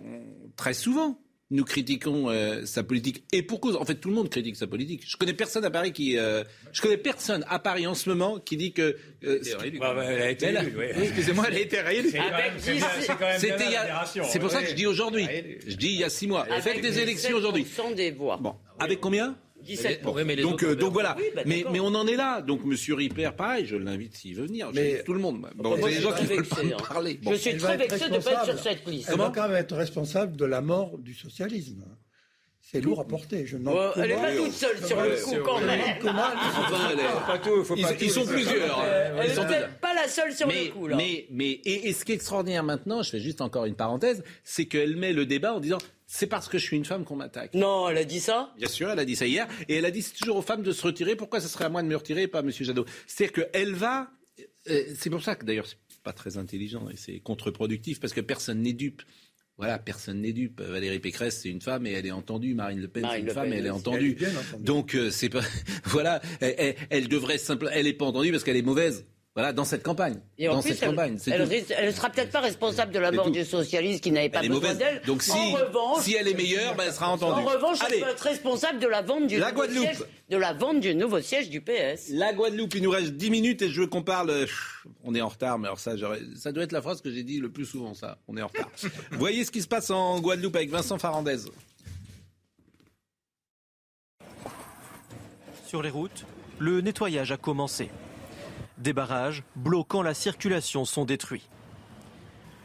[0.57, 1.22] très souvent,
[1.53, 3.77] nous critiquons euh, sa politique et pour cause.
[3.77, 5.03] En fait, tout le monde critique sa politique.
[5.07, 6.43] Je connais personne à Paris qui, euh,
[6.73, 8.97] je connais personne à Paris en ce moment qui dit que.
[9.25, 9.39] Euh,
[9.79, 10.47] bah, bah, elle a été
[11.03, 12.13] Excusez-moi, elle a été réélue.
[14.25, 15.29] C'est pour ça que je dis aujourd'hui.
[15.67, 16.47] Je dis il y a six mois.
[16.61, 17.67] Faites des élections aujourd'hui.
[18.41, 19.37] Bon, avec combien?
[19.63, 20.03] 17
[20.43, 21.17] donc, euh, donc voilà.
[21.35, 22.43] Bah, mais, mais on en est là.
[22.43, 24.71] Donc Monsieur Ripper, pareil, je l'invite s'il veut venir.
[24.75, 25.47] Mais tout le monde.
[25.57, 26.77] Bon, a des gens qui veulent pas hein.
[26.89, 27.21] parler.
[27.23, 29.09] Je suis très vexé de ne pas être sur cette liste.
[29.11, 31.85] Elle va quand même être responsable de la mort du socialisme.
[32.73, 33.45] C'est lourd à porter.
[33.45, 35.81] Je oh, elle n'est pas toute seule sur le coup quand même.
[38.01, 38.85] Ils sont plusieurs.
[38.85, 40.89] Elle n'est pas la seule sur le coup.
[40.89, 44.67] Mais, mais et ce qui est extraordinaire maintenant, je fais juste encore une parenthèse, c'est
[44.67, 45.79] qu'elle met le débat en disant
[46.15, 47.55] c'est parce que je suis une femme qu'on m'attaque.
[47.55, 49.49] Non, elle a dit ça Bien sûr, elle a dit ça hier.
[49.67, 51.17] Et elle a dit c'est toujours aux femmes de se retirer.
[51.17, 52.51] Pourquoi ce serait à moi de me retirer et pas à M.
[52.51, 52.85] Jadot?
[53.07, 54.11] C'est-à-dire qu'elle va.
[54.69, 58.21] Euh, c'est pour ça que d'ailleurs, c'est pas très intelligent et c'est contre-productif parce que
[58.21, 59.01] personne n'est dupe.
[59.57, 60.61] Voilà, personne n'est dupe.
[60.61, 62.53] Valérie Pécresse, c'est une femme et elle est entendue.
[62.53, 64.19] Marine Le Pen, c'est une femme et elle est entendue.
[64.61, 65.41] Donc, euh, c'est pas.
[65.85, 67.71] voilà, elle, elle devrait simplement.
[67.73, 69.07] Elle n'est pas entendue parce qu'elle est mauvaise.
[69.35, 70.21] Voilà, dans cette campagne.
[70.37, 74.11] Et en plus, elle, elle, sera peut-être pas responsable de la mort du socialiste qui
[74.11, 75.01] n'avait pas besoin d'elle.
[75.07, 75.55] Donc si,
[76.01, 77.41] si elle est meilleure, ben, elle sera entendue.
[77.41, 80.81] En revanche, elle peut être responsable de la vente du nouveau siège, de la vente
[80.81, 82.11] du nouveau siège du PS.
[82.11, 84.47] La Guadeloupe, il nous reste 10 minutes et je veux qu'on parle.
[85.03, 85.93] On est en retard, mais alors ça,
[86.37, 87.95] ça doit être la phrase que j'ai dit le plus souvent.
[87.95, 88.71] Ça, on est en retard.
[89.13, 91.39] Voyez ce qui se passe en Guadeloupe avec Vincent Farandez.
[95.67, 96.27] Sur les routes,
[96.59, 97.89] le nettoyage a commencé.
[98.79, 101.49] Des barrages bloquant la circulation sont détruits.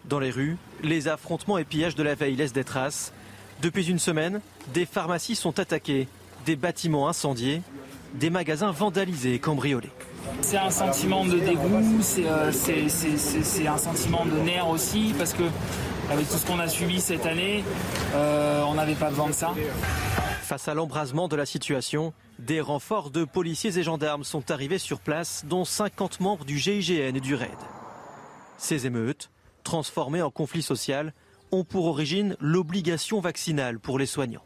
[0.06, 3.12] Dans les rues, les affrontements et pillages de la veille laissent des traces.
[3.62, 4.40] Depuis une semaine,
[4.74, 6.08] des pharmacies sont attaquées,
[6.46, 7.62] des bâtiments incendiés,
[8.14, 9.92] des magasins vandalisés et cambriolés.
[10.42, 11.82] C'est un sentiment de dégoût,
[12.20, 15.44] euh, c'est un sentiment de nerf aussi, parce que
[16.10, 17.64] avec tout ce qu'on a subi cette année,
[18.14, 19.54] euh, on n'avait pas besoin de ça.
[20.42, 25.00] Face à l'embrasement de la situation, des renforts de policiers et gendarmes sont arrivés sur
[25.00, 27.50] place, dont 50 membres du GIGN et du RAID.
[28.58, 29.30] Ces émeutes,
[29.64, 31.14] transformées en conflit social,
[31.52, 34.44] ont pour origine l'obligation vaccinale pour les soignants.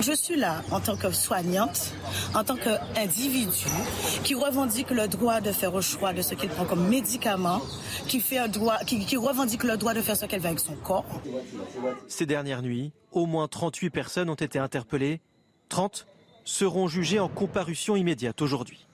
[0.00, 1.92] Je suis là en tant que soignante,
[2.34, 3.66] en tant qu'individu
[4.24, 7.60] qui revendique le droit de faire au choix de ce qu'il prend comme médicament,
[8.08, 10.60] qui, fait un droit, qui, qui revendique le droit de faire ce qu'elle veut avec
[10.60, 11.04] son corps.
[12.08, 15.20] Ces dernières nuits, au moins 38 personnes ont été interpellées.
[15.68, 16.06] 30
[16.44, 18.86] seront jugées en comparution immédiate aujourd'hui.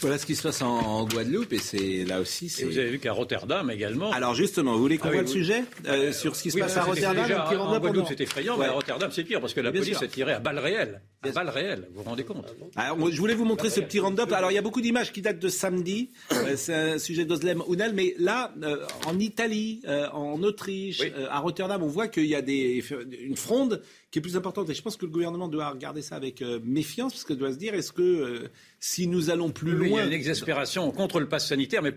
[0.00, 2.48] Voilà ce qui se passe en, Guadeloupe et c'est là aussi.
[2.64, 4.10] vous avez vu qu'à Rotterdam également.
[4.12, 6.76] Alors justement, vous voulez qu'on ah voit le sujet euh, sur ce qui se passe
[6.78, 10.02] à Rotterdam En Guadeloupe, c'est effrayant, mais à Rotterdam, c'est pire parce que la police
[10.02, 11.02] a tiré à balles réelles.
[11.22, 14.32] À balles réelles, vous vous rendez compte Alors, je voulais vous montrer ce petit round-up.
[14.32, 16.12] Alors, il y a beaucoup d'images qui datent de samedi.
[16.32, 19.82] Euh, c'est un sujet d'Oslem Ounel, mais là, euh, en Italie,
[20.14, 22.82] en Autriche, à Rotterdam, on voit qu'il y a des,
[23.20, 24.68] une fronde qui est plus importante.
[24.70, 27.52] Et je pense que le gouvernement doit regarder ça avec euh, méfiance, parce qu'il doit
[27.52, 28.48] se dire, est-ce que euh,
[28.80, 29.86] si nous allons plus loin...
[29.86, 31.94] Il y a une exaspération contre le pass sanitaire, mais,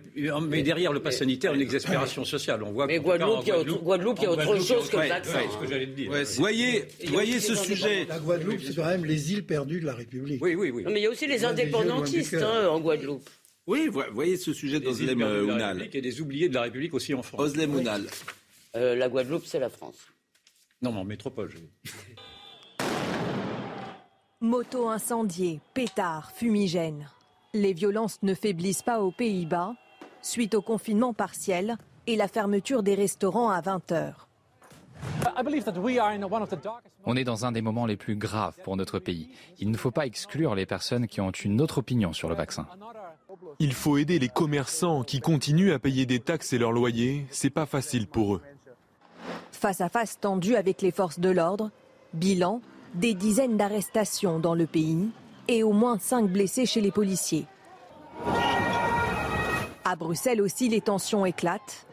[0.47, 2.61] mais derrière le pass sanitaire, une exaspération sociale.
[2.63, 5.39] On voit mais Guadeloupe, il y a autre, chose que le vaccin.
[5.51, 6.11] ce que j'allais dire.
[6.37, 8.05] voyez, voyez ce sujet.
[8.07, 10.43] La Guadeloupe, c'est quand même les îles perdues de la République.
[10.43, 10.83] Oui, oui, oui.
[10.87, 13.29] mais il y a aussi les indépendantistes hein, en Guadeloupe.
[13.67, 15.87] Oui, voyez ce sujet d'Ozlem Ounal.
[15.93, 17.39] Et des oubliés de la République aussi en France.
[17.39, 18.07] Ozlem Ounal.
[18.75, 20.07] Euh, la Guadeloupe, c'est la France.
[20.81, 21.53] Non, mais en métropole.
[24.41, 27.09] Moto incendiée, pétards, fumigènes.
[27.53, 29.75] Les violences ne faiblissent pas aux Pays-Bas,
[30.21, 31.77] suite au confinement partiel
[32.07, 34.15] et la fermeture des restaurants à 20h.
[37.05, 39.29] On est dans un des moments les plus graves pour notre pays.
[39.59, 42.67] Il ne faut pas exclure les personnes qui ont une autre opinion sur le vaccin.
[43.59, 47.25] Il faut aider les commerçants qui continuent à payer des taxes et leurs loyers.
[47.29, 48.41] C'est pas facile pour eux.
[49.51, 51.71] Face à face tendu avec les forces de l'ordre,
[52.13, 52.61] bilan,
[52.93, 55.09] des dizaines d'arrestations dans le pays
[55.47, 57.45] et au moins cinq blessés chez les policiers.
[59.85, 61.85] À Bruxelles aussi, les tensions éclatent.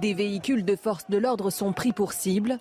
[0.00, 2.60] Des véhicules de forces de l'ordre sont pris pour cible.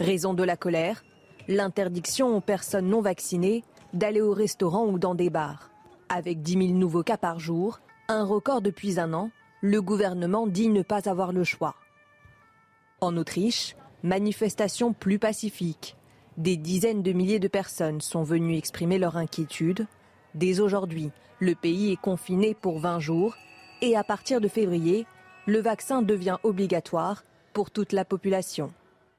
[0.00, 1.04] Raison de la colère,
[1.46, 3.62] l'interdiction aux personnes non vaccinées
[3.92, 5.70] d'aller au restaurant ou dans des bars.
[6.08, 10.70] Avec 10 000 nouveaux cas par jour, un record depuis un an, le gouvernement dit
[10.70, 11.74] ne pas avoir le choix.
[13.02, 15.94] En Autriche, manifestation plus pacifique.
[16.38, 19.86] Des dizaines de milliers de personnes sont venues exprimer leur inquiétude.
[20.34, 23.36] Dès aujourd'hui, le pays est confiné pour 20 jours
[23.82, 25.06] et à partir de février,
[25.48, 28.70] le vaccin devient obligatoire pour toute la population.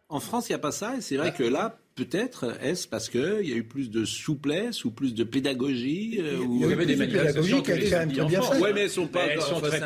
[0.09, 3.09] En France, il n'y a pas ça et c'est vrai que là, peut-être est-ce parce
[3.09, 6.85] qu'il y a eu plus de souplesse ou plus de pédagogie euh, Il y avait
[6.85, 8.61] des manifestations qui étaient quand même très bien faites.
[8.61, 9.25] Oui, mais elles sont pas.
[9.25, 9.81] elles sont très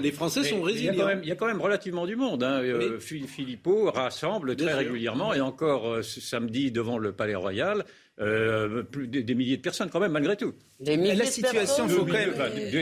[0.00, 1.08] Les Français sont résilients.
[1.22, 2.42] Il y, a quand même relativement du monde.
[2.42, 2.60] Hein.
[2.62, 7.84] Euh, Philippot rassemble très régulièrement et encore euh, ce samedi devant le Palais Royal.
[8.20, 10.52] Euh, plus des, milliers de personnes quand même malgré tout.
[10.78, 12.34] Des milliers la situation, faut quand même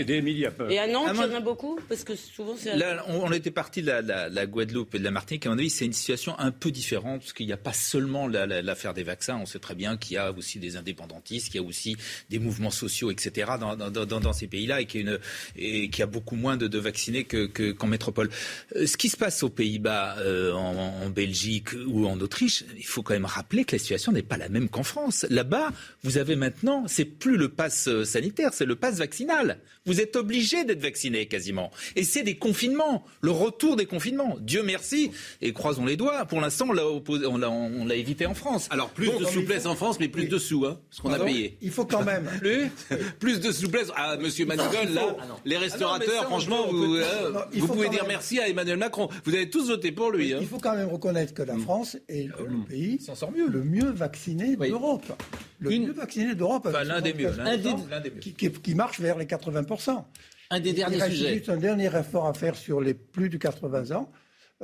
[0.05, 0.49] des, milliers.
[0.69, 2.77] Et à Nantes, il y en a beaucoup parce que souvent c'est.
[2.77, 5.47] Là, on, était parti de la, Guadeloupe et de la Martinique.
[5.47, 8.27] À mon avis, c'est une situation un peu différente parce qu'il n'y a pas seulement
[8.27, 9.39] l'affaire des vaccins.
[9.41, 11.97] On sait très bien qu'il y a aussi des indépendantistes, qu'il y a aussi
[12.31, 13.53] des mouvements sociaux, etc.
[13.61, 15.19] dans, dans, ces pays-là et qu'il
[15.57, 18.29] y, a beaucoup moins de, vaccinés qu'en métropole.
[18.75, 22.87] Euh, ce qui se passe aux Pays-Bas, euh, en, en Belgique ou en Autriche, il
[22.87, 25.71] faut quand même rappeler que la situation n'est pas la même qu'en France là-bas,
[26.03, 29.61] vous avez maintenant, c'est plus le pass euh, sanitaire, c'est le pass vaccinal.
[29.87, 31.71] Vous êtes obligé d'être vacciné quasiment.
[31.97, 34.37] Et c'est des confinements, le retour des confinements.
[34.41, 35.11] Dieu merci,
[35.41, 38.69] et croisons les doigts, pour l'instant on l'a évité en France.
[38.71, 41.57] Alors plus de souplesse en France, mais plus de sous, hein, ce qu'on a payé.
[41.63, 42.29] Il faut quand même.
[42.39, 42.71] plus,
[43.19, 43.89] plus de souplesse.
[43.97, 48.49] Ah, monsieur Manigol, là, ah, les restaurateurs, franchement, vous, euh, vous pouvez dire merci à
[48.49, 49.09] Emmanuel Macron.
[49.25, 50.35] Vous avez tous voté pour lui.
[50.35, 50.39] Hein.
[50.41, 51.61] Il faut quand même reconnaître que la mm.
[51.61, 52.65] France est le mm.
[52.67, 52.99] pays
[53.49, 55.13] le mieux vacciné d'Europe
[55.59, 56.69] le mieux vacciné d'Europe.
[56.73, 57.33] l'un des mieux.
[58.63, 60.05] Qui, marche vers les 80%.
[60.51, 63.37] Un des derniers Il reste juste un dernier effort à faire sur les plus de
[63.37, 64.11] 80 ans.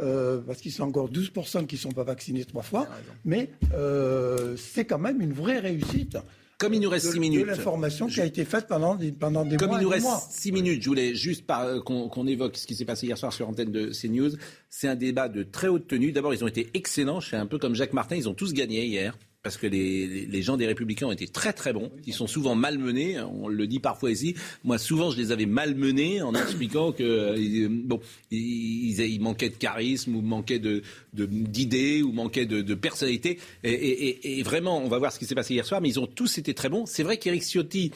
[0.03, 2.89] Euh, parce qu'ils sont encore 12% qui ne sont pas vaccinés trois fois,
[3.25, 6.19] mais euh, c'est quand même une vraie réussite.
[6.59, 7.43] Comme il nous reste 6 minutes.
[7.43, 9.79] De l'information qui a été faite pendant des, pendant des Comme mois.
[9.79, 12.85] Comme il nous reste 6 minutes, je voulais juste euh, qu'on évoque ce qui s'est
[12.85, 14.31] passé hier soir sur l'antenne de CNews.
[14.69, 16.11] C'est un débat de très haute tenue.
[16.11, 17.21] D'abord, ils ont été excellents.
[17.21, 18.17] Je suis un peu comme Jacques Martin.
[18.17, 19.17] Ils ont tous gagné hier.
[19.45, 21.93] Parce que les, les, gens des Républicains ont été très très bons.
[22.07, 23.21] Ils sont souvent malmenés.
[23.21, 24.35] On le dit parfois ici.
[24.65, 28.01] Moi, souvent, je les avais malmenés en expliquant que euh, bon,
[28.31, 33.39] ils, ils, manquaient de charisme ou manquaient de d'idées ou manquaient de, de personnalité.
[33.63, 35.83] Et, et, et, vraiment, on va voir ce qui s'est passé hier soir.
[35.83, 36.87] Mais ils ont tous été très bons.
[36.87, 37.93] C'est vrai qu'Éric Ciotti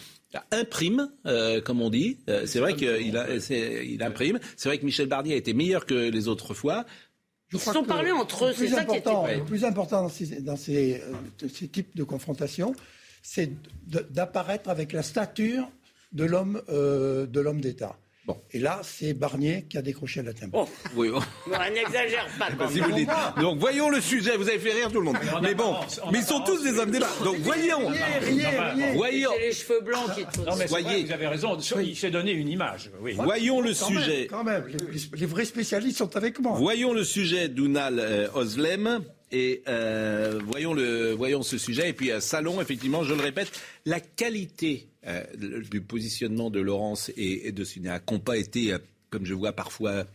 [0.50, 2.18] imprime, euh, comme on dit.
[2.28, 4.38] Euh, c'est vrai qu'il il imprime.
[4.56, 6.84] C'est vrai que Michel Barnier a été meilleur que les autres fois.
[7.52, 10.56] Ils se sont parlé entre eux, c'est ça qui Le plus important dans ces, dans
[10.56, 12.74] ces, euh, ces types de confrontations,
[13.22, 13.50] c'est
[13.86, 15.70] d'apparaître avec la stature
[16.12, 17.96] de l'homme euh, d'État.
[18.52, 20.66] Et là, c'est Barnier qui a décroché la timbre.
[20.66, 20.68] Oh.
[20.96, 21.20] Oui, bon.
[21.72, 22.48] n'exagère pas.
[22.50, 24.36] Quand Donc voyons le sujet.
[24.36, 25.16] Vous avez fait rire tout le monde.
[25.42, 25.76] Mais, bon,
[26.12, 27.08] mais ils sont tous des hommes débat.
[27.24, 27.90] Donc voyons.
[28.94, 29.30] Voyons.
[29.36, 30.40] C'est les cheveux blancs qui.
[30.44, 31.04] Non mais voyez.
[31.04, 31.56] vous avez raison.
[31.80, 32.90] Il s'est donné une image.
[33.16, 34.26] Voyons le sujet.
[34.28, 34.64] quand même,
[35.14, 36.56] les, vrais spécialistes sont avec moi.
[36.56, 39.04] Voyons le sujet d'Ounal euh, Ozlem.
[39.30, 41.90] Et euh, voyons, le, voyons ce sujet.
[41.90, 43.52] Et puis, à Salon, effectivement, je le répète,
[43.84, 44.97] la qualité euh,
[45.70, 48.78] du positionnement de Laurence et, de Sunéa n'ont pas été, euh,
[49.10, 50.06] comme je vois parfois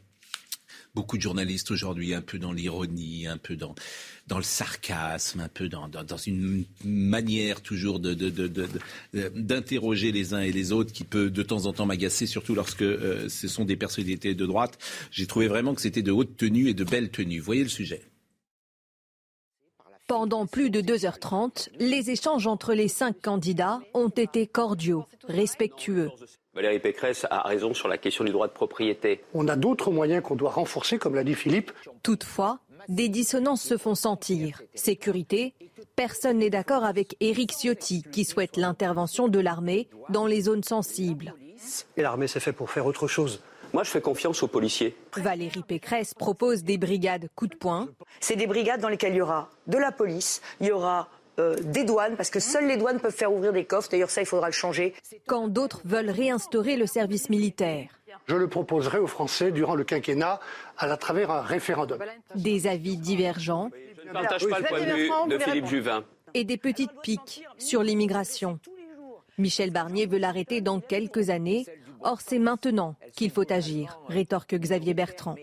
[0.95, 3.74] beaucoup de journalistes aujourd'hui, un peu dans l'ironie, un peu dans,
[4.28, 7.99] dans le sarcasme, un peu dans, dans, une manière toujours
[9.14, 12.84] d'interroger les uns et les autres qui peut de temps en temps m'agacer, surtout lorsque
[12.84, 14.78] euh, ce sont des personnalités de droite.
[15.11, 17.40] J'ai trouvé vraiment que c'était de haute tenue et de belle tenue.
[17.40, 18.03] Voyez le sujet.
[20.08, 26.12] Pendant plus de 2h30, les échanges entre les cinq candidats ont été cordiaux, respectueux.
[26.54, 29.24] Valérie Pécresse a raison sur la question du droit de propriété.
[29.34, 31.72] On a d'autres moyens qu'on doit renforcer, comme l'a dit Philippe.
[32.04, 32.60] Toutefois,
[32.90, 34.62] des dissonances se font sentir.
[34.76, 35.54] Sécurité,
[35.96, 41.34] personne n'est d'accord avec Éric Ciotti qui souhaite l'intervention de l'armée dans les zones sensibles.
[41.96, 43.42] Et l'armée, c'est fait pour faire autre chose.
[43.74, 44.95] Moi, je fais confiance aux policiers.
[45.18, 47.90] Valérie Pécresse propose des brigades coup de poing.
[48.20, 51.10] C'est des brigades dans lesquelles il y aura de la police, il y aura
[51.40, 53.90] euh, des douanes, parce que seules les douanes peuvent faire ouvrir des coffres.
[53.90, 54.94] D'ailleurs, ça, il faudra le changer.
[55.26, 57.90] Quand d'autres veulent réinstaurer le service militaire.
[58.28, 60.40] Je le proposerai aux Français durant le quinquennat
[60.78, 61.98] à travers un référendum.
[62.36, 63.72] Des avis divergents.
[64.04, 66.04] Je ne partage pas le point de vue de Philippe Juvin.
[66.36, 68.60] Et des petites piques sur l'immigration.
[69.40, 71.66] Michel Barnier veut l'arrêter dans quelques années
[72.04, 75.36] Or, c'est maintenant qu'il faut agir, rétorque Xavier Bertrand.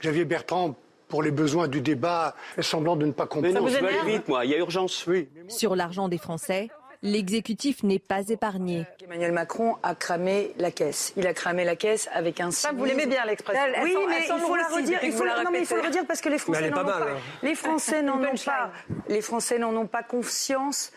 [0.00, 0.76] Xavier Bertrand,
[1.08, 3.54] pour les besoins du débat, semblant de ne pas comprendre.
[3.54, 4.44] Mais non, je vais aller vite, moi.
[4.44, 5.06] Il y a urgence.
[5.06, 5.28] Oui.
[5.48, 6.68] Sur l'argent des Français,
[7.02, 8.86] l'exécutif n'est pas épargné.
[9.02, 11.12] Emmanuel Macron a cramé la caisse.
[11.16, 13.62] Il a cramé la caisse avec un Ça, vous l'aimez bien l'expression.
[13.82, 14.98] Oui, mais il faut la redire.
[15.02, 17.00] Il faut, non, mais il faut le redire parce que les Français n'en ont pas.
[17.02, 17.16] Hein.
[17.42, 18.72] Les Français n'en ont pas.
[19.08, 20.92] Les Français n'en ont pas confiance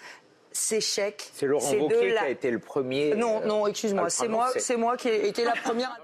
[0.51, 1.29] ces chèques.
[1.33, 3.15] C'est Laurent Wauquiez qui a été le premier.
[3.15, 5.97] Non, non, excuse-moi, c'est moi, c'est moi qui ai été la première.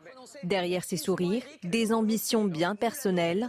[0.43, 3.47] Derrière ses sourires, des ambitions bien personnelles,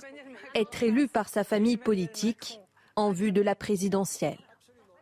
[0.55, 2.61] être élu par sa famille politique
[2.97, 4.39] en vue de la présidentielle.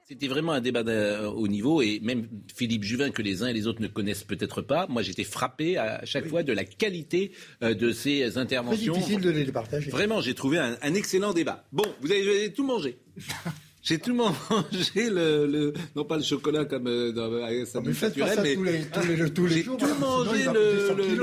[0.08, 0.84] C'était vraiment un débat
[1.30, 4.62] au niveau et même Philippe Juvin que les uns et les autres ne connaissent peut-être
[4.62, 4.86] pas.
[4.88, 7.32] Moi, j'étais frappé à chaque fois de la qualité
[7.62, 8.94] euh, de ces interventions.
[8.94, 9.90] C'est difficile de les partager.
[9.90, 11.64] Vraiment, j'ai trouvé un, un, excellent débat.
[11.72, 12.98] Bon, vous avez tout mangé.
[13.86, 14.34] J'ai tout mangé
[15.10, 17.30] le, le, non pas le chocolat comme euh, dans
[17.66, 19.78] sa mais faites pas ça mais tous les, tous les, tous les jours.
[19.78, 21.14] J'ai tout mangé le, le,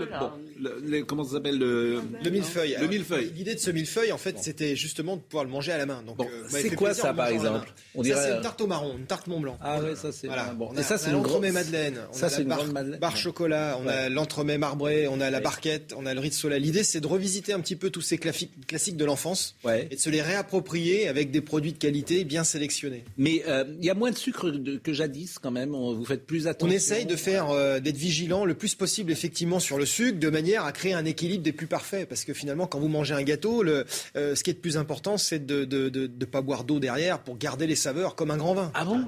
[0.00, 2.76] le, bon, comment ça s'appelle le, le millefeuille.
[2.80, 3.32] Le millefeuille.
[3.36, 6.02] L'idée de ce millefeuille, en fait, c'était justement de pouvoir le manger à la main.
[6.04, 8.16] Donc, bon, euh, c'est quoi ça, par exemple On dirait.
[8.20, 9.56] Ça, c'est une tarte au marron, une tarte Mont Blanc.
[9.60, 10.26] Ah ouais, ça c'est.
[10.26, 10.54] Voilà.
[10.54, 12.00] Bon, et ça, c'est une grande madeleine.
[12.10, 12.98] Ça, c'est une grande madeleine.
[12.98, 13.78] Barre chocolat.
[13.80, 15.06] On a l'entremet marbré.
[15.06, 15.94] On a la barquette.
[15.96, 16.60] On a le riz de soleil.
[16.60, 20.10] L'idée, c'est de revisiter un petit peu tous ces classiques de l'enfance et de se
[20.10, 23.04] les réapproprier avec des produits de qualité bien sélectionnés.
[23.16, 24.50] Mais euh, il y a moins de sucre
[24.82, 25.70] que jadis quand même.
[25.70, 26.72] Vous faites plus attention.
[26.72, 30.30] On essaye de faire euh, d'être vigilant le plus possible effectivement sur le sucre, de
[30.30, 32.08] manière à créer un équilibre des plus parfaits.
[32.08, 33.84] Parce que finalement, quand vous mangez un gâteau, le,
[34.16, 37.38] euh, ce qui est de plus important, c'est de ne pas boire d'eau derrière pour
[37.38, 38.70] garder les saveurs comme un grand vin.
[38.74, 39.04] Ah bon?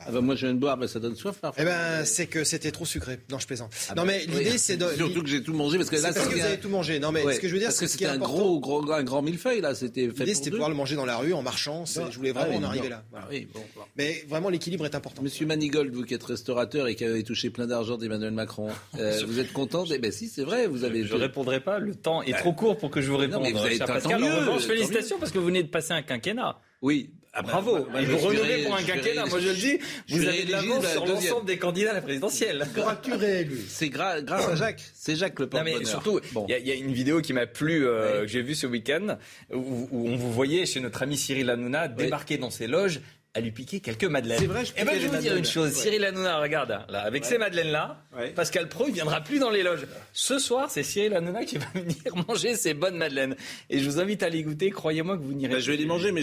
[0.00, 1.40] Ah bah moi je viens de boire, mais ça donne soif.
[1.58, 3.18] Eh ben c'est que c'était trop sucré.
[3.30, 3.72] Non, je plaisante.
[3.88, 4.86] Ah non bah, mais l'idée c'est de...
[4.96, 7.00] surtout que j'ai tout mangé parce que là parce que vous avez tout mangé.
[7.00, 9.22] Non mais ce que je veux dire c'est que c'était un gros, gros un grand
[9.22, 9.74] millefeuille là.
[9.74, 11.84] C'était l'idée c'était de pouvoir le manger dans la rue en marchant.
[11.86, 13.04] Je voulais vraiment ah en arriver là.
[13.30, 13.60] Oui, bon,
[13.96, 15.22] Mais vraiment l'équilibre est important.
[15.22, 18.68] Monsieur Manigold, vous qui êtes restaurateur et qui avez touché plein d'argent d'Emmanuel Macron,
[18.98, 21.04] euh, vous êtes content Eh ben si c'est vrai, vous avez.
[21.04, 21.78] Je, ne répondrai pas.
[21.80, 23.42] Le temps est trop court pour que je vous réponde.
[23.42, 26.02] Non, mais vous avez Pascal, en revanche, félicitations parce que vous venez de passer un
[26.02, 26.60] quinquennat.
[26.82, 29.78] Oui, ah bah, Bravo, bah, vous renommez pour un quinquennat, moi je le dis,
[30.08, 32.66] vous avez de l'avance sur l'ensemble des candidats à la présidentielle.
[33.12, 33.60] Réélu?
[33.68, 36.92] C'est grâce à Jacques, c'est Jacques le porte Non mais surtout, il y, a une
[36.92, 39.18] vidéo qui m'a plu, euh, que j'ai vue ce week-end,
[39.52, 43.00] où, on vous voyait chez notre ami Cyril Hanouna débarquer dans ses loges
[43.38, 44.38] à lui piquer quelques madeleines.
[44.40, 45.82] C'est vrai, je Et ben je vais vous dire une chose, Ouais.
[45.82, 48.04] Cyril Hanouna, regarde, là, avec ces madeleines-là,
[48.34, 49.86] Pascal Pro, il viendra plus dans les loges.
[50.12, 51.96] Ce soir, c'est Cyril Hanouna qui va venir
[52.28, 53.36] manger ces bonnes madeleines.
[53.70, 55.86] Et je vous invite à les goûter, croyez-moi que vous n'irez Ben, je vais les
[55.86, 56.22] manger, mais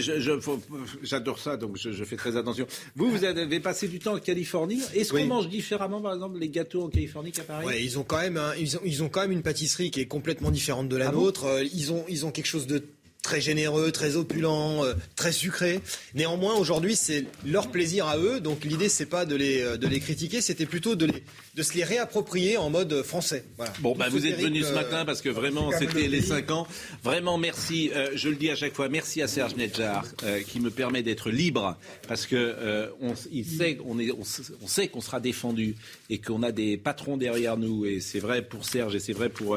[1.02, 2.66] j'adore ça, donc je, je fais très attention.
[2.94, 4.80] Vous, vous avez passé du temps en Californie.
[4.94, 5.22] Est-ce Oui.
[5.22, 7.66] qu'on mange différemment, par exemple, les gâteaux en Californie qu'à Paris?
[7.66, 10.00] Ouais, ils ont quand même un- ils, ont, ils ont quand même une pâtisserie qui
[10.00, 11.44] est complètement différente de la Ah nôtre.
[11.46, 12.82] Euh, ils ont ils ont quelque chose de
[13.26, 15.80] très généreux, très opulent, euh, très sucré.
[16.14, 18.38] Néanmoins, aujourd'hui, c'est leur plaisir à eux.
[18.38, 21.24] Donc l'idée, c'est pas de les euh, de les critiquer, c'était plutôt de les
[21.56, 23.44] de se les réapproprier en mode français.
[23.56, 23.72] Voilà.
[23.80, 26.26] Bon, bah, vous êtes venu ce euh, matin parce que vraiment, c'était le les pays.
[26.28, 26.66] 5 ans.
[27.02, 27.90] Vraiment, merci.
[27.94, 31.02] Euh, je le dis à chaque fois, merci à Serge Nedjar euh, qui me permet
[31.02, 31.78] d'être libre
[32.08, 35.76] parce que euh, on, il sait, on, est, on, s- on sait qu'on sera défendu
[36.10, 37.86] et qu'on a des patrons derrière nous.
[37.86, 39.56] Et c'est vrai pour Serge et c'est vrai pour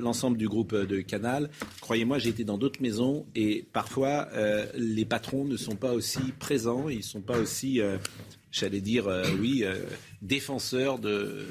[0.00, 1.48] l'ensemble du groupe de Canal.
[1.80, 6.18] Croyez-moi, j'ai été dans d'autres maisons et parfois euh, les patrons ne sont pas aussi
[6.40, 7.96] présents, ils ne sont pas aussi, euh,
[8.58, 9.74] j'allais dire, euh, oui, euh,
[10.22, 11.46] défenseurs de,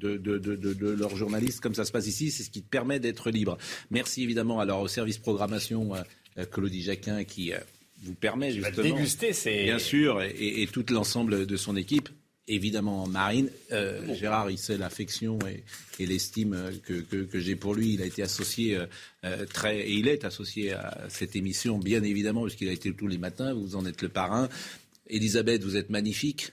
[0.00, 2.30] de, de, de, leurs journalistes comme ça se passe ici.
[2.30, 3.58] C'est ce qui te permet d'être libre.
[3.90, 6.00] Merci évidemment alors au service programmation, euh,
[6.38, 7.58] euh, Claudie Jacquin, qui euh,
[8.02, 8.82] vous permet justement.
[8.82, 12.08] déguster ces- Bien sûr, et, et- et tout l'ensemble de son équipe.
[12.50, 13.50] Évidemment, Marine.
[14.18, 15.62] Gérard, il sait l'affection et,
[16.02, 16.56] et l'estime
[16.86, 17.92] que, que, que j'ai pour lui.
[17.92, 18.78] Il a été associé
[19.24, 19.80] euh, très.
[19.80, 23.52] Et il est associé à cette émission, bien évidemment, puisqu'il a été tous les matins.
[23.52, 24.48] Vous en êtes le parrain.
[25.08, 26.52] Elisabeth, vous êtes magnifique.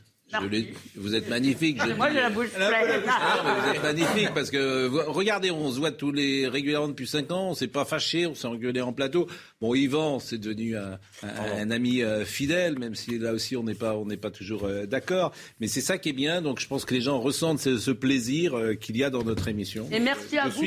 [0.95, 1.79] Vous êtes magnifique.
[1.81, 2.69] je le Moi, j'ai la bouche pleine.
[3.07, 7.31] Ah, vous êtes magnifique parce que regardez, on se voit tous les régulièrement depuis 5
[7.31, 9.27] ans, on s'est pas fâché, on s'est engueulé en plateau.
[9.61, 13.63] Bon, Yvan, c'est devenu un, un- un ami euh, fidèle, même si là aussi on
[13.63, 15.31] n'est pas on n'est pas toujours euh, d'accord.
[15.61, 16.41] Mais c'est ça qui est bien.
[16.41, 19.23] Donc je pense que les gens ressentent ce, ce plaisir euh, qu'il y a dans
[19.23, 19.87] notre émission.
[19.91, 20.65] Et merci à vous.